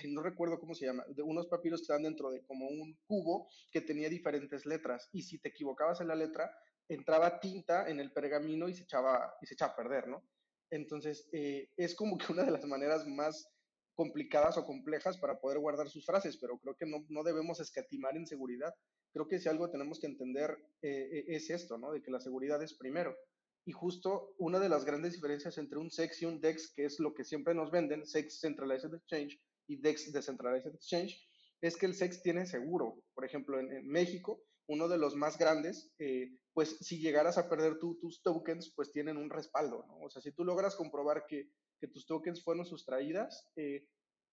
no 0.08 0.22
recuerdo 0.22 0.58
cómo 0.58 0.74
se 0.74 0.86
llama, 0.86 1.04
de 1.08 1.22
unos 1.22 1.46
papiros 1.46 1.80
que 1.80 1.84
estaban 1.84 2.04
dentro 2.04 2.30
de 2.30 2.42
como 2.42 2.66
un 2.66 2.98
cubo 3.06 3.48
que 3.70 3.82
tenía 3.82 4.08
diferentes 4.08 4.64
letras 4.64 5.10
y 5.12 5.22
si 5.22 5.38
te 5.38 5.50
equivocabas 5.50 6.00
en 6.00 6.08
la 6.08 6.14
letra, 6.14 6.50
entraba 6.88 7.40
tinta 7.40 7.88
en 7.88 8.00
el 8.00 8.12
pergamino 8.12 8.68
y 8.68 8.74
se 8.74 8.84
echaba, 8.84 9.34
y 9.42 9.46
se 9.46 9.54
echaba 9.54 9.72
a 9.72 9.76
perder, 9.76 10.08
¿no? 10.08 10.26
Entonces, 10.70 11.28
eh, 11.32 11.70
es 11.76 11.94
como 11.94 12.16
que 12.16 12.32
una 12.32 12.44
de 12.44 12.50
las 12.50 12.64
maneras 12.64 13.06
más 13.06 13.53
complicadas 13.94 14.58
o 14.58 14.66
complejas 14.66 15.18
para 15.18 15.40
poder 15.40 15.58
guardar 15.58 15.88
sus 15.88 16.04
frases, 16.04 16.36
pero 16.36 16.58
creo 16.58 16.76
que 16.76 16.86
no, 16.86 17.04
no 17.08 17.22
debemos 17.22 17.60
escatimar 17.60 18.16
en 18.16 18.26
seguridad. 18.26 18.74
Creo 19.12 19.28
que 19.28 19.38
si 19.38 19.48
algo 19.48 19.70
tenemos 19.70 20.00
que 20.00 20.06
entender 20.06 20.50
eh, 20.82 21.08
eh, 21.12 21.24
es 21.28 21.50
esto, 21.50 21.78
¿no? 21.78 21.92
De 21.92 22.02
que 22.02 22.10
la 22.10 22.20
seguridad 22.20 22.62
es 22.62 22.74
primero. 22.74 23.16
Y 23.66 23.72
justo 23.72 24.34
una 24.38 24.60
de 24.60 24.68
las 24.68 24.84
grandes 24.84 25.14
diferencias 25.14 25.56
entre 25.56 25.78
un 25.78 25.90
SEX 25.90 26.22
y 26.22 26.26
un 26.26 26.40
DEX, 26.40 26.72
que 26.74 26.84
es 26.84 27.00
lo 27.00 27.14
que 27.14 27.24
siempre 27.24 27.54
nos 27.54 27.70
venden, 27.70 28.06
SEX 28.06 28.40
Centralized 28.40 28.92
Exchange 28.92 29.40
y 29.66 29.80
DEX 29.80 30.12
Decentralized 30.12 30.74
Exchange, 30.74 31.18
es 31.62 31.76
que 31.76 31.86
el 31.86 31.94
SEX 31.94 32.22
tiene 32.22 32.44
seguro. 32.46 33.02
Por 33.14 33.24
ejemplo, 33.24 33.58
en, 33.58 33.88
México, 33.88 34.44
uno 34.66 34.88
de 34.88 34.98
los 34.98 35.14
más 35.14 35.38
grandes, 35.38 35.92
eh, 35.98 36.30
pues 36.52 36.76
si 36.80 36.98
llegaras 36.98 37.38
a 37.38 37.48
perder 37.48 37.78
tus 37.78 38.22
tokens, 38.22 38.72
pues 38.74 38.92
tienen 38.92 39.16
un 39.16 39.30
respaldo, 39.30 39.84
¿no? 39.86 39.98
O 39.98 40.10
sea, 40.10 40.22
si 40.22 40.32
tú 40.32 40.44
logras 40.44 40.76
comprobar 40.76 41.26
que, 41.26 41.50
tus 41.92 42.06
tokens 42.06 42.42
fueron 42.42 42.64
sustraídas, 42.64 43.46
eh, 43.56 43.86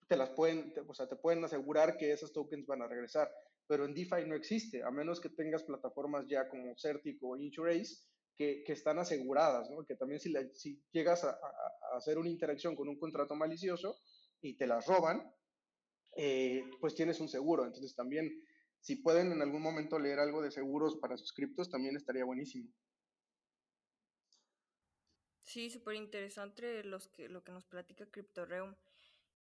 te 0.07 0.15
las 0.15 0.29
pueden, 0.29 0.73
o 0.87 0.93
sea, 0.93 1.09
te 1.09 1.17
pueden 1.17 1.43
asegurar 1.43 1.97
que 1.97 2.13
esos 2.13 2.31
tokens 2.31 2.65
van 2.65 2.81
a 2.81 2.87
regresar. 2.87 3.29
Pero 3.67 3.83
en 3.83 3.93
DeFi 3.93 4.25
no 4.25 4.35
existe, 4.35 4.81
a 4.83 4.89
menos 4.89 5.19
que 5.19 5.27
tengas 5.27 5.63
plataformas 5.63 6.25
ya 6.29 6.47
como 6.47 6.73
Certic 6.77 7.21
o 7.21 7.35
Insurace, 7.35 8.05
que, 8.37 8.63
están 8.67 8.99
aseguradas, 8.99 9.69
¿no? 9.69 9.85
Que 9.85 9.95
también 9.95 10.21
si, 10.21 10.81
llegas 10.93 11.25
a, 11.25 11.31
a, 11.31 11.97
hacer 11.97 12.17
una 12.17 12.29
interacción 12.29 12.73
con 12.75 12.87
un 12.87 12.97
contrato 12.97 13.35
malicioso 13.35 13.99
y 14.41 14.55
te 14.55 14.65
las 14.65 14.87
roban, 14.87 15.29
eh, 16.15 16.63
pues 16.79 16.95
tienes 16.95 17.19
un 17.19 17.29
seguro. 17.29 17.65
Entonces 17.65 17.95
también, 17.95 18.43
si 18.81 18.95
pueden 18.95 19.31
en 19.31 19.41
algún 19.41 19.61
momento 19.61 19.99
leer 19.99 20.19
algo 20.19 20.41
de 20.41 20.51
seguros 20.51 20.97
para 20.97 21.15
sus 21.15 21.31
criptos, 21.33 21.69
también 21.69 21.95
estaría 21.95 22.25
buenísimo. 22.25 22.69
Sí, 25.43 25.69
súper 25.69 25.95
interesante 25.95 26.83
los 26.83 27.07
que, 27.09 27.29
lo 27.29 27.43
que 27.43 27.51
nos 27.51 27.65
platica 27.65 28.09
CryptoReum. 28.09 28.73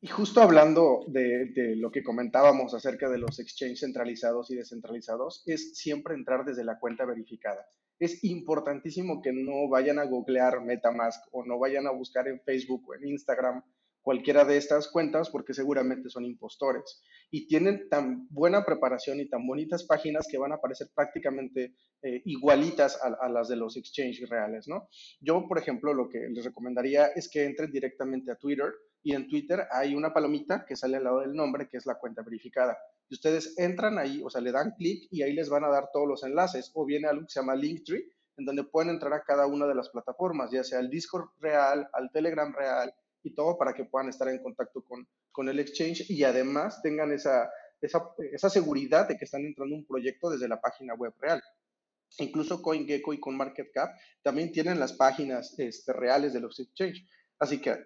Y 0.00 0.08
justo 0.08 0.42
hablando 0.42 1.04
de, 1.06 1.52
de, 1.54 1.76
lo 1.76 1.92
que 1.92 2.02
comentábamos 2.02 2.74
acerca 2.74 3.08
de 3.08 3.18
los 3.18 3.38
exchanges 3.38 3.80
centralizados 3.80 4.50
y 4.50 4.56
descentralizados, 4.56 5.44
es 5.46 5.76
siempre 5.76 6.14
entrar 6.14 6.44
desde 6.44 6.64
la 6.64 6.80
cuenta 6.80 7.04
verificada. 7.04 7.64
Es 8.00 8.24
importantísimo 8.24 9.22
que 9.22 9.32
no 9.32 9.68
vayan 9.68 10.00
a 10.00 10.04
googlear 10.04 10.60
Metamask 10.60 11.22
o 11.30 11.44
no 11.44 11.58
vayan 11.60 11.86
a 11.86 11.92
buscar 11.92 12.26
en 12.26 12.40
Facebook 12.40 12.88
o 12.88 12.94
en 12.94 13.06
Instagram 13.06 13.62
cualquiera 14.02 14.44
de 14.44 14.56
estas 14.56 14.88
cuentas 14.88 15.30
porque 15.30 15.54
seguramente 15.54 16.10
son 16.10 16.24
impostores 16.24 17.02
y 17.30 17.46
tienen 17.46 17.88
tan 17.88 18.26
buena 18.30 18.64
preparación 18.64 19.20
y 19.20 19.28
tan 19.28 19.46
bonitas 19.46 19.84
páginas 19.84 20.26
que 20.30 20.38
van 20.38 20.52
a 20.52 20.60
parecer 20.60 20.88
prácticamente 20.94 21.74
eh, 22.02 22.20
igualitas 22.24 23.00
a, 23.00 23.28
las 23.28 23.48
de 23.48 23.56
los 23.56 23.76
exchanges 23.76 24.28
reales, 24.28 24.66
¿no? 24.66 24.88
Yo, 25.20 25.46
por 25.46 25.58
ejemplo, 25.58 25.94
lo 25.94 26.08
que 26.08 26.18
les 26.28 26.44
recomendaría 26.44 27.06
es 27.06 27.30
que 27.30 27.44
entren 27.44 27.70
directamente 27.70 28.32
a 28.32 28.36
Twitter 28.36 28.72
y 29.04 29.14
en 29.14 29.28
Twitter 29.28 29.66
hay 29.70 29.94
una 29.94 30.12
palomita 30.12 30.64
que 30.66 30.76
sale 30.76 30.96
al 30.96 31.04
lado 31.04 31.20
del 31.20 31.34
nombre 31.34 31.68
que 31.68 31.76
es 31.76 31.86
la 31.86 31.94
cuenta 31.94 32.22
verificada. 32.22 32.76
Y 33.08 33.14
ustedes 33.14 33.56
entran 33.56 33.98
ahí, 33.98 34.20
o 34.24 34.30
sea, 34.30 34.40
le 34.40 34.52
dan 34.52 34.72
clic 34.76 35.06
y 35.10 35.22
ahí 35.22 35.32
les 35.32 35.48
van 35.48 35.64
a 35.64 35.68
dar 35.68 35.90
todos 35.92 36.08
los 36.08 36.24
enlaces 36.24 36.70
o 36.74 36.84
viene 36.84 37.08
algo 37.08 37.22
que 37.22 37.32
se 37.32 37.40
llama 37.40 37.54
Linktree 37.54 38.04
en 38.36 38.46
donde 38.46 38.64
pueden 38.64 38.90
entrar 38.90 39.12
a 39.12 39.22
cada 39.22 39.46
una 39.46 39.66
de 39.66 39.74
las 39.74 39.90
plataformas, 39.90 40.50
ya 40.50 40.64
sea 40.64 40.78
al 40.78 40.90
Discord 40.90 41.28
real, 41.38 41.88
al 41.92 42.10
Telegram 42.10 42.52
real, 42.54 42.92
y 43.22 43.34
todo 43.34 43.56
para 43.56 43.74
que 43.74 43.84
puedan 43.84 44.08
estar 44.08 44.28
en 44.28 44.42
contacto 44.42 44.82
con, 44.82 45.06
con 45.30 45.48
el 45.48 45.60
exchange 45.60 46.10
y 46.10 46.24
además 46.24 46.80
tengan 46.82 47.12
esa, 47.12 47.50
esa, 47.80 48.02
esa, 48.32 48.50
seguridad 48.50 49.08
de 49.08 49.16
que 49.16 49.24
están 49.24 49.44
entrando 49.44 49.74
un 49.74 49.86
proyecto 49.86 50.30
desde 50.30 50.48
la 50.48 50.60
página 50.60 50.94
web 50.94 51.14
real. 51.18 51.42
Incluso 52.18 52.60
CoinGecko 52.60 53.14
y 53.14 53.20
CoinMarketCap 53.20 53.90
también 54.22 54.52
tienen 54.52 54.78
las 54.78 54.92
páginas 54.92 55.58
este, 55.58 55.92
reales 55.92 56.32
de 56.32 56.40
los 56.40 56.58
exchanges. 56.60 57.06
Así 57.38 57.60
que 57.60 57.76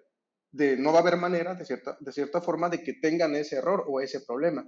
de, 0.51 0.77
no 0.77 0.91
va 0.91 0.99
a 0.99 1.01
haber 1.01 1.17
manera, 1.17 1.55
de 1.55 1.65
cierta, 1.65 1.97
de 1.99 2.11
cierta 2.11 2.41
forma, 2.41 2.69
de 2.69 2.83
que 2.83 2.93
tengan 2.93 3.35
ese 3.35 3.57
error 3.57 3.85
o 3.87 4.01
ese 4.01 4.21
problema. 4.21 4.67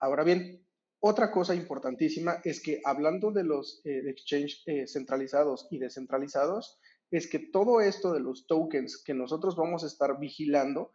Ahora 0.00 0.24
bien, 0.24 0.66
otra 1.00 1.30
cosa 1.30 1.54
importantísima 1.54 2.40
es 2.44 2.60
que 2.60 2.80
hablando 2.84 3.30
de 3.30 3.44
los 3.44 3.80
eh, 3.84 4.02
exchanges 4.08 4.62
eh, 4.66 4.86
centralizados 4.86 5.68
y 5.70 5.78
descentralizados, 5.78 6.78
es 7.10 7.28
que 7.28 7.38
todo 7.38 7.80
esto 7.80 8.12
de 8.12 8.20
los 8.20 8.46
tokens 8.46 9.02
que 9.04 9.14
nosotros 9.14 9.56
vamos 9.56 9.84
a 9.84 9.86
estar 9.86 10.18
vigilando 10.18 10.92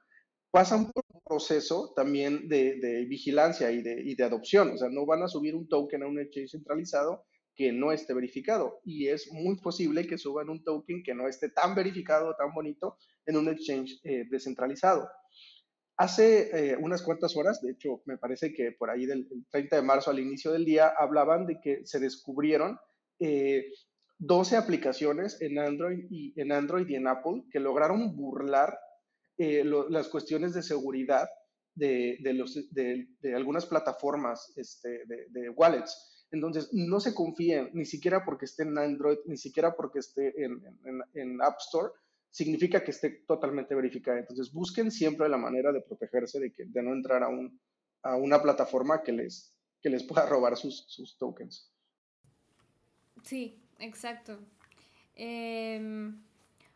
pasan 0.51 0.91
por 0.91 1.03
un 1.13 1.21
proceso 1.21 1.93
también 1.95 2.49
de, 2.49 3.05
vigilancia 3.07 3.71
y 3.71 3.81
de, 3.81 4.23
adopción. 4.23 4.71
O 4.71 4.77
sea, 4.77 4.89
no 4.89 5.05
van 5.05 5.23
a 5.23 5.27
subir 5.27 5.55
un 5.55 5.67
token 5.67 6.03
a 6.03 6.07
un 6.07 6.19
exchange 6.19 6.51
centralizado 6.51 7.23
que 7.55 7.71
no 7.71 7.91
esté 7.91 8.13
verificado. 8.13 8.81
Y 8.83 9.07
es 9.07 9.31
muy 9.31 9.57
posible 9.59 10.05
que 10.05 10.17
suban 10.17 10.49
un 10.49 10.63
token 10.63 11.03
que 11.03 11.15
no 11.15 11.27
esté 11.27 11.49
tan 11.49 11.73
verificado, 11.73 12.35
tan 12.35 12.53
bonito, 12.53 12.97
en 13.25 13.37
un 13.37 13.47
exchange 13.47 13.99
eh, 14.03 14.25
descentralizado. 14.29 15.07
Hace 15.97 16.71
eh, 16.71 16.77
unas 16.77 17.03
cuantas 17.03 17.35
horas, 17.37 17.61
de 17.61 17.71
hecho, 17.71 18.01
me 18.05 18.17
parece 18.17 18.51
que 18.53 18.71
por 18.71 18.89
ahí 18.89 19.05
del 19.05 19.27
30 19.51 19.75
de 19.77 19.81
marzo 19.81 20.09
al 20.09 20.19
inicio 20.19 20.51
del 20.51 20.65
día, 20.65 20.91
hablaban 20.97 21.45
de 21.45 21.59
que 21.61 21.85
se 21.85 21.99
descubrieron 21.99 22.77
eh, 23.19 23.65
12 24.21 24.55
aplicaciones 24.55 25.41
en 25.41 25.57
Android 25.57 26.05
y 26.11 26.39
en, 26.39 26.51
Android 26.51 26.87
y 26.87 26.93
en 26.93 27.07
Apple 27.07 27.43
que 27.51 27.59
lograron 27.59 28.15
burlar 28.15 28.77
eh, 29.39 29.63
las 29.89 30.09
cuestiones 30.09 30.53
de 30.53 30.61
seguridad 30.61 31.27
de, 31.73 32.19
de, 32.21 32.33
los, 32.33 32.71
de, 32.71 33.07
algunas 33.35 33.65
plataformas 33.65 34.53
este, 34.57 35.05
de, 35.07 35.49
wallets. 35.49 36.27
Entonces, 36.29 36.69
no 36.71 36.99
se 36.99 37.15
confíen, 37.15 37.71
ni 37.73 37.83
siquiera 37.83 38.23
porque 38.23 38.45
esté 38.45 38.61
en 38.61 38.77
Android, 38.77 39.17
ni 39.25 39.37
siquiera 39.37 39.75
porque 39.75 39.99
esté 39.99 40.27
en, 40.43 40.61
en, 40.85 41.01
en, 41.15 41.41
App 41.41 41.57
Store, 41.59 41.91
significa 42.29 42.83
que 42.83 42.91
esté 42.91 43.23
totalmente 43.27 43.73
verificada. 43.73 44.19
Entonces, 44.19 44.53
busquen 44.53 44.91
siempre 44.91 45.29
la 45.29 45.37
manera 45.37 45.71
de 45.71 45.81
protegerse 45.81 46.39
de, 46.39 46.53
que, 46.53 46.65
de 46.67 46.83
no 46.83 46.93
entrar 46.93 47.23
a, 47.23 47.27
un, 47.27 47.59
a 48.03 48.17
una 48.17 48.39
plataforma 48.39 49.01
que 49.01 49.13
les, 49.13 49.57
que 49.81 49.89
les 49.89 50.03
pueda 50.03 50.27
robar 50.27 50.55
sus, 50.57 50.85
sus 50.87 51.17
tokens. 51.17 51.73
Sí, 53.23 53.61
Exacto. 53.81 54.39
Em, 55.15 56.21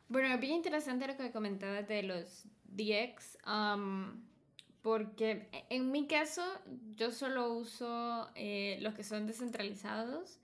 bueno, 0.10 0.38
bien 0.40 0.54
interesante 0.54 1.08
lo 1.08 1.16
que 1.16 1.32
comentabas 1.32 1.88
de 1.88 2.04
los 2.04 2.46
DX, 2.66 3.38
porque 4.82 5.48
en 5.70 5.92
mi 5.92 6.08
caso 6.08 6.44
yo 6.96 7.12
solo 7.12 7.54
uso 7.54 8.30
eh, 8.36 8.78
los 8.82 8.94
que 8.94 9.04
son 9.04 9.26
descentralizados. 9.26 10.40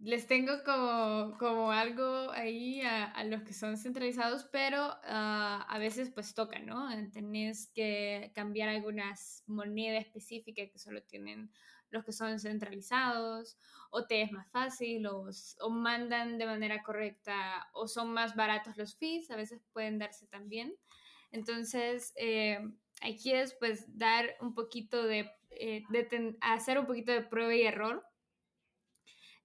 Les 0.00 0.28
tengo 0.28 0.62
como, 0.64 1.36
como 1.38 1.72
algo 1.72 2.30
ahí 2.30 2.80
a, 2.82 3.06
a, 3.06 3.24
los 3.24 3.42
que 3.42 3.52
son 3.52 3.76
centralizados, 3.76 4.44
pero 4.52 4.86
uh, 4.86 5.66
a 5.68 5.76
veces 5.80 6.10
pues 6.10 6.34
toca, 6.34 6.60
¿no? 6.60 6.88
Tenés 7.10 7.66
que 7.74 8.30
cambiar 8.32 8.68
algunas 8.68 9.42
monedas 9.48 10.04
específicas 10.04 10.70
que 10.70 10.78
solo 10.78 11.02
tienen 11.02 11.50
los 11.90 12.04
que 12.04 12.12
son 12.12 12.38
centralizados, 12.38 13.56
o 13.90 14.06
te 14.06 14.22
es 14.22 14.32
más 14.32 14.50
fácil, 14.50 15.06
o, 15.06 15.28
o, 15.60 15.70
mandan 15.70 16.38
de 16.38 16.46
manera 16.46 16.82
correcta, 16.82 17.68
o 17.72 17.88
son 17.88 18.12
más 18.12 18.36
baratos 18.36 18.76
los 18.76 18.96
fees, 18.96 19.30
a 19.30 19.36
veces 19.36 19.62
pueden 19.72 19.98
darse 19.98 20.26
también. 20.26 20.74
Entonces, 21.30 22.12
eh, 22.16 22.58
aquí 23.02 23.32
es 23.32 23.54
pues 23.54 23.84
dar 23.96 24.36
un 24.40 24.54
poquito 24.54 25.02
de, 25.02 25.30
eh, 25.50 25.84
hacer 26.40 26.78
un 26.78 26.86
poquito 26.86 27.12
de 27.12 27.22
prueba 27.22 27.54
y 27.54 27.62
error. 27.62 28.04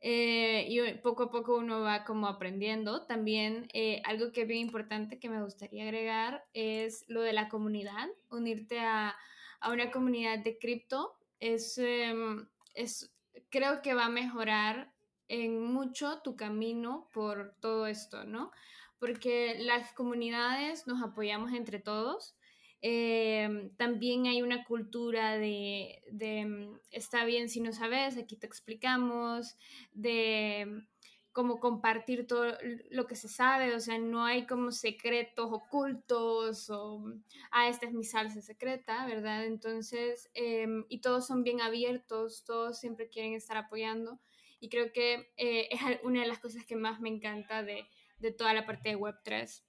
Eh, 0.05 0.65
y 0.67 0.81
poco 0.95 1.23
a 1.23 1.31
poco 1.31 1.57
uno 1.57 1.79
va 1.81 2.03
como 2.03 2.27
aprendiendo. 2.27 3.05
También 3.05 3.69
algo 4.03 4.33
que 4.33 4.41
es 4.41 4.47
bien 4.47 4.59
importante 4.59 5.17
que 5.17 5.29
me 5.29 5.41
gustaría 5.41 5.83
agregar 5.83 6.45
es 6.53 7.05
lo 7.07 7.21
de 7.21 7.31
la 7.31 7.47
comunidad, 7.47 8.09
unirte 8.29 8.79
a, 8.79 9.15
a 9.61 9.71
una 9.71 9.91
comunidad 9.91 10.39
de 10.39 10.57
cripto 10.57 11.15
es, 11.43 11.77
em, 11.77 12.47
es, 12.73 13.11
creo 13.49 13.81
que 13.81 13.93
va 13.93 14.05
a 14.05 14.09
mejorar 14.09 14.93
en 15.27 15.61
mucho 15.61 16.21
tu 16.23 16.37
camino 16.37 17.09
por 17.13 17.55
todo 17.59 17.85
esto, 17.87 18.23
¿no? 18.23 18.51
Porque 18.97 19.57
las 19.59 19.91
comunidades 19.93 20.87
nos 20.87 21.03
apoyamos 21.03 21.51
entre 21.51 21.79
todos. 21.79 22.35
Em, 22.81 23.75
también 23.75 24.25
hay 24.27 24.41
una 24.41 24.63
cultura 24.63 25.37
de, 25.37 26.01
em, 26.19 26.79
está 26.91 27.25
bien 27.25 27.49
si 27.49 27.59
no 27.59 27.73
sabes, 27.73 28.17
aquí 28.17 28.37
te 28.37 28.47
explicamos, 28.47 29.57
de 29.91 30.85
como 31.33 31.59
compartir 31.59 32.27
todo 32.27 32.53
lo 32.91 33.07
que 33.07 33.15
se 33.15 33.27
sabe, 33.27 33.75
o 33.75 33.79
sea, 33.79 33.97
no 33.97 34.23
hay 34.23 34.45
como 34.45 34.71
secretos 34.71 35.49
ocultos 35.51 36.69
o, 36.69 37.03
ah, 37.51 37.67
esta 37.67 37.87
es 37.87 37.93
mi 37.93 38.03
salsa 38.03 38.41
secreta, 38.41 39.05
¿verdad? 39.07 39.45
Entonces, 39.45 40.29
em, 40.35 40.85
y 40.89 41.01
todos 41.01 41.25
son 41.25 41.43
bien 41.43 41.59
abiertos, 41.59 42.43
todos 42.45 42.79
siempre 42.79 43.09
quieren 43.09 43.33
estar 43.33 43.57
apoyando 43.57 44.19
y 44.59 44.69
creo 44.69 44.93
que 44.93 45.33
eh, 45.37 45.69
es 45.71 45.81
una 46.03 46.21
de 46.21 46.27
las 46.27 46.39
cosas 46.39 46.65
que 46.65 46.75
más 46.75 47.01
me 47.01 47.09
encanta 47.09 47.63
de, 47.63 47.87
de 48.19 48.31
toda 48.31 48.53
la 48.53 48.65
parte 48.65 48.89
de 48.89 48.97
Web3. 48.97 49.63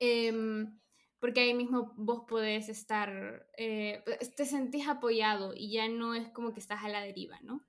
Em, 0.00 0.78
porque 1.20 1.40
ahí 1.40 1.54
mismo 1.54 1.94
vos 1.96 2.24
podés 2.28 2.68
estar, 2.68 3.46
eh, 3.56 4.02
te 4.36 4.44
sentís 4.44 4.88
apoyado 4.88 5.54
y 5.54 5.70
ya 5.72 5.88
no 5.88 6.14
es 6.14 6.28
como 6.30 6.52
que 6.52 6.60
estás 6.60 6.84
a 6.84 6.88
la 6.88 7.00
deriva, 7.00 7.38
¿no? 7.40 7.64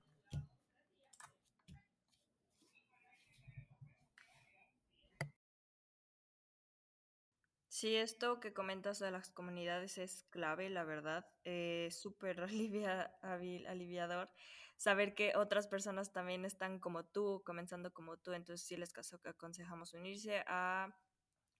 Sí, 7.76 7.94
esto 7.94 8.40
que 8.40 8.54
comentas 8.54 9.00
de 9.00 9.10
las 9.10 9.30
comunidades 9.30 9.98
es 9.98 10.24
clave, 10.30 10.70
la 10.70 10.82
verdad. 10.84 11.26
Es 11.44 12.00
súper 12.00 12.40
aliviador 13.20 14.30
saber 14.78 15.14
que 15.14 15.36
otras 15.36 15.68
personas 15.68 16.10
también 16.10 16.46
están 16.46 16.80
como 16.80 17.04
tú, 17.04 17.42
comenzando 17.44 17.92
como 17.92 18.16
tú. 18.16 18.32
Entonces 18.32 18.66
sí 18.66 18.78
les 18.78 18.94
aconsejamos 19.26 19.92
unirse 19.92 20.42
a, 20.46 20.88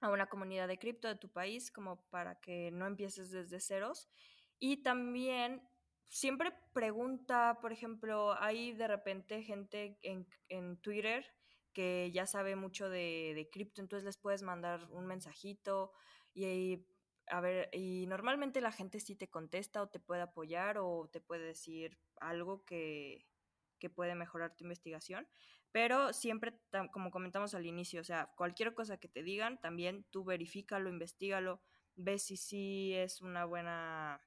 a 0.01 0.09
una 0.09 0.27
comunidad 0.31 0.69
de 0.69 0.79
cripto 0.79 1.07
de 1.07 1.17
tu 1.17 1.29
país 1.31 1.71
como 1.71 2.09
para 2.09 2.41
que 2.41 2.71
no 2.71 2.87
empieces 2.87 3.31
desde 3.31 3.61
ceros. 3.61 4.09
Y 4.59 4.83
también 4.83 5.69
siempre 6.09 6.51
pregunta, 6.73 7.59
por 7.61 7.75
ejemplo, 7.75 8.33
hay 8.41 8.73
de 8.73 8.89
repente 8.89 9.43
gente 9.43 9.99
en, 10.01 10.27
en 10.49 10.81
Twitter 10.81 11.27
que 11.77 12.11
ya 12.11 12.25
sabe 12.25 12.57
mucho 12.57 12.89
de, 12.89 13.35
de 13.35 13.51
cripto, 13.53 13.83
entonces 13.83 14.03
les 14.03 14.17
puedes 14.17 14.43
mandar 14.43 14.89
un 14.93 15.07
mensajito 15.07 15.93
y, 16.33 16.87
a 17.27 17.43
ver, 17.43 17.69
y 17.71 18.07
normalmente 18.07 18.63
la 18.63 18.73
gente 18.73 18.99
sí 18.99 19.15
te 19.15 19.29
contesta 19.29 19.83
o 19.83 19.89
te 19.91 20.01
puede 20.01 20.23
apoyar 20.23 20.79
o 20.79 21.11
te 21.13 21.21
puede 21.21 21.45
decir 21.45 21.99
algo 22.19 22.65
que, 22.65 23.27
que 23.79 23.91
puede 23.91 24.15
mejorar 24.15 24.57
tu 24.57 24.65
investigación, 24.65 25.29
pero 25.71 26.15
siempre, 26.15 26.59
como 26.93 27.11
comentamos 27.11 27.55
al 27.55 27.67
inicio, 27.67 28.01
o 28.01 28.05
sea, 28.05 28.33
cualquier 28.39 28.73
cosa 28.73 28.97
que 28.97 29.09
te 29.09 29.23
digan, 29.23 29.61
también 29.61 30.07
tú 30.11 30.25
verifícalo, 30.25 30.89
investigalo, 30.89 31.61
ves 31.95 32.23
si 32.23 32.39
sí 32.39 32.95
es 32.95 33.21
una 33.21 33.45
buena 33.45 34.27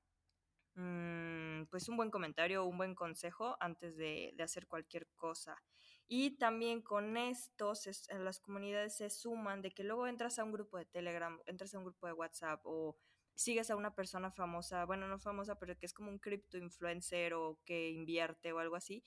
Mm, 0.76 1.66
pues 1.70 1.90
un 1.90 1.98
buen 1.98 2.10
comentario, 2.10 2.64
un 2.66 2.78
buen 2.78 2.96
consejo 2.96 3.58
antes 3.60 3.98
de, 3.98 4.34
hacer 4.40 4.66
cualquier 4.68 5.08
cosa. 5.16 5.62
Y 6.12 6.32
también 6.32 6.82
con 6.82 7.17
esto 7.17 7.74
en 8.10 8.26
las 8.26 8.39
comunidades 8.39 8.98
se 8.98 9.12
suman 9.12 9.62
de 9.62 9.72
que 9.72 9.84
luego 9.84 10.08
entras 10.08 10.39
a 10.39 10.43
un 10.43 10.52
grupo 10.52 10.78
de 10.78 10.86
Telegram, 10.86 11.39
entras 11.45 11.74
a 11.74 11.78
un 11.78 11.84
grupo 11.84 12.08
de 12.08 12.13
WhatsApp 12.13 12.62
o 12.65 12.98
sigues 13.36 13.69
a 13.69 13.76
una 13.76 13.93
persona 13.93 14.32
famosa, 14.32 14.86
bueno, 14.86 15.08
no 15.08 15.19
famosa, 15.19 15.60
pero 15.60 15.78
que 15.78 15.86
es 15.86 15.93
como 15.93 16.10
un 16.10 16.17
cripto 16.17 16.58
influencer 16.58 17.36
o 17.36 17.60
que 17.63 17.89
invierte 17.91 18.52
o 18.52 18.60
algo 18.60 18.76
así, 18.76 19.04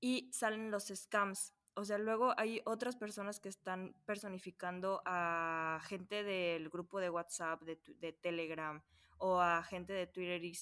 y 0.00 0.30
salen 0.32 0.70
los 0.70 0.86
scams. 0.86 1.52
O 1.74 1.84
sea, 1.84 1.98
luego 1.98 2.32
hay 2.38 2.62
otras 2.64 2.96
personas 2.96 3.40
que 3.40 3.48
están 3.48 3.94
personificando 4.06 5.02
a 5.04 5.80
gente 5.84 6.22
del 6.22 6.68
grupo 6.70 7.00
de 7.00 7.10
WhatsApp, 7.10 7.62
de 7.62 8.12
Telegram, 8.12 8.82
o 9.20 9.38
a 9.38 9.62
gente 9.62 9.92
de 9.92 10.06
Twitter 10.06 10.42
y, 10.42 10.56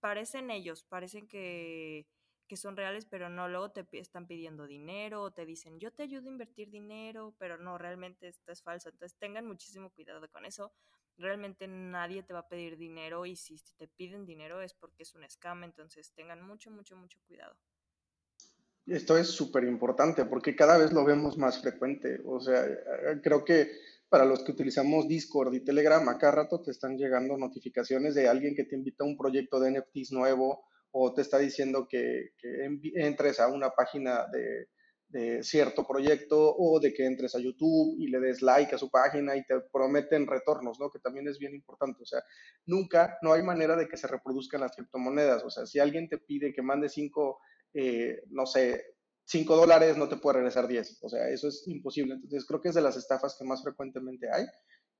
parecen 0.00 0.50
ellos, 0.50 0.82
parecen 0.84 1.26
que, 1.28 2.06
son 2.54 2.76
reales, 2.76 3.06
pero 3.06 3.28
no, 3.28 3.48
luego 3.48 3.72
te 3.72 3.84
están 3.98 4.28
pidiendo 4.28 4.68
dinero 4.68 5.22
o 5.22 5.32
te 5.32 5.44
dicen, 5.44 5.80
yo 5.80 5.90
te 5.90 6.04
ayudo 6.04 6.28
a 6.28 6.32
invertir 6.32 6.70
dinero, 6.70 7.34
pero 7.38 7.58
no, 7.58 7.78
realmente 7.78 8.28
esto 8.28 8.52
es 8.52 8.62
falso. 8.62 8.88
Entonces 8.88 9.18
tengan 9.18 9.46
muchísimo 9.46 9.90
cuidado 9.90 10.28
con 10.30 10.44
eso. 10.44 10.72
Realmente 11.18 11.66
nadie 11.66 12.22
te 12.22 12.34
va 12.34 12.40
a 12.40 12.48
pedir 12.48 12.76
dinero 12.76 13.26
y 13.26 13.34
si 13.34 13.56
te 13.76 13.88
piden 13.88 14.26
dinero 14.26 14.62
es 14.62 14.74
porque 14.74 15.02
es 15.02 15.14
un 15.14 15.28
scam, 15.28 15.64
entonces 15.64 16.12
tengan 16.12 16.42
mucho, 16.42 16.70
mucho, 16.70 16.94
mucho 16.96 17.18
cuidado. 17.26 17.56
Esto 18.86 19.18
es 19.18 19.28
súper 19.28 19.64
importante 19.64 20.24
porque 20.26 20.54
cada 20.54 20.78
vez 20.78 20.92
lo 20.92 21.04
vemos 21.04 21.36
más 21.36 21.60
frecuente. 21.60 22.20
O 22.24 22.38
sea, 22.38 22.64
creo 23.22 23.44
que 23.44 23.72
para 24.08 24.24
los 24.24 24.44
que 24.44 24.52
utilizamos 24.52 25.08
Discord 25.08 25.52
y 25.54 25.64
Telegram, 25.64 26.08
acá 26.08 26.30
rato 26.30 26.60
te 26.60 26.70
están 26.70 26.96
llegando 26.96 27.36
notificaciones 27.36 28.14
de 28.14 28.28
alguien 28.28 28.54
que 28.54 28.64
te 28.64 28.76
invita 28.76 29.02
a 29.02 29.06
un 29.06 29.16
proyecto 29.16 29.58
de 29.58 29.72
NFTs 29.72 30.12
nuevo 30.12 30.64
o 30.98 31.12
te 31.12 31.20
está 31.20 31.38
diciendo 31.38 31.86
que, 31.86 32.30
entres 32.94 33.38
a 33.38 33.48
una 33.48 33.70
página 33.70 34.26
de, 34.32 34.68
cierto 35.42 35.86
proyecto 35.86 36.54
o 36.56 36.80
de 36.80 36.92
que 36.92 37.06
entres 37.06 37.34
a 37.34 37.38
YouTube 37.38 37.96
y 37.98 38.08
le 38.08 38.18
des 38.18 38.42
like 38.42 38.74
a 38.74 38.78
su 38.78 38.90
página 38.90 39.36
y 39.36 39.44
te 39.44 39.60
prometen 39.72 40.26
retornos, 40.26 40.78
¿no? 40.80 40.90
Que 40.90 40.98
también 40.98 41.28
es 41.28 41.38
bien 41.38 41.54
importante. 41.54 42.02
O 42.02 42.06
sea, 42.06 42.22
nunca, 42.66 43.16
no 43.22 43.32
hay 43.32 43.42
manera 43.42 43.76
de 43.76 43.88
que 43.88 43.96
se 43.96 44.08
reproduzcan 44.08 44.60
las 44.60 44.74
criptomonedas. 44.74 45.44
O 45.44 45.50
sea, 45.50 45.64
si 45.64 45.78
alguien 45.78 46.08
te 46.08 46.18
pide 46.18 46.52
que 46.52 46.60
mande 46.60 46.88
cinco, 46.88 47.38
eh, 47.72 48.22
no 48.30 48.44
sé, 48.46 48.84
5 49.26 49.56
dólares 49.56 49.96
no 49.96 50.08
te 50.08 50.16
puede 50.16 50.38
regresar 50.38 50.68
10. 50.68 50.98
O 51.02 51.08
sea, 51.08 51.28
eso 51.28 51.48
es 51.48 51.66
imposible. 51.66 52.14
Entonces, 52.14 52.44
creo 52.46 52.60
que 52.60 52.68
es 52.68 52.74
de 52.74 52.82
las 52.82 52.96
estafas 52.96 53.36
que 53.38 53.44
más 53.44 53.62
frecuentemente 53.62 54.28
hay, 54.30 54.46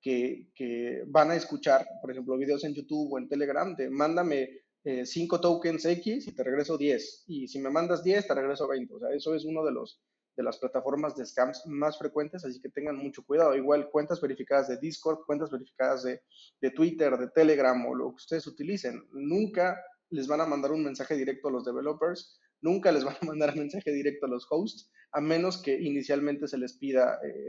que 0.01 1.03
van 1.09 1.31
a 1.31 1.37
escuchar, 1.37 1.87
por 2.01 2.11
ejemplo, 2.11 2.39
videos 2.39 2.65
en 2.65 2.75
YouTube 2.75 3.13
o 3.13 3.19
en 3.19 3.29
Telegram 3.29 3.75
de 3.75 3.91
mándame 3.91 4.66
5 5.05 5.37
eh, 5.37 5.39
tokens 5.41 5.85
X 5.85 6.29
y 6.29 6.33
te 6.33 6.45
regreso 6.45 6.79
10. 6.79 7.25
Y 7.27 7.49
si 7.49 7.59
me 7.59 7.71
mandas 7.71 8.05
10, 8.05 8.27
te 8.27 8.35
regreso 8.35 8.69
20. 8.69 8.95
O 8.95 9.01
sea, 9.01 9.11
eso 9.11 9.35
es 9.35 9.45
uno 9.45 9.65
de 9.65 9.73
los 9.73 10.01
de 10.37 10.43
las 10.43 10.59
plataformas 10.59 11.17
de 11.17 11.25
scams 11.25 11.63
más 11.65 11.97
frecuentes, 11.97 12.45
así 12.45 12.61
que 12.61 12.69
tengan 12.69 12.99
mucho 12.99 13.25
cuidado. 13.25 13.57
Igual 13.57 13.89
cuentas 13.91 14.21
verificadas 14.21 14.69
de 14.69 14.77
Discord, 14.77 15.25
cuentas 15.25 15.51
verificadas 15.51 16.03
de, 16.03 16.21
de 16.61 16.71
Twitter, 16.73 17.17
de 17.17 17.31
Telegram 17.31 17.87
o 17.87 17.95
lo 17.95 18.11
que 18.11 18.17
ustedes 18.17 18.47
utilicen. 18.47 19.03
Nunca 19.13 19.81
les 20.11 20.27
van 20.27 20.43
a 20.43 20.47
mandar 20.47 20.73
un 20.73 20.85
mensaje 20.85 21.17
directo 21.17 21.49
a 21.49 21.53
los 21.53 21.65
developers 21.65 22.39
nunca 22.61 22.93
les 22.93 23.05
van 23.05 23.17
a 23.21 23.27
mandar 23.27 23.57
mensaje 23.57 23.93
directo 23.93 24.27
a 24.27 24.29
los 24.29 24.47
hosts, 24.51 24.91
a 25.13 25.21
menos 25.21 25.63
que 25.63 25.81
inicialmente 25.81 26.49
se 26.49 26.59
les 26.59 26.75
pida 26.75 27.19
eh, 27.25 27.49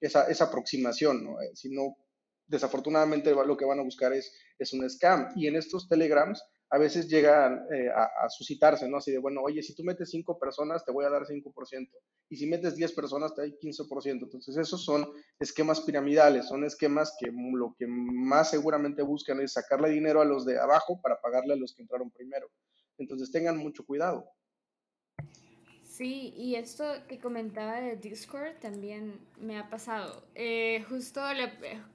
esa, 0.00 0.26
esa, 0.28 0.44
aproximación, 0.44 1.24
¿no? 1.24 1.40
Eh, 1.40 1.50
si 1.54 1.70
no, 1.70 1.96
desafortunadamente 2.52 3.34
lo 3.34 3.56
que 3.56 3.64
van 3.64 3.80
a 3.80 3.82
buscar 3.82 4.12
es, 4.12 4.32
es 4.58 4.72
un 4.72 4.88
scam. 4.88 5.28
Y 5.34 5.48
en 5.48 5.56
estos 5.56 5.88
telegrams 5.88 6.44
a 6.70 6.78
veces 6.78 7.08
llegan 7.08 7.66
eh, 7.74 7.88
a, 7.90 8.28
suscitarse, 8.30 8.88
¿no? 8.88 8.98
Así 8.98 9.10
de, 9.10 9.18
bueno, 9.18 9.42
oye, 9.42 9.62
si 9.62 9.74
tú 9.74 9.84
metes 9.84 10.10
cinco 10.10 10.38
personas, 10.38 10.84
te 10.84 10.92
voy 10.92 11.04
a 11.04 11.10
dar 11.10 11.26
5%. 11.26 11.88
Y 12.30 12.36
si 12.36 12.46
metes 12.46 12.76
10 12.76 12.92
personas, 12.92 13.34
te 13.34 13.42
doy 13.42 13.58
15%. 13.60 14.22
Entonces, 14.22 14.56
esos 14.56 14.82
son 14.82 15.06
esquemas 15.38 15.82
piramidales, 15.82 16.46
son 16.48 16.64
esquemas 16.64 17.14
que 17.18 17.30
lo 17.30 17.74
que 17.78 17.86
más 17.86 18.50
seguramente 18.50 19.02
buscan 19.02 19.40
es 19.40 19.52
sacarle 19.52 19.90
dinero 19.90 20.22
a 20.22 20.24
los 20.24 20.46
de 20.46 20.58
abajo 20.58 20.98
para 21.02 21.20
pagarle 21.20 21.52
a 21.52 21.56
los 21.56 21.74
que 21.74 21.82
entraron 21.82 22.10
primero. 22.10 22.48
Entonces 22.96 23.30
tengan 23.30 23.58
mucho 23.58 23.84
cuidado. 23.84 24.30
Sí, 25.92 26.32
y 26.38 26.54
esto 26.54 26.84
que 27.06 27.18
comentaba 27.18 27.78
de 27.78 27.96
Discord 27.96 28.54
también 28.60 29.20
me 29.38 29.58
ha 29.58 29.68
pasado. 29.68 30.24
Eh, 30.34 30.82
justo 30.88 31.20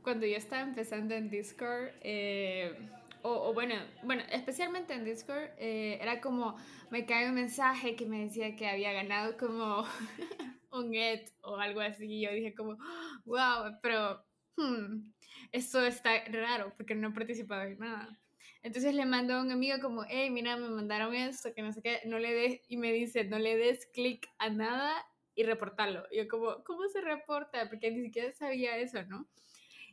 cuando 0.03 0.27
yo 0.27 0.37
estaba 0.37 0.61
empezando 0.61 1.15
en 1.15 1.31
Discord, 1.31 1.89
eh, 2.01 2.77
o, 3.23 3.55
bueno, 3.55 3.73
bueno, 4.03 4.21
especialmente 4.31 4.93
en 4.93 5.03
Discord, 5.03 5.49
eh, 5.57 5.97
era 5.99 6.21
como 6.21 6.55
me 6.91 7.07
cae 7.07 7.27
un 7.27 7.33
mensaje 7.33 7.95
que 7.95 8.05
me 8.05 8.25
decía 8.25 8.55
que 8.55 8.67
había 8.67 8.93
ganado 8.93 9.35
como 9.35 9.83
un 10.71 10.91
get 10.93 11.31
o 11.41 11.57
algo 11.57 11.81
así. 11.81 12.05
Y 12.05 12.21
yo 12.21 12.31
dije 12.31 12.53
como, 12.53 12.77
wow, 13.25 13.79
pero 13.81 14.23
hmm, 14.57 15.11
esto 15.51 15.83
está 15.83 16.23
raro 16.25 16.71
porque 16.77 16.93
no 16.93 17.07
he 17.09 17.13
participado 17.13 17.63
en 17.63 17.79
nada. 17.79 18.19
Entonces 18.63 18.93
le 18.93 19.05
mando 19.05 19.35
a 19.35 19.41
un 19.41 19.51
amigo 19.51 19.77
como, 19.81 20.03
hey, 20.07 20.29
mira, 20.29 20.57
me 20.57 20.69
mandaron 20.69 21.13
esto, 21.15 21.53
que 21.53 21.61
no 21.61 21.71
sé 21.71 21.81
qué, 21.81 22.01
no 22.05 22.19
le 22.19 22.33
des, 22.33 22.61
y 22.67 22.77
me 22.77 22.91
dice, 22.91 23.23
no 23.23 23.39
le 23.39 23.57
des 23.57 23.85
clic 23.87 24.27
a 24.37 24.49
nada 24.49 24.93
y 25.35 25.43
reportarlo. 25.43 26.03
Yo 26.11 26.27
como, 26.27 26.63
¿cómo 26.63 26.87
se 26.89 27.01
reporta? 27.01 27.69
Porque 27.69 27.91
ni 27.91 28.03
siquiera 28.03 28.31
sabía 28.33 28.77
eso, 28.77 29.03
¿no? 29.03 29.27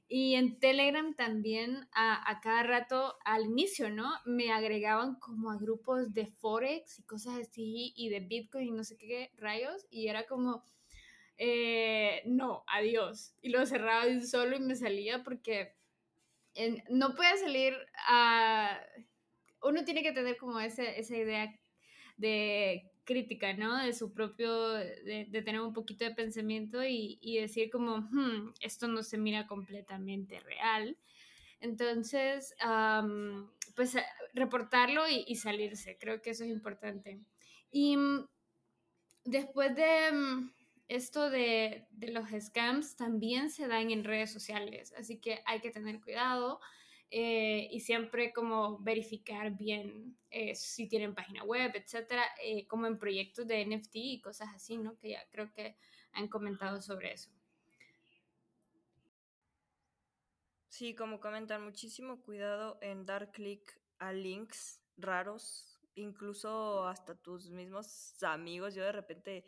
Y 0.08 0.34
en 0.34 0.58
Telegram 0.58 1.14
también 1.14 1.88
a, 1.92 2.30
a, 2.30 2.40
cada 2.40 2.62
rato, 2.62 3.16
al 3.24 3.46
inicio, 3.46 3.90
¿no? 3.90 4.10
Me 4.26 4.52
agregaban 4.52 5.16
como 5.18 5.50
a 5.50 5.56
grupos 5.56 6.12
de 6.12 6.26
Forex 6.26 6.98
y 6.98 7.02
cosas 7.04 7.38
así, 7.38 7.92
y 7.96 8.08
de 8.10 8.20
Bitcoin 8.20 8.68
y 8.68 8.72
no 8.72 8.84
sé 8.84 8.98
qué 8.98 9.30
rayos, 9.36 9.86
y 9.90 10.08
era 10.08 10.26
como, 10.26 10.62
eh, 11.36 12.22
no, 12.26 12.64
adiós. 12.66 13.34
Y 13.42 13.50
lo 13.50 13.64
cerraba 13.66 14.04
solo 14.22 14.56
y 14.56 14.60
me 14.60 14.76
salía 14.76 15.22
porque 15.22 15.74
no 16.88 17.14
puede 17.14 17.38
salir 17.38 17.74
a... 18.08 18.78
Uno 19.62 19.84
tiene 19.84 20.02
que 20.02 20.12
tener 20.12 20.36
como 20.36 20.60
esa 20.60 21.16
idea 21.16 21.54
de 22.16 22.90
crítica, 23.04 23.52
¿no? 23.54 23.82
De 23.82 23.92
su 23.92 24.12
propio, 24.12 24.72
de, 24.72 25.42
tener 25.44 25.60
un 25.60 25.72
poquito 25.72 26.04
de 26.04 26.14
pensamiento 26.14 26.82
y, 26.84 27.38
decir 27.40 27.70
como, 27.70 27.98
hmm, 27.98 28.54
esto 28.60 28.88
no 28.88 29.02
se 29.02 29.18
mira 29.18 29.46
completamente 29.46 30.40
real. 30.40 30.96
Entonces, 31.60 32.54
pues 33.74 33.96
reportarlo 34.34 35.08
y, 35.08 35.24
y, 35.26 35.36
salirse, 35.36 35.96
creo 35.98 36.20
que 36.20 36.30
eso 36.30 36.44
es 36.44 36.50
importante. 36.50 37.20
Y 37.70 37.96
mm, 37.96 38.26
después 39.24 39.74
de, 39.74 40.12
mm, 40.12 40.53
esto 40.88 41.30
de, 41.30 41.86
los 41.92 42.28
scams 42.30 42.96
también 42.96 43.50
se 43.50 43.66
dan 43.66 43.90
en 43.90 44.04
redes 44.04 44.32
sociales, 44.32 44.92
así 44.96 45.18
que 45.18 45.40
hay 45.46 45.60
que 45.60 45.70
tener 45.70 46.00
cuidado 46.00 46.60
eh, 47.10 47.68
y 47.70 47.80
siempre 47.80 48.32
como 48.32 48.78
verificar 48.80 49.56
bien 49.56 50.18
eh, 50.30 50.54
si 50.54 50.88
tienen 50.88 51.14
página 51.14 51.44
web, 51.44 51.72
etcétera, 51.74 52.24
eh, 52.42 52.66
como 52.66 52.86
en 52.86 52.98
proyectos 52.98 53.46
de 53.46 53.64
NFT 53.64 53.94
y 53.94 54.20
cosas 54.20 54.48
así, 54.54 54.76
¿no? 54.76 54.98
Que 54.98 55.10
ya 55.10 55.24
creo 55.30 55.52
que 55.52 55.76
han 56.12 56.28
comentado 56.28 56.82
sobre 56.82 57.12
eso. 57.12 57.30
Sí, 60.68 60.94
como 60.96 61.20
comentan, 61.20 61.62
muchísimo 61.62 62.20
cuidado 62.20 62.78
en 62.80 63.06
dar 63.06 63.30
clic 63.30 63.80
a 63.98 64.12
links 64.12 64.80
raros, 64.96 65.80
incluso 65.94 66.86
hasta 66.88 67.14
tus 67.14 67.50
mismos 67.50 68.20
amigos. 68.24 68.74
Yo 68.74 68.82
de 68.82 68.90
repente 68.90 69.44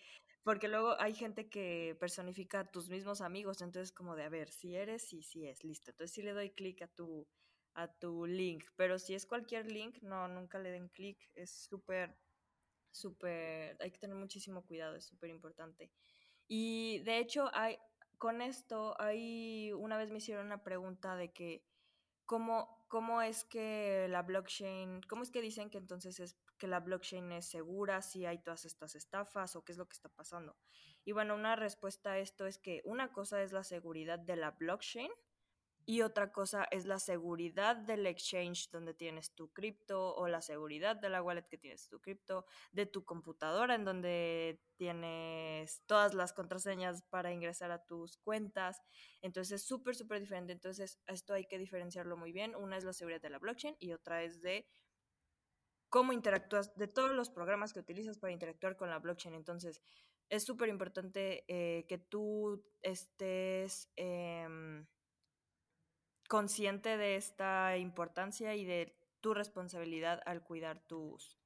porque 0.47 0.69
luego 0.69 0.95
hay 1.01 1.13
gente 1.13 1.49
que 1.49 1.97
personifica 1.99 2.61
a 2.61 2.71
tus 2.71 2.89
mismos 2.89 3.21
amigos, 3.21 3.63
entonces 3.63 3.91
como 3.91 4.15
de, 4.15 4.23
a 4.23 4.29
ver, 4.29 4.49
si 4.49 4.77
eres, 4.77 5.13
y 5.13 5.25
si 5.25 5.45
es, 5.45 5.65
listo. 5.65 5.91
Entonces 5.91 6.15
sí 6.15 6.23
le 6.23 6.35
doy 6.35 6.51
clic 6.51 6.83
a 6.83 6.87
tu, 6.87 7.27
a 7.75 7.89
tu 7.89 8.27
link, 8.27 8.63
pero 8.77 9.01
si 9.01 9.17
es 9.17 9.27
cualquier 9.27 9.69
link, 9.69 9.99
no, 10.03 10.29
nunca 10.29 10.61
le 10.61 10.71
den 10.71 10.89
clic, 10.89 11.19
es 11.35 11.51
súper, 11.51 12.17
súper, 12.93 13.77
hay 13.81 13.91
que 13.91 13.99
tener 13.99 14.15
muchísimo 14.15 14.65
cuidado, 14.65 14.95
es 14.95 15.05
súper 15.05 15.31
importante. 15.31 15.91
Y 16.47 17.01
de 17.01 17.19
hecho, 17.19 17.51
hay, 17.53 17.79
con 18.17 18.41
esto, 18.41 18.95
hay, 19.01 19.73
una 19.73 19.99
vez 19.99 20.13
me 20.13 20.19
hicieron 20.19 20.47
una 20.47 20.63
pregunta 20.63 21.17
de 21.17 21.33
que, 21.33 21.65
¿cómo, 22.25 22.87
cómo 22.87 23.21
es 23.21 23.43
que 23.43 24.07
la 24.11 24.23
blockchain, 24.23 25.01
cómo 25.09 25.25
es 25.25 25.33
que 25.33 25.43
dicen 25.43 25.71
que 25.71 25.79
entonces 25.79 26.21
es 26.21 26.37
que 26.57 26.67
la 26.67 26.81
blockchain 26.81 27.33
es 27.33 27.47
segura, 27.47 28.03
si 28.03 28.27
hay 28.27 28.39
todas 28.39 28.65
estas 28.65 28.95
estafas 28.95 29.57
o 29.57 29.65
qué 29.65 29.73
es 29.73 29.79
lo 29.79 29.87
que 29.87 29.95
está 29.95 30.09
pasando. 30.09 30.57
Y 31.05 31.13
bueno, 31.13 31.35
una 31.35 31.57
respuesta 31.57 32.13
a 32.13 32.19
esto 32.19 32.47
es 32.47 32.59
que 32.59 32.83
una 32.85 33.13
cosa 33.13 33.43
es 33.43 33.53
la 33.53 33.65
seguridad 33.65 34.19
de 34.19 34.37
la 34.37 34.53
blockchain 34.53 35.11
y 35.89 36.03
otra 36.03 36.33
cosa 36.33 36.67
es 36.73 36.85
la 36.85 36.99
seguridad 36.99 37.77
del 37.77 38.07
exchange 38.09 38.71
donde 38.73 38.93
tienes 38.93 39.33
tu 39.37 39.53
cripto 39.53 40.17
o 40.17 40.27
la 40.27 40.43
seguridad 40.43 40.97
de 40.97 41.09
la 41.09 41.23
wallet 41.23 41.47
que 41.49 41.59
tienes 41.59 41.89
tu 41.89 42.01
cripto, 42.01 42.45
de 42.73 42.87
tu 42.87 43.05
computadora 43.05 43.77
en 43.77 43.85
donde 43.85 44.61
tienes 44.75 45.85
todas 45.87 46.13
las 46.13 46.33
contraseñas 46.33 47.03
para 47.03 47.33
ingresar 47.33 47.71
a 47.71 47.85
tus 47.85 48.17
cuentas. 48.17 48.83
Entonces 49.23 49.63
es 49.63 49.69
súper, 49.69 49.95
súper 49.95 50.19
diferente. 50.19 50.53
Entonces 50.53 50.99
esto 51.07 51.35
hay 51.35 51.47
que 51.47 51.57
diferenciarlo 51.57 52.17
muy 52.17 52.33
bien. 52.33 52.57
Una 52.57 52.77
es 52.77 52.83
la 52.83 52.93
seguridad 52.93 53.21
de 53.21 53.31
la 53.31 53.39
blockchain 53.39 53.77
y 53.79 53.93
otra 53.93 54.25
es 54.25 54.41
de 54.41 54.67
cómo 55.97 56.13
interactúas, 56.13 56.77
de 56.77 56.89
todos 56.89 57.13
los 57.13 57.31
programas 57.31 57.73
que 57.73 57.81
utilizas 57.81 58.19
para 58.19 58.31
interactuar 58.31 58.77
con 58.77 58.91
la 58.91 58.99
blockchain. 58.99 59.35
Entonces, 59.35 59.81
es 60.29 60.45
súper 60.45 60.69
importante 60.69 61.47
eh, 61.49 61.87
que 61.89 61.97
tú 61.97 62.63
estés 62.83 63.91
em, 63.97 64.87
consciente 66.29 66.99
de 66.99 67.17
esta 67.17 67.79
importancia 67.79 68.55
y 68.55 68.67
de 68.67 68.95
tu 69.23 69.33
responsabilidad 69.33 70.21
al 70.27 70.43
cuidar 70.43 70.87
tus, 70.87 71.39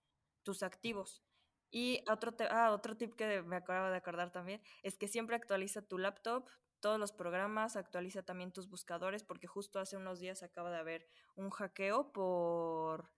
tus 0.43 0.65
activos. 0.65 1.23
Y 1.71 2.03
otro, 2.11 2.35
ah, 2.51 2.73
otro 2.73 2.97
tip 2.97 3.15
que 3.15 3.43
me 3.43 3.55
acabo 3.55 3.89
de 3.89 3.99
acordar 3.99 4.33
también 4.33 4.61
es 4.83 4.99
que 4.99 5.07
siempre 5.07 5.37
actualiza 5.37 5.81
tu 5.81 5.97
laptop, 5.97 6.49
todos 6.81 6.99
los 6.99 7.13
programas, 7.13 7.77
actualiza 7.77 8.25
también 8.25 8.51
tus 8.51 8.69
buscadores, 8.69 9.23
porque 9.23 9.47
justo 9.47 9.79
hace 9.79 9.97
unos 9.97 10.19
días 10.19 10.43
acaba 10.43 10.73
de 10.73 10.79
haber 10.79 11.07
un 11.37 11.51
hackeo 11.51 12.11
por 12.11 13.13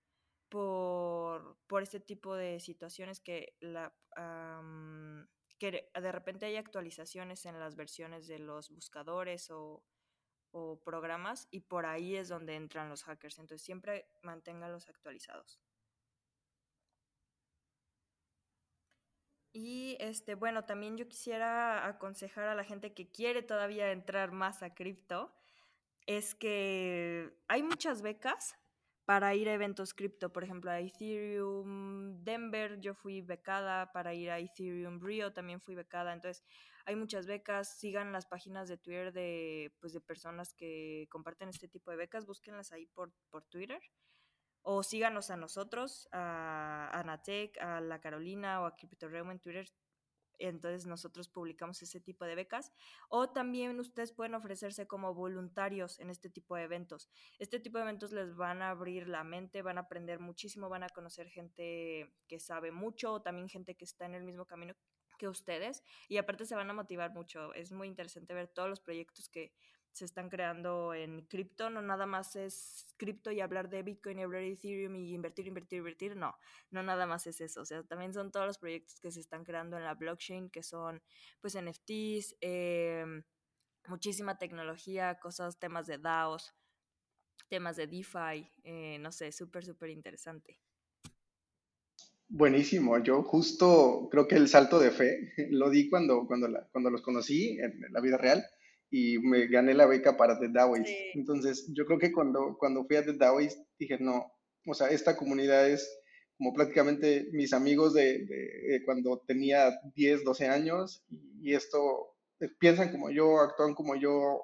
por, 0.52 1.21
por 1.66 1.82
este 1.82 2.00
tipo 2.00 2.34
de 2.34 2.60
situaciones 2.60 3.20
que, 3.20 3.56
la, 3.60 3.94
que 5.58 5.90
de 5.94 6.12
repente 6.12 6.46
hay 6.46 6.56
actualizaciones 6.56 7.46
en 7.46 7.58
las 7.58 7.76
versiones 7.76 8.26
de 8.26 8.38
los 8.38 8.70
buscadores 8.70 9.50
o, 9.50 9.84
programas 10.84 11.48
y 11.50 11.60
por 11.60 11.86
ahí 11.86 12.14
es 12.14 12.28
donde 12.28 12.56
entran 12.56 12.90
los 12.90 13.04
hackers. 13.04 13.38
Entonces 13.38 13.64
siempre 13.64 14.06
manténganlos 14.22 14.86
actualizados. 14.86 15.58
Y 19.54 19.96
este, 19.98 20.34
bueno, 20.34 20.64
también 20.64 20.98
yo 20.98 21.08
quisiera 21.08 21.86
aconsejar 21.86 22.48
a 22.48 22.54
la 22.54 22.64
gente 22.64 22.92
que 22.92 23.10
quiere 23.10 23.42
todavía 23.42 23.92
entrar 23.92 24.30
más 24.32 24.62
a 24.62 24.74
cripto, 24.74 25.34
es 26.06 26.34
que 26.34 27.34
hay 27.48 27.62
muchas 27.62 28.02
becas 28.02 28.56
para 29.04 29.34
ir 29.34 29.48
a 29.48 29.54
eventos 29.54 29.94
cripto, 29.94 30.32
por 30.32 30.44
ejemplo, 30.44 30.70
a 30.70 30.80
Ethereum 30.80 32.22
Denver, 32.22 32.78
yo 32.80 32.94
fui 32.94 33.20
becada, 33.20 33.92
para 33.92 34.14
ir 34.14 34.30
a 34.30 34.38
Ethereum 34.38 35.00
Rio 35.00 35.32
también 35.32 35.60
fui 35.60 35.74
becada, 35.74 36.12
entonces 36.12 36.44
hay 36.84 36.96
muchas 36.96 37.26
becas, 37.26 37.78
sigan 37.78 38.12
las 38.12 38.26
páginas 38.26 38.68
de 38.68 38.78
Twitter 38.78 39.12
de, 39.12 39.74
pues, 39.80 39.92
de 39.92 40.00
personas 40.00 40.54
que 40.54 41.06
comparten 41.10 41.48
este 41.48 41.68
tipo 41.68 41.90
de 41.90 41.96
becas, 41.96 42.26
búsquenlas 42.26 42.72
ahí 42.72 42.86
por, 42.86 43.12
por 43.30 43.44
Twitter, 43.44 43.80
o 44.62 44.82
síganos 44.82 45.30
a 45.30 45.36
nosotros, 45.36 46.08
a 46.12 46.90
Anatec, 46.92 47.58
a 47.60 47.80
La 47.80 48.00
Carolina 48.00 48.60
o 48.60 48.66
a 48.66 48.76
CryptoReum 48.76 49.32
en 49.32 49.40
Twitter, 49.40 49.68
entonces 50.46 50.86
nosotros 50.86 51.28
publicamos 51.28 51.82
ese 51.82 52.00
tipo 52.00 52.24
de 52.24 52.34
becas. 52.34 52.72
O 53.08 53.30
también 53.30 53.78
ustedes 53.78 54.12
pueden 54.12 54.34
ofrecerse 54.34 54.86
como 54.86 55.14
voluntarios 55.14 55.98
en 56.00 56.10
este 56.10 56.30
tipo 56.30 56.56
de 56.56 56.62
eventos. 56.62 57.08
Este 57.38 57.60
tipo 57.60 57.78
de 57.78 57.84
eventos 57.84 58.12
les 58.12 58.34
van 58.34 58.62
a 58.62 58.70
abrir 58.70 59.08
la 59.08 59.24
mente, 59.24 59.62
van 59.62 59.78
a 59.78 59.82
aprender 59.82 60.20
muchísimo, 60.20 60.68
van 60.68 60.82
a 60.82 60.88
conocer 60.88 61.28
gente 61.28 62.12
que 62.28 62.38
sabe 62.38 62.72
mucho 62.72 63.12
o 63.14 63.22
también 63.22 63.48
gente 63.48 63.76
que 63.76 63.84
está 63.84 64.06
en 64.06 64.14
el 64.14 64.24
mismo 64.24 64.46
camino 64.46 64.74
que 65.18 65.28
ustedes 65.28 65.84
y 66.08 66.16
aparte 66.16 66.44
se 66.46 66.56
van 66.56 66.68
a 66.70 66.74
motivar 66.74 67.12
mucho. 67.12 67.54
Es 67.54 67.70
muy 67.70 67.86
interesante 67.86 68.34
ver 68.34 68.48
todos 68.48 68.68
los 68.68 68.80
proyectos 68.80 69.28
que 69.28 69.52
se 69.92 70.06
están 70.06 70.30
creando 70.30 70.94
en 70.94 71.22
cripto, 71.26 71.68
no 71.68 71.82
nada 71.82 72.06
más 72.06 72.34
es 72.36 72.86
cripto 72.96 73.30
y 73.30 73.40
hablar 73.40 73.68
de 73.68 73.82
Bitcoin 73.82 74.18
y 74.18 74.22
hablar 74.22 74.40
de 74.40 74.52
Ethereum 74.52 74.96
y 74.96 75.12
invertir, 75.12 75.46
invertir, 75.46 75.78
invertir, 75.78 76.16
no, 76.16 76.34
no 76.70 76.82
nada 76.82 77.06
más 77.06 77.26
es 77.26 77.40
eso, 77.40 77.60
o 77.60 77.64
sea, 77.66 77.82
también 77.82 78.14
son 78.14 78.32
todos 78.32 78.46
los 78.46 78.58
proyectos 78.58 79.00
que 79.00 79.12
se 79.12 79.20
están 79.20 79.44
creando 79.44 79.76
en 79.76 79.84
la 79.84 79.94
blockchain, 79.94 80.48
que 80.48 80.62
son 80.62 81.02
pues 81.40 81.54
NFTs, 81.56 82.36
em, 82.40 83.22
muchísima 83.86 84.38
tecnología, 84.38 85.18
cosas, 85.20 85.58
temas 85.58 85.86
de 85.86 85.98
DAOs, 85.98 86.54
temas 87.48 87.76
de 87.76 87.86
DeFi, 87.86 88.48
eh, 88.64 88.98
no 88.98 89.12
sé, 89.12 89.30
súper, 89.30 89.64
súper 89.64 89.90
interesante. 89.90 90.58
Buenísimo, 92.28 92.96
yo 93.02 93.22
justo 93.24 94.08
creo 94.10 94.26
que 94.26 94.36
el 94.36 94.48
salto 94.48 94.78
de 94.78 94.90
fe 94.90 95.34
lo 95.50 95.68
di 95.68 95.90
cuando, 95.90 96.26
cuando, 96.26 96.48
cuando 96.72 96.88
los 96.88 97.02
conocí 97.02 97.58
en 97.58 97.92
la 97.92 98.00
vida 98.00 98.16
real 98.16 98.42
y 98.94 99.18
me 99.18 99.46
gané 99.46 99.72
la 99.72 99.86
beca 99.86 100.18
para 100.18 100.38
The 100.38 100.48
DAOist. 100.50 100.86
Entonces, 101.14 101.66
yo 101.72 101.86
creo 101.86 101.98
que 101.98 102.12
cuando, 102.12 102.56
cuando 102.58 102.84
fui 102.84 102.96
a 102.96 103.04
The 103.04 103.14
DAOist 103.14 103.58
dije, 103.78 103.96
no, 103.98 104.30
o 104.66 104.74
sea, 104.74 104.88
esta 104.88 105.16
comunidad 105.16 105.66
es 105.68 105.90
como 106.36 106.52
prácticamente 106.52 107.26
mis 107.32 107.54
amigos 107.54 107.94
de, 107.94 108.26
cuando 108.84 109.22
tenía 109.26 109.72
10, 109.94 110.24
12 110.24 110.46
años 110.46 111.02
y, 111.40 111.54
esto, 111.54 111.78
eh, 112.40 112.48
piensan 112.60 112.92
como 112.92 113.10
yo, 113.10 113.40
actúan 113.40 113.74
como 113.74 113.96
yo, 113.96 114.42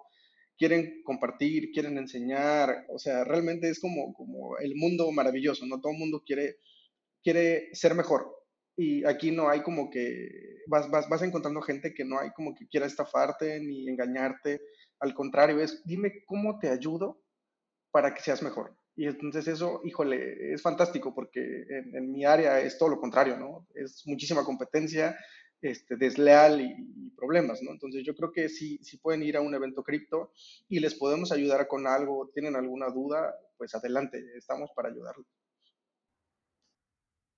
quieren 0.57 1.03
compartir, 1.05 1.71
quieren 1.71 1.99
enseñar, 1.99 2.87
o 2.89 2.99
sea, 2.99 3.25
realmente 3.25 3.69
es 3.69 3.79
como, 3.79 4.15
como 4.15 4.57
el 4.59 4.75
mundo 4.77 5.13
maravilloso, 5.13 5.67
¿no? 5.67 5.79
Todo 5.79 5.93
el 5.93 5.99
mundo 5.99 6.23
quiere, 6.25 6.57
quiere 7.23 7.69
ser 7.75 7.95
mejor, 7.95 8.35
y 8.81 9.05
aquí 9.05 9.33
no 9.33 9.49
hay 9.49 9.63
como 9.63 9.91
que 9.91 10.63
vas, 10.69 10.89
vas, 10.89 11.09
vas 11.09 11.23
encontrando 11.23 11.61
gente 11.61 11.93
que 11.93 12.05
no 12.05 12.21
hay 12.21 12.31
como 12.31 12.55
que 12.55 12.69
quiera 12.69 12.87
estafarte 12.87 13.59
ni 13.59 13.89
engañarte. 13.89 14.61
Al 15.01 15.15
contrario, 15.15 15.61
es 15.61 15.83
dime 15.85 16.23
cómo 16.27 16.61
te 16.61 16.69
ayudo 16.69 17.21
para 17.91 18.15
que 18.15 18.23
seas 18.23 18.41
mejor. 18.41 18.77
Y 18.95 19.07
entonces 19.07 19.49
eso, 19.49 19.81
híjole, 19.85 20.53
es 20.53 20.63
fantástico 20.63 21.13
porque 21.13 21.41
en, 21.69 22.13
mi 22.13 22.25
área 22.25 22.61
es 22.61 22.79
todo 22.79 22.91
lo 22.91 23.01
contrario, 23.01 23.37
¿no? 23.37 23.67
Es 23.75 24.05
muchísima 24.07 24.45
competencia, 24.45 25.19
este, 25.61 25.97
desleal 25.97 26.61
y, 26.61 27.11
problemas, 27.17 27.61
¿no? 27.63 27.73
Entonces 27.73 28.05
yo 28.05 28.15
creo 28.15 28.31
que 28.31 28.49
si, 28.49 28.79
si 28.79 28.99
pueden 28.99 29.25
ir 29.25 29.37
a 29.37 29.41
un 29.41 29.53
evento 29.53 29.83
cripto 29.83 30.31
y 30.69 30.79
les 30.79 30.95
podemos 30.95 31.33
ayudar 31.33 31.67
con 31.67 31.89
algo, 31.89 32.31
tienen 32.33 32.55
alguna 32.55 32.91
duda, 32.91 33.35
pues 33.57 33.75
adelante, 33.75 34.25
estamos 34.37 34.71
para 34.77 34.91
ayudarlos. 34.91 35.27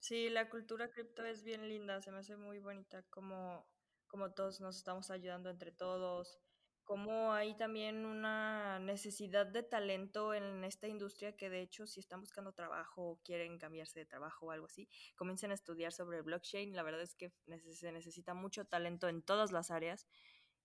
Sí, 0.00 0.30
la 0.30 0.48
cultura 0.48 0.90
cripto 0.90 1.24
es 1.26 1.44
bien 1.44 1.68
linda, 1.68 2.00
se 2.00 2.10
me 2.10 2.18
hace 2.18 2.34
muy 2.34 2.58
bonita 2.58 3.02
como, 3.10 3.66
como 4.06 4.32
todos 4.32 4.60
nos 4.60 4.76
estamos 4.78 5.10
ayudando 5.10 5.50
entre 5.50 5.72
todos, 5.72 6.38
como 6.84 7.34
hay 7.34 7.54
también 7.58 8.06
una 8.06 8.78
necesidad 8.78 9.46
de 9.46 9.62
talento 9.62 10.32
en 10.32 10.64
esta 10.64 10.88
industria 10.88 11.36
que 11.36 11.50
de 11.50 11.60
hecho 11.60 11.86
si 11.86 12.00
están 12.00 12.20
buscando 12.20 12.52
trabajo 12.54 13.02
o 13.10 13.20
quieren 13.22 13.58
cambiarse 13.58 14.00
de 14.00 14.06
trabajo 14.06 14.46
o 14.46 14.50
algo 14.52 14.66
así, 14.66 14.88
comiencen 15.16 15.50
a 15.50 15.54
estudiar 15.54 15.92
sobre 15.92 16.22
blockchain. 16.22 16.74
La 16.74 16.82
verdad 16.82 17.02
es 17.02 17.14
que 17.14 17.30
se 17.74 17.92
necesita 17.92 18.32
mucho 18.32 18.64
talento 18.64 19.06
en 19.06 19.22
todas 19.22 19.52
las 19.52 19.70
áreas 19.70 20.08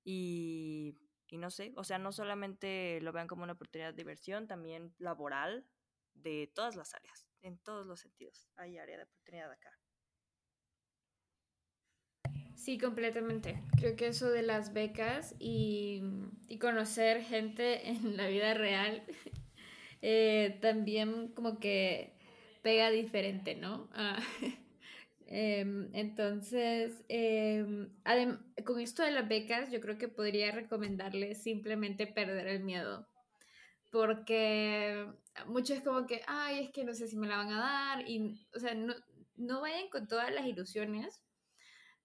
y, 0.06 0.98
y 1.28 1.38
no 1.38 1.52
sé, 1.52 1.74
o 1.76 1.84
sea, 1.84 2.00
no 2.00 2.14
solamente 2.14 3.02
lo 3.02 3.12
vean 3.12 3.28
como 3.28 3.44
una 3.44 3.54
oportunidad 3.54 3.90
de 3.92 3.98
diversión, 3.98 4.48
también 4.48 4.96
laboral 4.98 5.68
de 6.14 6.50
todas 6.56 6.78
las 6.78 6.94
áreas 6.94 7.28
en 7.46 7.58
todos 7.60 7.86
los 7.86 8.00
sentidos. 8.00 8.50
Hay 8.56 8.78
área 8.78 8.98
de 8.98 9.04
oportunidad 9.04 9.52
acá. 9.52 9.72
Sí, 12.56 12.78
completamente. 12.80 13.62
Creo 13.78 13.96
que 13.96 14.08
eso 14.08 14.32
de 14.32 14.42
las 14.42 14.74
becas 14.74 15.36
y, 15.40 16.02
conocer 16.60 17.22
gente 17.22 17.90
en 17.90 18.18
la 18.18 18.28
vida 18.28 18.54
real 18.54 19.04
eh, 20.02 20.58
también 20.62 21.28
como 21.34 21.60
que 21.60 22.14
pega 22.64 22.90
diferente, 22.90 23.56
¿no? 23.56 23.90
Ah, 23.94 24.18
em, 25.28 25.90
entonces, 25.94 27.04
em, 27.10 27.90
con 28.64 28.80
esto 28.80 29.04
de 29.04 29.12
las 29.12 29.28
becas, 29.28 29.70
yo 29.72 29.82
creo 29.82 29.98
que 29.98 30.08
podría 30.08 30.52
recomendarles 30.52 31.44
simplemente 31.44 32.08
perder 32.08 32.48
el 32.48 32.64
miedo. 32.64 33.08
Porque 33.96 35.08
muchos 35.48 35.78
es 35.78 35.82
como 35.82 36.06
que, 36.06 36.22
ay, 36.28 36.66
es 36.66 36.72
que 36.72 36.84
no 36.84 36.94
sé 36.94 37.08
si 37.08 37.16
me 37.16 37.28
la 37.28 37.38
van 37.38 37.54
a 37.54 37.60
dar. 37.62 38.10
Y, 38.10 38.46
o 38.54 38.60
sea, 38.60 38.74
no, 38.76 38.94
no 39.38 39.62
vayan 39.62 39.88
con 39.90 40.06
todas 40.06 40.34
las 40.34 40.46
ilusiones, 40.46 41.24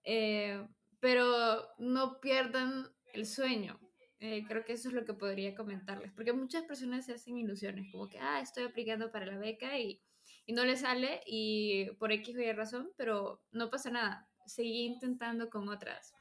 eh, 0.04 0.64
pero 1.00 1.66
no 1.78 2.20
pierdan 2.20 2.86
el 3.12 3.26
sueño. 3.26 3.80
Eh, 4.20 4.44
creo 4.46 4.64
que 4.64 4.74
eso 4.74 4.86
es 4.86 4.94
lo 4.94 5.04
que 5.04 5.14
podría 5.14 5.56
comentarles, 5.56 6.12
porque 6.12 6.32
muchas 6.32 6.62
personas 6.62 7.06
se 7.06 7.14
hacen 7.14 7.38
ilusiones, 7.38 7.90
como 7.90 8.08
que, 8.08 8.20
ah, 8.20 8.38
estoy 8.40 8.64
aplicando 8.64 9.10
para 9.10 9.26
la 9.26 9.38
beca 9.38 9.76
y, 9.76 10.00
y 10.46 10.52
no 10.52 10.64
le 10.64 10.76
sale 10.76 11.22
y 11.26 11.90
por 11.98 12.12
X 12.12 12.36
o 12.36 12.40
Y 12.40 12.52
razón, 12.52 12.92
pero 12.96 13.42
no 13.50 13.68
pasa 13.68 13.90
nada, 13.90 14.28
seguí 14.46 14.84
intentando 14.84 15.50
con 15.50 15.68
otras, 15.68 16.14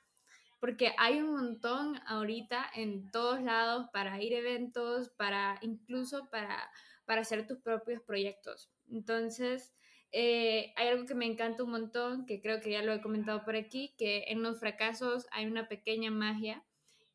porque 0.59 0.93
hay 0.97 1.21
un 1.21 1.31
montón 1.31 1.99
ahorita 2.05 2.69
en 2.75 3.09
todos 3.11 3.41
lados 3.41 3.87
para 3.93 4.21
ir 4.21 4.33
a 4.33 4.39
eventos, 4.39 5.09
para 5.09 5.57
incluso 5.61 6.29
para, 6.29 6.69
para 7.05 7.21
hacer 7.21 7.47
tus 7.47 7.59
propios 7.59 8.01
proyectos. 8.03 8.69
Entonces, 8.91 9.73
eh, 10.11 10.73
hay 10.75 10.87
algo 10.87 11.05
que 11.05 11.15
me 11.15 11.25
encanta 11.25 11.63
un 11.63 11.71
montón, 11.71 12.25
que 12.25 12.41
creo 12.41 12.61
que 12.61 12.71
ya 12.71 12.81
lo 12.81 12.93
he 12.93 13.01
comentado 13.01 13.45
por 13.45 13.55
aquí, 13.55 13.93
que 13.97 14.25
en 14.27 14.41
los 14.41 14.59
fracasos 14.59 15.27
hay 15.31 15.45
una 15.45 15.67
pequeña 15.67 16.11
magia 16.11 16.63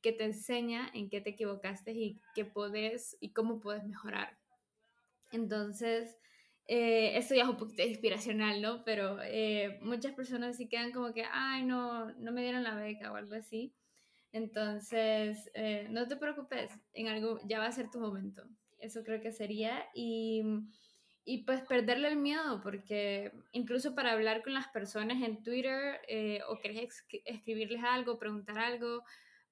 que 0.01 0.13
te 0.13 0.25
enseña 0.25 0.91
en 0.95 1.09
qué 1.09 1.21
te 1.21 1.31
equivocaste 1.31 1.93
y 1.93 2.21
qué 2.35 2.45
puedes 2.45 3.17
y 3.21 3.33
cómo 3.33 3.61
puedes 3.61 3.85
mejorar. 3.85 4.39
Entonces, 5.33 6.19
eh, 6.67 7.17
esto 7.17 7.35
ya 7.35 7.43
es 7.43 7.49
un 7.49 7.57
poquito 7.57 7.83
inspiracional, 7.83 8.61
¿no? 8.63 8.85
Pero 8.85 9.19
eh, 9.23 9.79
muchas 9.83 10.15
personas 10.15 10.57
sí 10.57 10.69
quedan 10.69 10.93
como 10.93 11.13
que, 11.13 11.25
ay, 11.31 11.65
no, 11.65 12.13
no 12.15 12.33
me 12.33 12.43
dieron 12.43 12.63
la 12.65 12.75
beca 12.75 13.13
o 13.13 13.17
algo 13.17 13.35
así. 13.35 13.75
Entonces, 14.33 15.51
no 15.91 16.09
te 16.09 16.17
preocupes, 16.17 16.71
en 16.93 17.07
algo 17.09 17.39
ya 17.47 17.61
va 17.61 17.67
a 17.67 17.73
ser 17.73 17.91
tu 17.91 18.01
momento. 18.01 18.43
Eso 18.81 19.05
creo 19.05 19.21
que 19.21 19.31
sería. 19.31 19.85
Y 19.95 20.43
y 21.25 21.45
pues 21.45 21.63
perderle 21.63 22.09
el 22.09 22.17
miedo, 22.17 22.61
porque 22.63 23.33
incluso 23.53 23.95
para 23.95 24.13
hablar 24.13 24.43
con 24.43 24.53
las 24.53 24.69
personas 24.69 25.23
en 25.23 25.43
Twitter 25.43 26.01
eh, 26.07 26.41
o 26.49 26.59
querés 26.59 27.05
escribirles 27.25 27.83
algo, 27.83 28.19
preguntar 28.19 28.59
algo, 28.59 29.03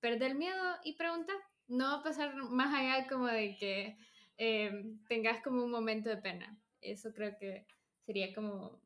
perder 0.00 0.32
el 0.32 0.38
miedo 0.38 0.76
y 0.84 0.96
preguntar. 0.96 1.36
No 1.68 1.86
va 1.86 2.00
a 2.00 2.02
pasar 2.02 2.34
más 2.34 2.74
allá 2.74 3.06
como 3.08 3.26
de 3.26 3.56
que 3.56 3.96
eh, 4.36 4.84
tengas 5.08 5.42
como 5.42 5.64
un 5.64 5.70
momento 5.70 6.10
de 6.10 6.18
pena. 6.18 6.58
Eso 6.82 7.12
creo 7.12 7.36
que 7.38 7.66
sería 8.04 8.34
como... 8.34 8.80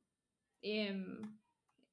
Em, 0.63 1.39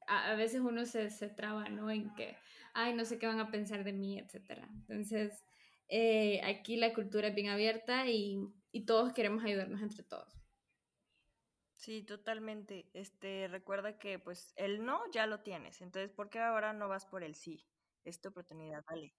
a, 0.08 0.36
veces 0.36 0.62
uno 0.62 0.86
se, 0.86 1.10
se 1.10 1.30
traba, 1.30 1.70
¿no? 1.70 1.89
En 1.89 2.14
que, 2.14 2.36
ay, 2.74 2.93
no 2.93 3.06
sé 3.06 3.18
qué 3.18 3.28
van 3.28 3.39
a 3.39 3.51
pensar 3.51 3.84
de 3.84 3.93
mí, 3.93 4.20
etc. 4.20 4.62
Entonces, 4.88 5.43
eh, 5.88 6.41
aquí 6.43 6.76
la 6.76 6.93
cultura 6.93 7.30
es 7.30 7.36
bien 7.36 7.49
abierta 7.49 8.08
y, 8.08 8.39
y 8.72 8.86
todos 8.86 9.14
queremos 9.14 9.43
ayudarnos 9.43 9.82
entre 9.82 10.04
todos. 10.04 10.43
Sí, 11.84 12.01
totalmente. 12.01 12.89
Este, 12.93 13.49
recuerda 13.49 13.99
que 13.99 14.18
pues 14.18 14.54
el 14.56 14.86
no 14.86 15.01
ya 15.12 15.28
lo 15.28 15.41
tienes, 15.41 15.82
entonces 15.82 16.12
¿por 16.12 16.30
qué 16.30 16.39
ahora 16.39 16.72
no 16.72 16.88
vas 16.88 17.06
por 17.06 17.24
el 17.24 17.36
sí? 17.36 17.68
Es 18.06 18.22
tu 18.22 18.30
oportunidad, 18.30 18.86
vale. 18.89 19.14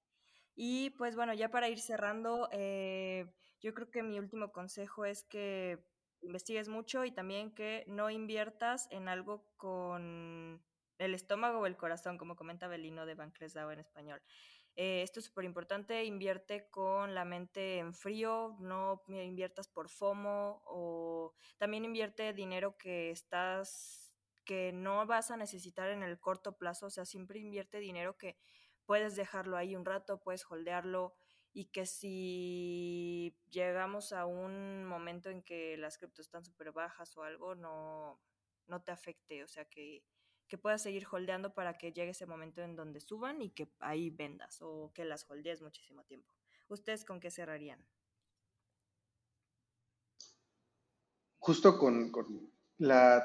Y 0.54 0.90
pues 0.90 1.14
bueno, 1.14 1.34
ya 1.34 1.50
para 1.50 1.68
ir 1.68 1.78
cerrando, 1.78 2.48
eh, 2.52 3.30
yo 3.60 3.74
creo 3.74 3.90
que 3.90 4.02
mi 4.02 4.18
último 4.18 4.50
consejo 4.50 5.04
es 5.04 5.24
que 5.24 5.84
investigues 6.24 6.68
mucho 6.68 7.04
y 7.04 7.12
también 7.12 7.54
que 7.54 7.84
no 7.86 8.10
inviertas 8.10 8.88
en 8.90 9.08
algo 9.08 9.46
con 9.56 10.62
el 10.98 11.14
estómago 11.14 11.60
o 11.60 11.66
el 11.66 11.76
corazón, 11.76 12.18
como 12.18 12.36
comenta 12.36 12.68
Belino 12.68 13.06
de 13.06 13.14
Bancresdao 13.14 13.70
en 13.70 13.80
español. 13.80 14.22
Eh, 14.76 15.02
esto 15.02 15.20
es 15.20 15.26
súper 15.26 15.44
importante, 15.44 16.04
invierte 16.04 16.68
con 16.68 17.14
la 17.14 17.24
mente 17.24 17.78
en 17.78 17.94
frío, 17.94 18.56
no 18.58 19.02
inviertas 19.06 19.68
por 19.68 19.88
FOMO 19.88 20.62
o 20.66 21.32
también 21.58 21.84
invierte 21.84 22.32
dinero 22.32 22.76
que 22.76 23.10
estás, 23.10 24.12
que 24.44 24.72
no 24.72 25.06
vas 25.06 25.30
a 25.30 25.36
necesitar 25.36 25.90
en 25.90 26.02
el 26.02 26.18
corto 26.18 26.58
plazo, 26.58 26.86
o 26.86 26.90
sea, 26.90 27.04
siempre 27.04 27.38
invierte 27.38 27.78
dinero 27.78 28.16
que 28.18 28.36
puedes 28.84 29.14
dejarlo 29.14 29.56
ahí 29.56 29.76
un 29.76 29.84
rato, 29.84 30.20
puedes 30.20 30.44
holdearlo 30.50 31.14
y 31.54 31.66
que 31.66 31.86
si 31.86 33.34
llegamos 33.50 34.12
a 34.12 34.26
un 34.26 34.84
momento 34.84 35.30
en 35.30 35.42
que 35.42 35.78
las 35.78 35.96
criptos 35.96 36.26
están 36.26 36.44
súper 36.44 36.72
bajas 36.72 37.16
o 37.16 37.22
algo, 37.22 37.54
no, 37.54 38.20
no 38.66 38.82
te 38.82 38.92
afecte, 38.92 39.42
o 39.42 39.48
sea, 39.48 39.64
que 39.64 40.04
que 40.48 40.58
puedas 40.58 40.82
seguir 40.82 41.06
holdeando 41.10 41.54
para 41.54 41.78
que 41.78 41.92
llegue 41.92 42.10
ese 42.10 42.26
momento 42.26 42.62
en 42.62 42.76
donde 42.76 43.00
suban 43.00 43.42
y 43.42 43.50
que 43.50 43.68
ahí 43.80 44.10
vendas 44.10 44.58
o 44.60 44.92
que 44.94 45.04
las 45.04 45.28
holdees 45.28 45.62
muchísimo 45.62 46.04
tiempo. 46.04 46.32
¿Ustedes 46.68 47.04
con 47.04 47.20
qué 47.20 47.30
cerrarían? 47.30 47.84
Justo 51.38 51.78
con, 51.78 52.12
la 52.78 53.22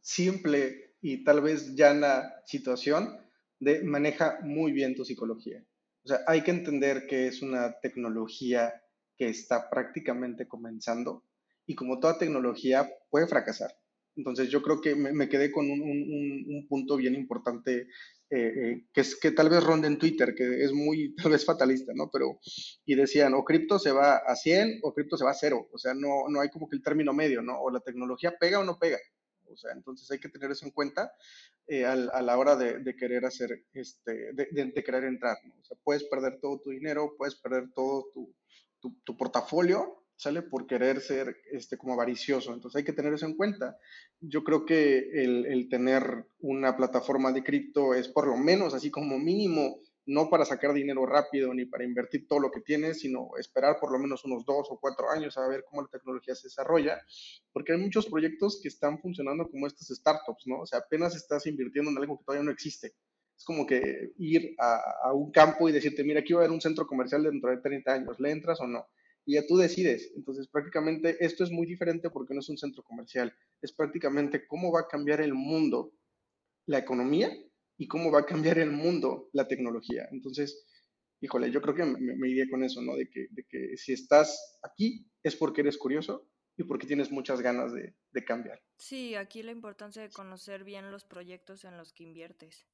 simple 0.00 0.96
y 1.00 1.24
tal 1.24 1.40
vez 1.40 1.74
llana 1.74 2.34
situación 2.44 3.16
de 3.58 3.82
maneja 3.82 4.38
muy 4.42 4.72
bien 4.72 4.94
tu 4.94 5.04
psicología. 5.04 5.64
O 6.06 6.08
sea, 6.08 6.20
hay 6.28 6.42
que 6.44 6.52
entender 6.52 7.08
que 7.08 7.26
es 7.26 7.42
una 7.42 7.80
tecnología 7.80 8.80
que 9.18 9.28
está 9.28 9.68
prácticamente 9.68 10.46
comenzando 10.46 11.24
y 11.66 11.74
como 11.74 11.98
toda 11.98 12.16
tecnología 12.16 12.88
puede 13.10 13.26
fracasar. 13.26 13.76
Entonces 14.14 14.48
yo 14.48 14.62
creo 14.62 14.80
que 14.80 14.94
me, 14.94 15.28
quedé 15.28 15.50
con 15.50 15.68
un, 15.68 16.66
punto 16.68 16.96
bien 16.96 17.16
importante 17.16 17.88
eh, 18.30 18.36
eh, 18.38 18.86
que 18.92 19.00
es 19.00 19.18
que 19.18 19.32
tal 19.32 19.48
vez 19.48 19.64
ronde 19.64 19.88
en 19.88 19.98
Twitter, 19.98 20.32
que 20.36 20.62
es 20.62 20.72
muy 20.72 21.12
tal 21.20 21.32
vez 21.32 21.44
fatalista, 21.44 21.92
¿no? 21.92 22.08
Pero, 22.12 22.38
y 22.84 22.94
decían, 22.94 23.34
o 23.34 23.44
cripto 23.44 23.80
se 23.80 23.90
va 23.90 24.18
a 24.18 24.36
100 24.36 24.78
o 24.84 24.94
cripto 24.94 25.16
se 25.16 25.24
va 25.24 25.32
a 25.32 25.34
cero, 25.34 25.68
o 25.72 25.76
sea, 25.76 25.92
no, 25.92 26.28
no 26.28 26.40
hay 26.40 26.50
como 26.50 26.68
que 26.68 26.76
el 26.76 26.84
término 26.84 27.12
medio, 27.12 27.42
¿no? 27.42 27.60
O 27.60 27.68
la 27.68 27.80
tecnología 27.80 28.36
pega 28.38 28.60
o 28.60 28.64
no 28.64 28.78
pega, 28.78 28.98
o 29.48 29.56
sea, 29.56 29.72
entonces 29.72 30.08
hay 30.12 30.20
que 30.20 30.28
tener 30.28 30.52
eso 30.52 30.66
en 30.66 30.70
cuenta 30.70 31.12
eh, 31.68 31.84
a, 31.84 31.96
la 31.96 32.38
hora 32.38 32.56
de, 32.56 32.96
querer 32.96 33.24
hacer, 33.24 33.64
este, 33.74 34.32
de, 34.32 34.84
querer 34.84 35.04
entrar. 35.04 35.36
O 35.60 35.64
sea, 35.64 35.76
puedes 35.82 36.04
perder 36.04 36.38
todo 36.40 36.60
tu 36.60 36.70
dinero, 36.70 37.14
puedes 37.16 37.34
perder 37.36 37.72
todo 37.74 38.08
tu, 38.12 38.34
tu, 38.80 38.96
tu 39.04 39.16
portafolio, 39.16 40.06
¿sale? 40.16 40.42
Por 40.42 40.66
querer 40.66 41.00
ser 41.00 41.36
este, 41.52 41.76
como 41.76 41.94
avaricioso. 41.94 42.52
Entonces 42.52 42.78
hay 42.78 42.84
que 42.84 42.92
tener 42.92 43.12
eso 43.12 43.26
en 43.26 43.36
cuenta. 43.36 43.76
Yo 44.20 44.42
creo 44.44 44.64
que 44.64 44.98
el, 45.12 45.68
tener 45.68 46.26
una 46.40 46.76
plataforma 46.76 47.32
de 47.32 47.44
cripto 47.44 47.94
es 47.94 48.08
por 48.08 48.26
lo 48.26 48.36
menos 48.36 48.74
así 48.74 48.90
como 48.90 49.18
mínimo, 49.18 49.80
no 50.06 50.30
para 50.30 50.44
sacar 50.44 50.72
dinero 50.72 51.04
rápido 51.04 51.52
ni 51.52 51.66
para 51.66 51.84
invertir 51.84 52.28
todo 52.28 52.38
lo 52.38 52.50
que 52.50 52.60
tienes, 52.60 53.00
sino 53.00 53.30
esperar 53.38 53.78
por 53.80 53.90
lo 53.90 53.98
menos 53.98 54.24
unos 54.24 54.44
dos 54.44 54.68
o 54.70 54.78
cuatro 54.80 55.10
años 55.10 55.36
a 55.36 55.48
ver 55.48 55.64
cómo 55.68 55.82
la 55.82 55.88
tecnología 55.88 56.34
se 56.34 56.46
desarrolla, 56.46 57.00
porque 57.52 57.72
hay 57.72 57.78
muchos 57.78 58.06
proyectos 58.06 58.60
que 58.62 58.68
están 58.68 59.00
funcionando 59.00 59.48
como 59.50 59.66
estas 59.66 59.88
startups, 59.88 60.46
¿no? 60.46 60.60
O 60.60 60.66
sea, 60.66 60.78
apenas 60.78 61.16
estás 61.16 61.46
invirtiendo 61.46 61.90
en 61.90 61.98
algo 61.98 62.18
que 62.18 62.24
todavía 62.24 62.44
no 62.44 62.52
existe. 62.52 62.94
Es 63.36 63.44
como 63.44 63.66
que 63.66 64.12
ir 64.16 64.54
a, 64.58 65.12
un 65.12 65.30
campo 65.30 65.68
y 65.68 65.72
decirte, 65.72 66.04
mira, 66.04 66.20
aquí 66.20 66.32
va 66.32 66.40
a 66.40 66.44
haber 66.44 66.54
un 66.54 66.60
centro 66.60 66.86
comercial 66.86 67.24
dentro 67.24 67.50
de 67.50 67.58
30 67.58 67.92
años, 67.92 68.20
¿le 68.20 68.30
entras 68.30 68.60
o 68.60 68.66
no? 68.66 68.86
y 69.28 69.34
ya 69.34 69.44
tú 69.44 69.56
decides. 69.56 70.12
Entonces, 70.14 70.46
prácticamente 70.46 71.16
esto 71.18 71.42
es 71.42 71.50
muy 71.50 71.66
diferente 71.66 72.10
porque 72.10 72.32
no 72.32 72.38
es 72.38 72.48
un 72.48 72.56
centro 72.56 72.84
comercial, 72.84 73.34
es 73.60 73.72
prácticamente 73.72 74.46
cómo 74.46 74.70
va 74.70 74.82
a 74.82 74.86
cambiar 74.86 75.20
el 75.20 75.34
mundo 75.34 75.92
la 76.66 76.78
economía 76.78 77.36
y 77.78 77.86
cómo 77.86 78.10
va 78.10 78.20
a 78.20 78.26
cambiar 78.26 78.58
el 78.58 78.70
mundo 78.70 79.28
la 79.32 79.46
tecnología. 79.46 80.08
Entonces, 80.10 80.66
híjole, 81.20 81.50
yo 81.50 81.60
creo 81.60 81.74
que 81.74 81.84
me, 81.84 82.28
iría 82.28 82.48
con 82.50 82.62
eso, 82.62 82.80
¿no? 82.82 82.96
De 82.96 83.08
que, 83.08 83.26
de 83.30 83.44
que, 83.48 83.76
si 83.76 83.92
estás 83.92 84.58
aquí 84.62 85.06
es 85.22 85.36
porque 85.36 85.60
eres 85.60 85.76
curioso 85.78 86.28
y 86.56 86.64
porque 86.64 86.86
tienes 86.86 87.10
muchas 87.10 87.40
ganas 87.40 87.72
de, 87.72 87.94
de 88.12 88.24
cambiar. 88.24 88.62
Sí, 88.78 89.14
aquí 89.14 89.42
la 89.42 89.52
importancia 89.52 90.02
de 90.02 90.10
conocer 90.10 90.64
bien 90.64 90.90
los 90.90 91.04
proyectos 91.04 91.64
en 91.64 91.76
los 91.76 91.92
que 91.92 92.04
inviertes. 92.04 92.66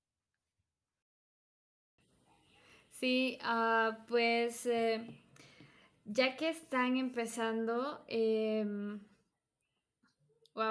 Sí, 3.02 3.36
uh, 3.42 4.06
pues 4.06 4.64
eh, 4.66 5.00
ya 6.04 6.36
que 6.36 6.50
están 6.50 6.96
empezando, 6.96 8.04
wow, 8.04 8.06
em, 8.06 9.00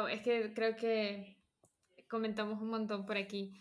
es 0.09 0.21
que 0.21 0.53
creo 0.53 0.77
que 0.77 1.36
comentamos 2.09 2.61
un 2.61 2.69
montón 2.69 3.05
por 3.05 3.17
aquí. 3.17 3.59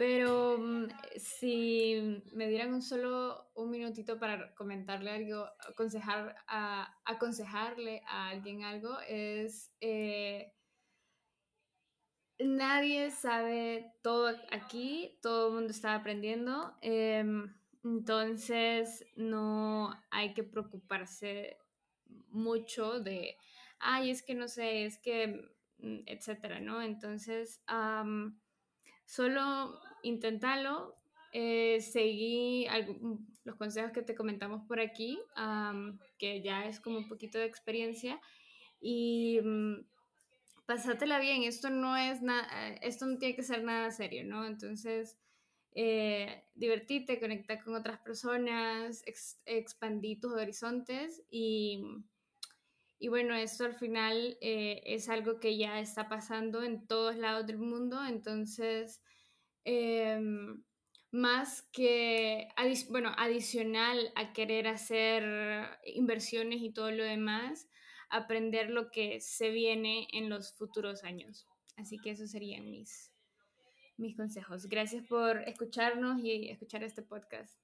Pero 0.00 0.56
mm, 0.56 0.86
si 1.18 2.22
me 2.32 2.48
dieran 2.48 2.72
un 2.72 2.80
solo 2.80 3.50
un 3.54 3.68
minutito 3.68 4.18
para 4.18 4.54
comentarle 4.54 5.10
algo, 5.10 5.46
aconsejar 5.68 6.36
a, 6.46 6.98
aconsejarle 7.04 8.00
a 8.08 8.30
alguien 8.30 8.64
algo, 8.64 8.98
es 9.06 9.70
eh, 9.82 10.54
nadie 12.38 13.10
sabe 13.10 13.92
todo 14.00 14.34
aquí, 14.50 15.18
todo 15.20 15.48
el 15.48 15.54
mundo 15.56 15.70
está 15.70 15.94
aprendiendo, 15.94 16.74
em, 16.80 17.54
entonces 17.84 19.04
no 19.16 19.94
hay 20.10 20.32
que 20.32 20.44
preocuparse 20.44 21.58
mucho 22.28 23.00
de, 23.00 23.36
ay, 23.78 24.08
es 24.08 24.22
que 24.22 24.34
no 24.34 24.48
sé, 24.48 24.86
es 24.86 24.96
que, 24.96 25.26
mm, 25.76 26.04
etcétera, 26.06 26.58
¿no? 26.58 26.80
Entonces, 26.80 27.62
solo 29.04 29.78
inténtalo, 30.02 30.96
eh, 31.32 31.80
seguí 31.80 32.66
mm, 32.68 33.14
los 33.44 33.56
consejos 33.56 33.92
que 33.92 34.02
te 34.02 34.14
comentamos 34.14 34.66
por 34.66 34.80
aquí, 34.80 35.18
que 36.18 36.42
ya 36.42 36.66
es 36.66 36.80
como 36.80 36.98
un 36.98 37.08
poquito 37.08 37.38
de 37.38 37.46
experiencia, 37.46 38.20
y 38.80 39.40
mm, 39.42 39.84
pasátela 40.66 41.18
bien, 41.18 41.42
esto 41.42 41.68
no 41.68 41.96
es 41.96 42.20
eh, 42.22 42.78
esto 42.82 43.06
no 43.06 43.18
tiene 43.18 43.34
que 43.34 43.42
ser 43.42 43.64
nada 43.64 43.90
serio, 43.90 44.24
¿no? 44.24 44.46
Entonces, 44.46 45.18
eh, 45.72 46.44
divertirte, 46.54 47.20
conectar 47.20 47.62
con 47.62 47.74
otras 47.74 47.98
personas, 48.00 49.02
expandir 49.44 50.20
tus 50.20 50.32
horizontes 50.32 51.22
y, 51.30 51.82
y 52.98 53.08
bueno, 53.08 53.34
esto 53.34 53.64
al 53.64 53.74
final 53.74 54.36
eh, 54.40 54.82
es 54.84 55.08
algo 55.08 55.40
que 55.40 55.56
ya 55.56 55.80
está 55.80 56.08
pasando 56.08 56.62
en 56.62 56.86
todos 56.86 57.16
lados 57.16 57.46
del 57.46 57.58
mundo, 57.58 58.04
entonces, 58.04 59.00
em, 59.64 60.62
más 61.10 61.62
que, 61.72 62.48
bueno, 62.88 63.12
adicional 63.16 64.12
a 64.14 64.32
querer 64.32 64.68
hacer 64.68 65.24
inversiones 65.84 66.60
y 66.62 66.72
todo 66.72 66.90
lo 66.90 67.04
demás, 67.04 67.68
aprender 68.10 68.70
lo 68.70 68.90
que 68.90 69.20
se 69.20 69.50
viene 69.50 70.08
en 70.12 70.28
los 70.28 70.52
futuros 70.54 71.04
años. 71.04 71.48
Así 71.76 71.98
que 71.98 72.10
esos 72.10 72.30
serían 72.30 72.70
mis, 72.70 73.12
mis 73.96 74.16
consejos. 74.16 74.66
Gracias 74.66 75.06
por 75.06 75.38
escucharnos 75.48 76.20
y 76.22 76.50
escuchar 76.50 76.84
este 76.84 77.02
podcast. 77.02 77.58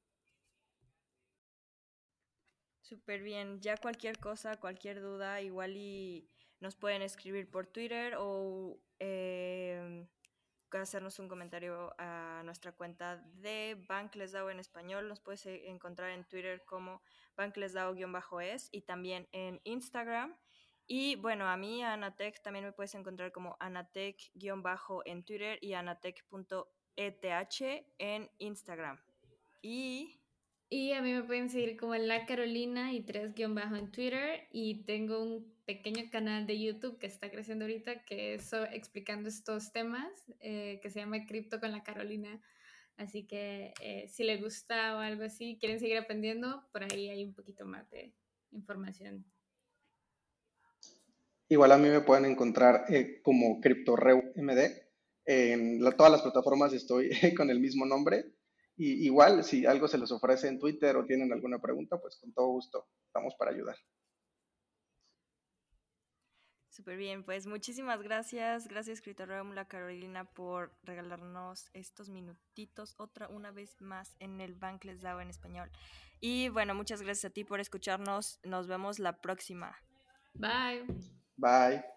Súper 2.81 3.23
bien. 3.23 3.61
Ya 3.61 3.77
cualquier 3.77 4.19
cosa, 4.19 4.57
cualquier 4.57 5.01
duda, 5.01 5.43
igual 5.43 5.77
y 5.77 6.29
nos 6.61 6.77
pueden 6.77 7.03
escribir 7.03 7.51
por 7.51 7.67
Twitter 7.67 8.15
o 8.19 8.81
eh, 9.01 10.07
hacernos 10.83 11.19
un 11.19 11.29
comentario 11.29 11.95
a 11.99 12.43
nuestra 12.45 12.73
cuenta 12.73 13.17
de 13.17 13.77
Banklesdao 13.89 14.51
en 14.51 14.59
español. 14.59 15.09
Nos 15.09 15.21
puedes 15.21 15.47
eh, 15.47 15.69
encontrar 15.69 16.11
en 16.11 16.25
Twitter 16.25 16.65
como 16.65 17.03
banklesdao-es 17.37 18.69
y 18.73 18.83
también 18.83 19.29
en 19.33 19.61
Instagram. 19.65 20.37
Y 20.87 21.17
bueno, 21.17 21.49
a 21.49 21.57
mí, 21.57 21.83
a 21.83 21.95
Anatech, 21.95 22.41
también 22.43 22.65
me 22.65 22.73
puedes 22.73 22.95
encontrar 22.95 23.33
como 23.33 23.57
anatech-en 23.59 25.25
Twitter 25.25 25.59
y 25.61 25.73
anatech.eth 25.75 27.25
en 27.99 28.31
Instagram. 28.39 29.01
Y 29.63 30.21
y 30.69 30.93
a 30.93 31.03
mí 31.03 31.13
me 31.13 31.23
pueden 31.23 31.49
seguir 31.49 31.77
como 31.77 31.95
La 31.95 32.27
Carolina 32.27 32.93
y 32.93 33.01
tres 33.01 33.35
guion 33.35 33.55
bajo 33.55 33.77
en 33.77 33.91
Twitter. 33.93 34.49
Y 34.51 34.83
tengo 34.85 35.23
un 35.23 35.55
pequeño 35.65 36.11
canal 36.11 36.47
de 36.47 36.61
YouTube 36.61 36.99
que 36.99 37.07
está 37.07 37.31
creciendo 37.31 37.65
ahorita, 37.65 38.05
que 38.05 38.35
es 38.35 38.53
explicando 38.73 39.29
estos 39.29 39.73
temas, 39.73 40.11
eh, 40.41 40.81
que 40.83 40.91
se 40.91 41.01
llama 41.01 41.25
Cripto 41.27 41.61
con 41.61 41.71
la 41.71 41.85
Carolina. 41.85 42.41
Así 42.97 43.27
que 43.27 43.75
eh, 43.81 44.09
si 44.09 44.25
les 44.25 44.41
gusta 44.41 44.97
o 44.97 44.99
algo 44.99 45.25
así, 45.25 45.57
quieren 45.61 45.79
seguir 45.79 45.99
aprendiendo, 45.99 46.65
por 46.73 46.83
ahí 46.83 47.11
hay 47.11 47.25
un 47.25 47.35
poquito 47.35 47.65
más 47.65 47.89
de 47.91 48.13
información. 48.51 49.25
Igual 51.49 51.71
a 51.73 51.79
mí 51.79 51.89
me 51.89 52.01
pueden 52.01 52.25
encontrar 52.25 52.87
eh, 52.89 53.21
como 53.23 53.61
CryptoReuMD. 53.61 54.83
En 55.27 55.81
todas 55.97 56.11
las 56.11 56.23
plataformas 56.23 56.73
estoy 56.73 57.11
con 57.37 57.51
el 57.51 57.61
mismo 57.61 57.87
nombre. 57.87 58.36
Y 58.77 59.07
igual, 59.07 59.43
si 59.43 59.65
algo 59.65 59.89
se 59.89 59.99
les 59.99 60.13
ofrece 60.13 60.49
en 60.49 60.59
Twitter 60.59 60.97
o 60.97 61.07
tienen 61.07 61.33
alguna 61.33 61.59
pregunta, 61.59 61.99
pues 61.99 62.17
con 62.17 62.33
todo 62.33 62.49
gusto 62.49 62.87
estamos 63.07 63.35
para 63.37 63.51
ayudar. 63.51 63.77
Súper 66.77 66.99
bien, 66.99 67.25
pues 67.25 67.47
muchísimas 67.47 68.03
gracias. 68.03 68.69
Gracias, 68.69 68.99
escritor 68.99 69.31
La 69.55 69.65
Carolina, 69.67 70.27
por 70.27 70.77
regalarnos 70.83 71.71
estos 71.73 72.11
minutitos 72.11 72.95
otra 72.99 73.29
una 73.29 73.51
vez 73.51 73.81
más 73.81 74.15
en 74.21 74.43
el 74.43 74.55
Bankless 74.55 75.01
DAO 75.01 75.23
en 75.23 75.31
español. 75.31 75.71
Y 76.21 76.51
bueno, 76.51 76.75
muchas 76.75 77.01
gracias 77.01 77.31
a 77.31 77.33
ti 77.33 77.45
por 77.45 77.61
escucharnos. 77.61 78.41
Nos 78.45 78.67
vemos 78.67 78.99
la 78.99 79.23
próxima. 79.23 79.75
Bye. 80.35 80.85
Bye. 81.39 81.96